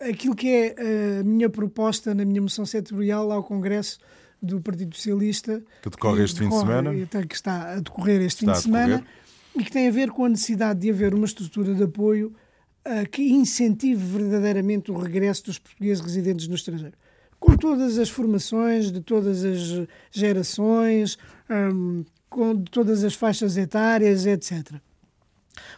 aquilo 0.00 0.34
que 0.34 0.48
é 0.48 1.20
a 1.20 1.22
minha 1.22 1.48
proposta 1.48 2.12
na 2.12 2.24
minha 2.24 2.42
moção 2.42 2.66
setorial 2.66 3.30
ao 3.30 3.44
Congresso 3.44 4.00
do 4.42 4.60
Partido 4.60 4.96
Socialista. 4.96 5.62
Que 5.82 5.90
decorre 5.90 6.24
este 6.24 6.40
decorre, 6.40 6.50
fim 6.50 6.66
de 6.66 7.06
semana. 7.06 7.26
Que 7.26 7.34
está 7.34 7.74
a 7.74 7.80
decorrer 7.80 8.22
este 8.22 8.44
está 8.44 8.54
fim 8.54 8.58
de 8.58 8.62
semana 8.64 9.06
e 9.56 9.64
que 9.64 9.70
tem 9.70 9.88
a 9.88 9.90
ver 9.90 10.10
com 10.10 10.24
a 10.24 10.28
necessidade 10.28 10.80
de 10.80 10.90
haver 10.90 11.14
uma 11.14 11.26
estrutura 11.26 11.74
de 11.74 11.82
apoio 11.82 12.34
uh, 12.86 13.08
que 13.10 13.22
incentive 13.22 14.02
verdadeiramente 14.18 14.90
o 14.90 14.96
regresso 14.96 15.44
dos 15.44 15.58
portugueses 15.58 16.02
residentes 16.02 16.46
no 16.46 16.54
estrangeiro 16.54 16.94
com 17.40 17.56
todas 17.56 17.98
as 17.98 18.10
formações, 18.10 18.92
de 18.92 19.00
todas 19.00 19.42
as 19.44 19.88
gerações, 20.12 21.18
um, 21.48 22.04
com 22.28 22.62
todas 22.64 23.02
as 23.02 23.14
faixas 23.14 23.56
etárias, 23.56 24.26
etc. 24.26 24.74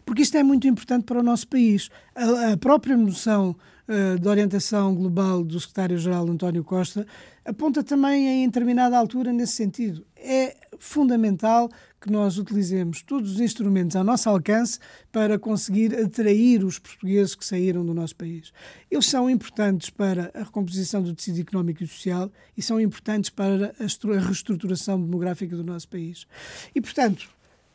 Porque 0.04 0.22
isto 0.22 0.36
é 0.36 0.42
muito 0.42 0.66
importante 0.66 1.04
para 1.04 1.20
o 1.20 1.22
nosso 1.22 1.46
país. 1.46 1.88
A, 2.14 2.52
a 2.52 2.56
própria 2.56 2.96
noção 2.96 3.56
uh, 3.88 4.18
de 4.18 4.28
orientação 4.28 4.94
global 4.94 5.42
do 5.44 5.58
secretário-geral 5.58 6.28
António 6.28 6.64
Costa 6.64 7.06
aponta 7.44 7.82
também 7.82 8.44
em 8.44 8.46
determinada 8.46 8.96
altura 8.96 9.32
nesse 9.32 9.54
sentido. 9.54 10.04
É 10.16 10.56
fundamental 10.78 11.68
que 12.00 12.10
nós 12.10 12.38
utilizemos 12.38 13.02
todos 13.02 13.34
os 13.34 13.40
instrumentos 13.40 13.94
ao 13.94 14.02
nosso 14.02 14.28
alcance 14.28 14.78
para 15.12 15.38
conseguir 15.38 15.94
atrair 15.94 16.64
os 16.64 16.78
portugueses 16.78 17.34
que 17.34 17.44
saíram 17.44 17.86
do 17.86 17.94
nosso 17.94 18.16
país. 18.16 18.52
Eles 18.90 19.06
são 19.06 19.30
importantes 19.30 19.90
para 19.90 20.30
a 20.34 20.40
recomposição 20.40 21.02
do 21.02 21.14
tecido 21.14 21.40
económico 21.40 21.82
e 21.82 21.86
social 21.86 22.30
e 22.56 22.62
são 22.62 22.80
importantes 22.80 23.30
para 23.30 23.72
a 23.78 24.20
reestruturação 24.20 25.00
demográfica 25.00 25.56
do 25.56 25.62
nosso 25.62 25.88
país. 25.88 26.26
E, 26.74 26.80
portanto, 26.80 27.28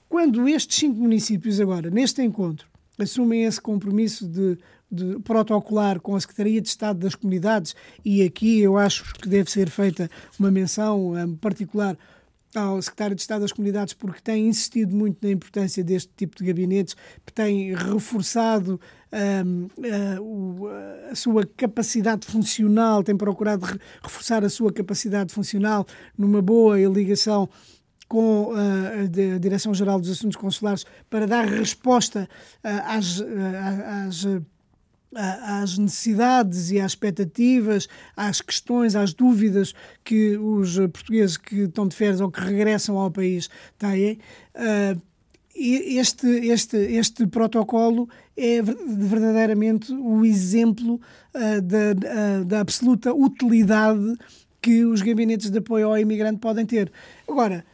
quando 0.10 0.48
estes 0.48 0.78
cinco 0.78 1.00
municípios 1.00 1.60
agora, 1.60 1.90
neste 1.90 2.22
encontro, 2.22 2.68
assumem 2.98 3.44
esse 3.44 3.62
compromisso 3.62 4.28
de, 4.28 4.58
de, 4.92 5.20
protocolar 5.20 6.00
com 6.00 6.16
a 6.16 6.20
Secretaria 6.20 6.62
de 6.62 6.68
Estado 6.68 7.00
das 7.00 7.16
Comunidades, 7.16 7.76
e 8.04 8.24
aqui 8.24 8.60
eu 8.60 8.78
acho 8.78 9.14
que 9.16 9.28
deve 9.28 9.52
ser 9.52 9.70
feita 9.70 10.10
uma 10.40 10.52
menção 10.52 11.14
um, 11.14 11.36
particular 11.36 11.98
ao 12.56 12.82
secretário 12.82 13.16
de 13.16 13.22
Estado 13.22 13.42
das 13.42 13.52
Comunidades 13.52 13.94
porque 13.94 14.22
tem 14.22 14.48
insistido 14.48 14.96
muito 14.96 15.18
na 15.22 15.32
importância 15.32 15.84
deste 15.84 16.12
tipo 16.16 16.38
de 16.38 16.46
gabinetes, 16.46 16.96
tem 17.36 17.76
reforçado 17.76 18.80
um, 19.46 19.68
a, 21.08 21.12
a, 21.12 21.16
sua 21.16 21.46
capacidade 21.46 22.26
funcional, 22.26 23.04
tem 23.04 23.16
procurado 23.16 23.66
reforçar 24.02 24.44
a 24.44 24.50
sua 24.50 24.72
capacidade 24.72 25.34
funcional 25.34 25.86
numa 26.18 26.42
boa 26.42 26.80
ligação 26.80 27.50
com 28.08 28.54
a 28.54 29.38
Direção-Geral 29.38 30.00
dos 30.00 30.10
Assuntos 30.10 30.38
Consulares 30.38 30.86
para 31.10 31.28
dar 31.28 31.46
resposta 31.46 32.28
às, 32.64 33.22
às 34.08 34.26
às 35.18 35.78
necessidades 35.78 36.70
e 36.72 36.80
às 36.80 36.92
expectativas, 36.92 37.88
às 38.16 38.40
questões, 38.40 38.96
às 38.96 39.14
dúvidas 39.14 39.74
que 40.04 40.38
os 40.38 40.78
portugueses 40.78 41.38
que 41.38 41.62
estão 41.62 41.88
de 41.88 41.96
férias 41.96 42.22
ou 42.22 42.32
que 42.32 42.40
regressam 42.40 42.98
ao 42.98 43.10
país 43.10 43.50
têm. 43.78 44.20
Uh, 44.56 45.02
este, 45.60 46.28
este, 46.28 46.78
este 46.78 47.26
protocolo 47.26 48.08
é 48.36 48.62
verdadeiramente 48.62 49.92
o 49.92 50.24
exemplo 50.24 51.02
uh, 51.34 51.62
da, 51.64 52.42
uh, 52.42 52.46
da 52.46 52.60
absoluta 52.60 53.12
utilidade 53.12 54.16
que 54.62 54.86
os 54.86 55.02
gabinetes 55.02 55.50
de 55.50 55.58
apoio 55.58 55.88
ao 55.88 55.98
imigrante 55.98 56.40
podem 56.40 56.64
ter. 56.64 56.92
Agora, 57.28 57.66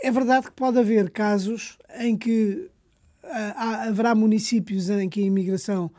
é 0.00 0.10
verdade 0.12 0.46
que 0.46 0.52
pode 0.52 0.78
haver 0.78 1.10
casos 1.10 1.76
em 1.98 2.16
que 2.16 2.68
haverá 3.56 4.14
municípios 4.14 4.90
em 4.90 5.08
que 5.08 5.20
a 5.20 5.24
imigração 5.24 5.90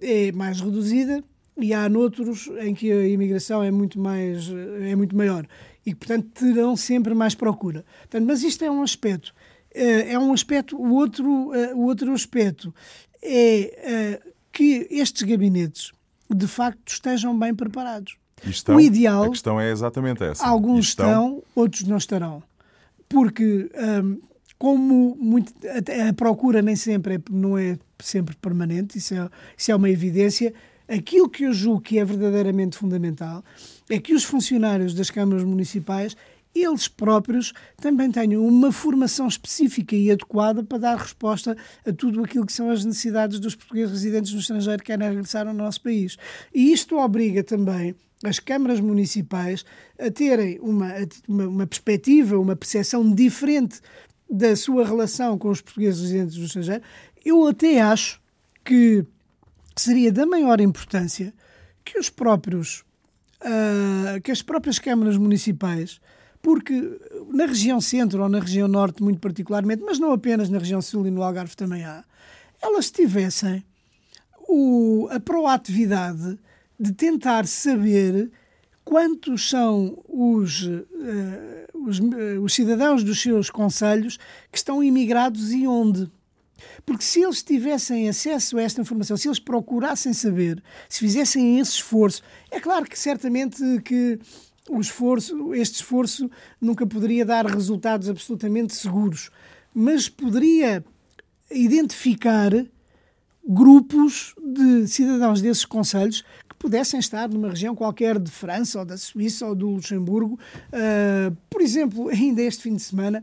é 0.00 0.32
mais 0.32 0.60
reduzida 0.60 1.22
e 1.56 1.74
há 1.74 1.88
noutros 1.88 2.48
em 2.60 2.74
que 2.74 2.90
a 2.92 3.08
imigração 3.08 3.62
é 3.62 3.70
muito 3.70 3.98
mais 3.98 4.48
é 4.82 4.94
muito 4.94 5.16
maior 5.16 5.46
e 5.84 5.94
portanto 5.94 6.28
terão 6.34 6.76
sempre 6.76 7.14
mais 7.14 7.34
procura. 7.34 7.84
Portanto, 8.00 8.26
mas 8.26 8.42
isto 8.42 8.64
é 8.64 8.70
um 8.70 8.82
aspecto. 8.82 9.34
Eh, 9.74 10.12
é 10.12 10.18
um 10.18 10.32
aspecto. 10.32 10.76
O 10.76 10.94
outro, 10.94 11.54
eh, 11.54 11.72
o 11.74 11.84
outro 11.84 12.12
aspecto 12.12 12.74
é 13.22 13.60
eh, 13.60 14.20
que 14.52 14.86
estes 14.90 15.22
gabinetes 15.22 15.92
de 16.28 16.46
facto 16.46 16.88
estejam 16.88 17.38
bem 17.38 17.54
preparados. 17.54 18.16
Estão, 18.44 18.76
o 18.76 18.80
ideal. 18.80 19.24
A 19.24 19.30
questão 19.30 19.60
é 19.60 19.70
exatamente 19.70 20.22
essa. 20.22 20.46
Alguns 20.46 20.88
estão, 20.88 21.06
estão 21.06 21.42
outros 21.54 21.84
não 21.84 21.96
estarão. 21.96 22.42
Porque 23.08 23.70
hum, 24.04 24.20
como 24.58 25.16
muito, 25.20 25.52
a, 26.08 26.12
procura 26.12 26.60
nem 26.60 26.74
sempre 26.74 27.14
é, 27.14 27.20
não 27.30 27.56
é 27.56 27.78
sempre 27.98 28.36
permanente, 28.36 28.98
isso 28.98 29.14
é, 29.14 29.28
isso 29.56 29.70
é 29.70 29.76
uma 29.76 29.88
evidência. 29.88 30.52
Aquilo 30.88 31.28
que 31.28 31.44
eu 31.44 31.52
julgo 31.52 31.82
que 31.82 31.98
é 31.98 32.04
verdadeiramente 32.04 32.76
fundamental 32.76 33.44
é 33.88 33.98
que 33.98 34.14
os 34.14 34.24
funcionários 34.24 34.94
das 34.94 35.10
câmaras 35.10 35.44
municipais 35.44 36.16
eles 36.54 36.88
próprios 36.88 37.52
também 37.76 38.10
tenham 38.10 38.44
uma 38.44 38.72
formação 38.72 39.28
específica 39.28 39.94
e 39.94 40.10
adequada 40.10 40.62
para 40.62 40.78
dar 40.78 40.96
resposta 40.96 41.56
a 41.86 41.92
tudo 41.92 42.24
aquilo 42.24 42.46
que 42.46 42.52
são 42.52 42.70
as 42.70 42.84
necessidades 42.84 43.38
dos 43.38 43.54
portugueses 43.54 43.92
residentes 43.92 44.32
no 44.32 44.40
estrangeiro 44.40 44.82
que 44.82 44.86
querem 44.86 45.08
regressar 45.08 45.46
ao 45.46 45.54
nosso 45.54 45.82
país. 45.82 46.16
E 46.54 46.72
isto 46.72 46.96
obriga 46.96 47.44
também 47.44 47.94
as 48.24 48.40
câmaras 48.40 48.80
municipais 48.80 49.64
a 49.98 50.10
terem 50.10 50.58
uma, 50.60 50.92
uma, 51.28 51.46
uma 51.46 51.66
perspectiva, 51.66 52.38
uma 52.38 52.56
percepção 52.56 53.14
diferente 53.14 53.80
da 54.30 54.54
sua 54.56 54.84
relação 54.84 55.38
com 55.38 55.48
os 55.48 55.60
portugueses 55.60 56.00
residentes 56.00 56.36
no 56.36 56.44
estrangeiro, 56.44 56.82
eu 57.24 57.46
até 57.46 57.80
acho 57.80 58.20
que 58.64 59.04
seria 59.76 60.12
da 60.12 60.26
maior 60.26 60.60
importância 60.60 61.32
que 61.84 61.98
os 61.98 62.10
próprios 62.10 62.84
uh, 63.40 64.20
que 64.22 64.30
as 64.30 64.42
próprias 64.42 64.78
câmaras 64.78 65.16
municipais 65.16 66.00
porque 66.42 66.98
na 67.32 67.46
região 67.46 67.80
centro 67.80 68.22
ou 68.22 68.28
na 68.28 68.40
região 68.40 68.68
norte 68.68 69.02
muito 69.02 69.20
particularmente, 69.20 69.82
mas 69.82 69.98
não 69.98 70.12
apenas 70.12 70.48
na 70.48 70.58
região 70.58 70.80
sul 70.80 71.06
e 71.06 71.10
no 71.10 71.22
Algarve 71.22 71.56
também 71.56 71.84
há, 71.84 72.04
elas 72.62 72.90
tivessem 72.90 73.64
o, 74.48 75.08
a 75.10 75.20
proatividade 75.20 76.38
de 76.78 76.92
tentar 76.92 77.46
saber 77.46 78.30
quantos 78.88 79.50
são 79.50 80.02
os, 80.08 80.62
uh, 80.62 80.86
os, 81.74 81.98
uh, 81.98 82.40
os, 82.42 82.54
cidadãos 82.54 83.04
dos 83.04 83.20
seus 83.20 83.50
conselhos 83.50 84.18
que 84.50 84.56
estão 84.56 84.82
imigrados 84.82 85.52
e 85.52 85.66
onde. 85.66 86.10
Porque 86.86 87.04
se 87.04 87.22
eles 87.22 87.42
tivessem 87.42 88.08
acesso 88.08 88.56
a 88.56 88.62
esta 88.62 88.80
informação, 88.80 89.14
se 89.14 89.28
eles 89.28 89.38
procurassem 89.38 90.14
saber, 90.14 90.62
se 90.88 91.00
fizessem 91.00 91.60
esse 91.60 91.72
esforço, 91.72 92.22
é 92.50 92.58
claro 92.58 92.86
que 92.86 92.98
certamente 92.98 93.62
que 93.84 94.18
o 94.70 94.80
esforço, 94.80 95.52
este 95.52 95.74
esforço 95.74 96.30
nunca 96.58 96.86
poderia 96.86 97.26
dar 97.26 97.44
resultados 97.44 98.08
absolutamente 98.08 98.74
seguros, 98.74 99.30
mas 99.74 100.08
poderia 100.08 100.82
identificar 101.50 102.52
grupos 103.46 104.34
de 104.42 104.88
cidadãos 104.88 105.42
desses 105.42 105.66
conselhos 105.66 106.24
pudessem 106.58 106.98
estar 106.98 107.28
numa 107.28 107.50
região 107.50 107.74
qualquer 107.74 108.18
de 108.18 108.30
França 108.30 108.80
ou 108.80 108.84
da 108.84 108.96
Suíça 108.96 109.46
ou 109.46 109.54
do 109.54 109.68
Luxemburgo. 109.68 110.38
Uh, 110.68 111.36
por 111.48 111.60
exemplo, 111.60 112.08
ainda 112.10 112.42
este 112.42 112.62
fim 112.62 112.74
de 112.74 112.82
semana 112.82 113.22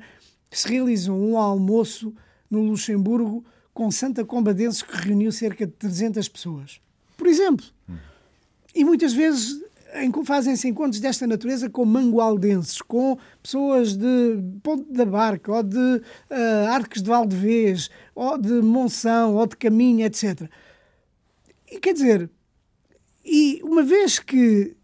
se 0.49 0.67
realizou 0.67 1.17
um 1.17 1.37
almoço 1.37 2.13
no 2.49 2.61
Luxemburgo 2.61 3.43
com 3.73 3.91
Santa 3.91 4.23
Combadenses 4.23 4.81
que 4.81 4.95
reuniu 4.95 5.31
cerca 5.31 5.67
de 5.67 5.73
300 5.73 6.29
pessoas. 6.29 6.79
Por 7.17 7.27
exemplo. 7.27 7.65
E 8.73 8.83
muitas 8.83 9.13
vezes 9.13 9.61
fazem-se 10.25 10.67
encontros 10.67 10.99
desta 10.99 11.25
natureza 11.25 11.69
com 11.69 11.85
mangualdenses, 11.85 12.81
com 12.81 13.17
pessoas 13.41 13.95
de 13.95 14.37
Ponte 14.61 14.91
da 14.91 15.05
Barca, 15.05 15.51
ou 15.51 15.63
de 15.63 15.77
uh, 15.77 16.67
Arques 16.69 17.01
de 17.01 17.09
Valdevez, 17.09 17.89
ou 18.13 18.37
de 18.37 18.61
Monção, 18.61 19.35
ou 19.35 19.47
de 19.47 19.55
Caminha, 19.55 20.05
etc. 20.07 20.49
E 21.71 21.79
quer 21.79 21.93
dizer, 21.93 22.29
e 23.25 23.59
uma 23.63 23.81
vez 23.81 24.19
que 24.19 24.75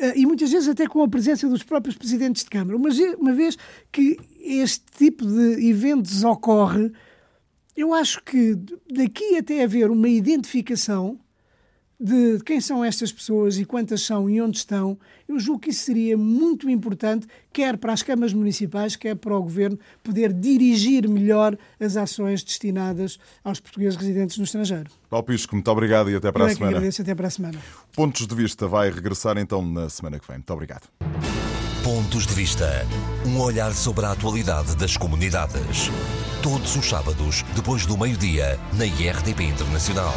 uh, 0.00 0.12
e 0.16 0.26
muitas 0.26 0.50
vezes 0.50 0.68
até 0.68 0.86
com 0.86 1.02
a 1.02 1.08
presença 1.08 1.48
dos 1.48 1.62
próprios 1.62 1.96
presidentes 1.96 2.42
de 2.42 2.50
Câmara, 2.50 2.76
uma 2.76 3.32
vez 3.32 3.56
que 3.92 4.18
este 4.40 4.84
tipo 4.98 5.24
de 5.24 5.68
eventos 5.68 6.24
ocorre, 6.24 6.92
eu 7.76 7.94
acho 7.94 8.22
que 8.22 8.56
daqui 8.90 9.36
até 9.36 9.62
haver 9.62 9.90
uma 9.90 10.08
identificação 10.08 11.18
de 11.98 12.38
quem 12.44 12.60
são 12.60 12.84
estas 12.84 13.12
pessoas 13.12 13.58
e 13.58 13.64
quantas 13.64 14.02
são 14.02 14.28
e 14.28 14.40
onde 14.40 14.58
estão, 14.58 14.98
eu 15.28 15.38
julgo 15.38 15.60
que 15.60 15.70
isso 15.70 15.84
seria 15.84 16.16
muito 16.16 16.68
importante, 16.68 17.26
quer 17.52 17.76
para 17.76 17.92
as 17.92 18.02
câmaras 18.02 18.32
municipais, 18.32 18.96
quer 18.96 19.14
para 19.14 19.36
o 19.36 19.42
governo, 19.42 19.78
poder 20.02 20.32
dirigir 20.32 21.08
melhor 21.08 21.56
as 21.80 21.96
ações 21.96 22.42
destinadas 22.42 23.18
aos 23.42 23.60
portugueses 23.60 23.96
residentes 23.96 24.36
no 24.38 24.44
estrangeiro. 24.44 24.90
Paulo 25.08 25.24
Pisco, 25.24 25.54
muito 25.54 25.70
obrigado 25.70 26.10
e 26.10 26.16
até 26.16 26.30
para 26.30 26.42
eu 26.42 26.46
a 26.46 26.50
é 26.50 26.54
semana. 26.54 26.76
agradeço, 26.76 27.02
até 27.02 27.14
para 27.14 27.26
a 27.26 27.30
semana. 27.30 27.58
Pontos 27.94 28.26
de 28.26 28.34
Vista 28.34 28.66
vai 28.66 28.90
regressar 28.90 29.38
então 29.38 29.62
na 29.62 29.88
semana 29.88 30.18
que 30.18 30.26
vem. 30.26 30.36
Muito 30.36 30.52
obrigado. 30.52 30.88
Pontos 31.84 32.26
de 32.26 32.34
Vista. 32.34 32.86
Um 33.26 33.38
olhar 33.40 33.72
sobre 33.72 34.06
a 34.06 34.12
atualidade 34.12 34.74
das 34.76 34.96
comunidades. 34.96 35.90
Todos 36.42 36.76
os 36.76 36.88
sábados, 36.88 37.42
depois 37.54 37.86
do 37.86 37.96
meio-dia, 37.96 38.58
na 38.72 38.86
IRTP 38.86 39.44
Internacional. 39.44 40.14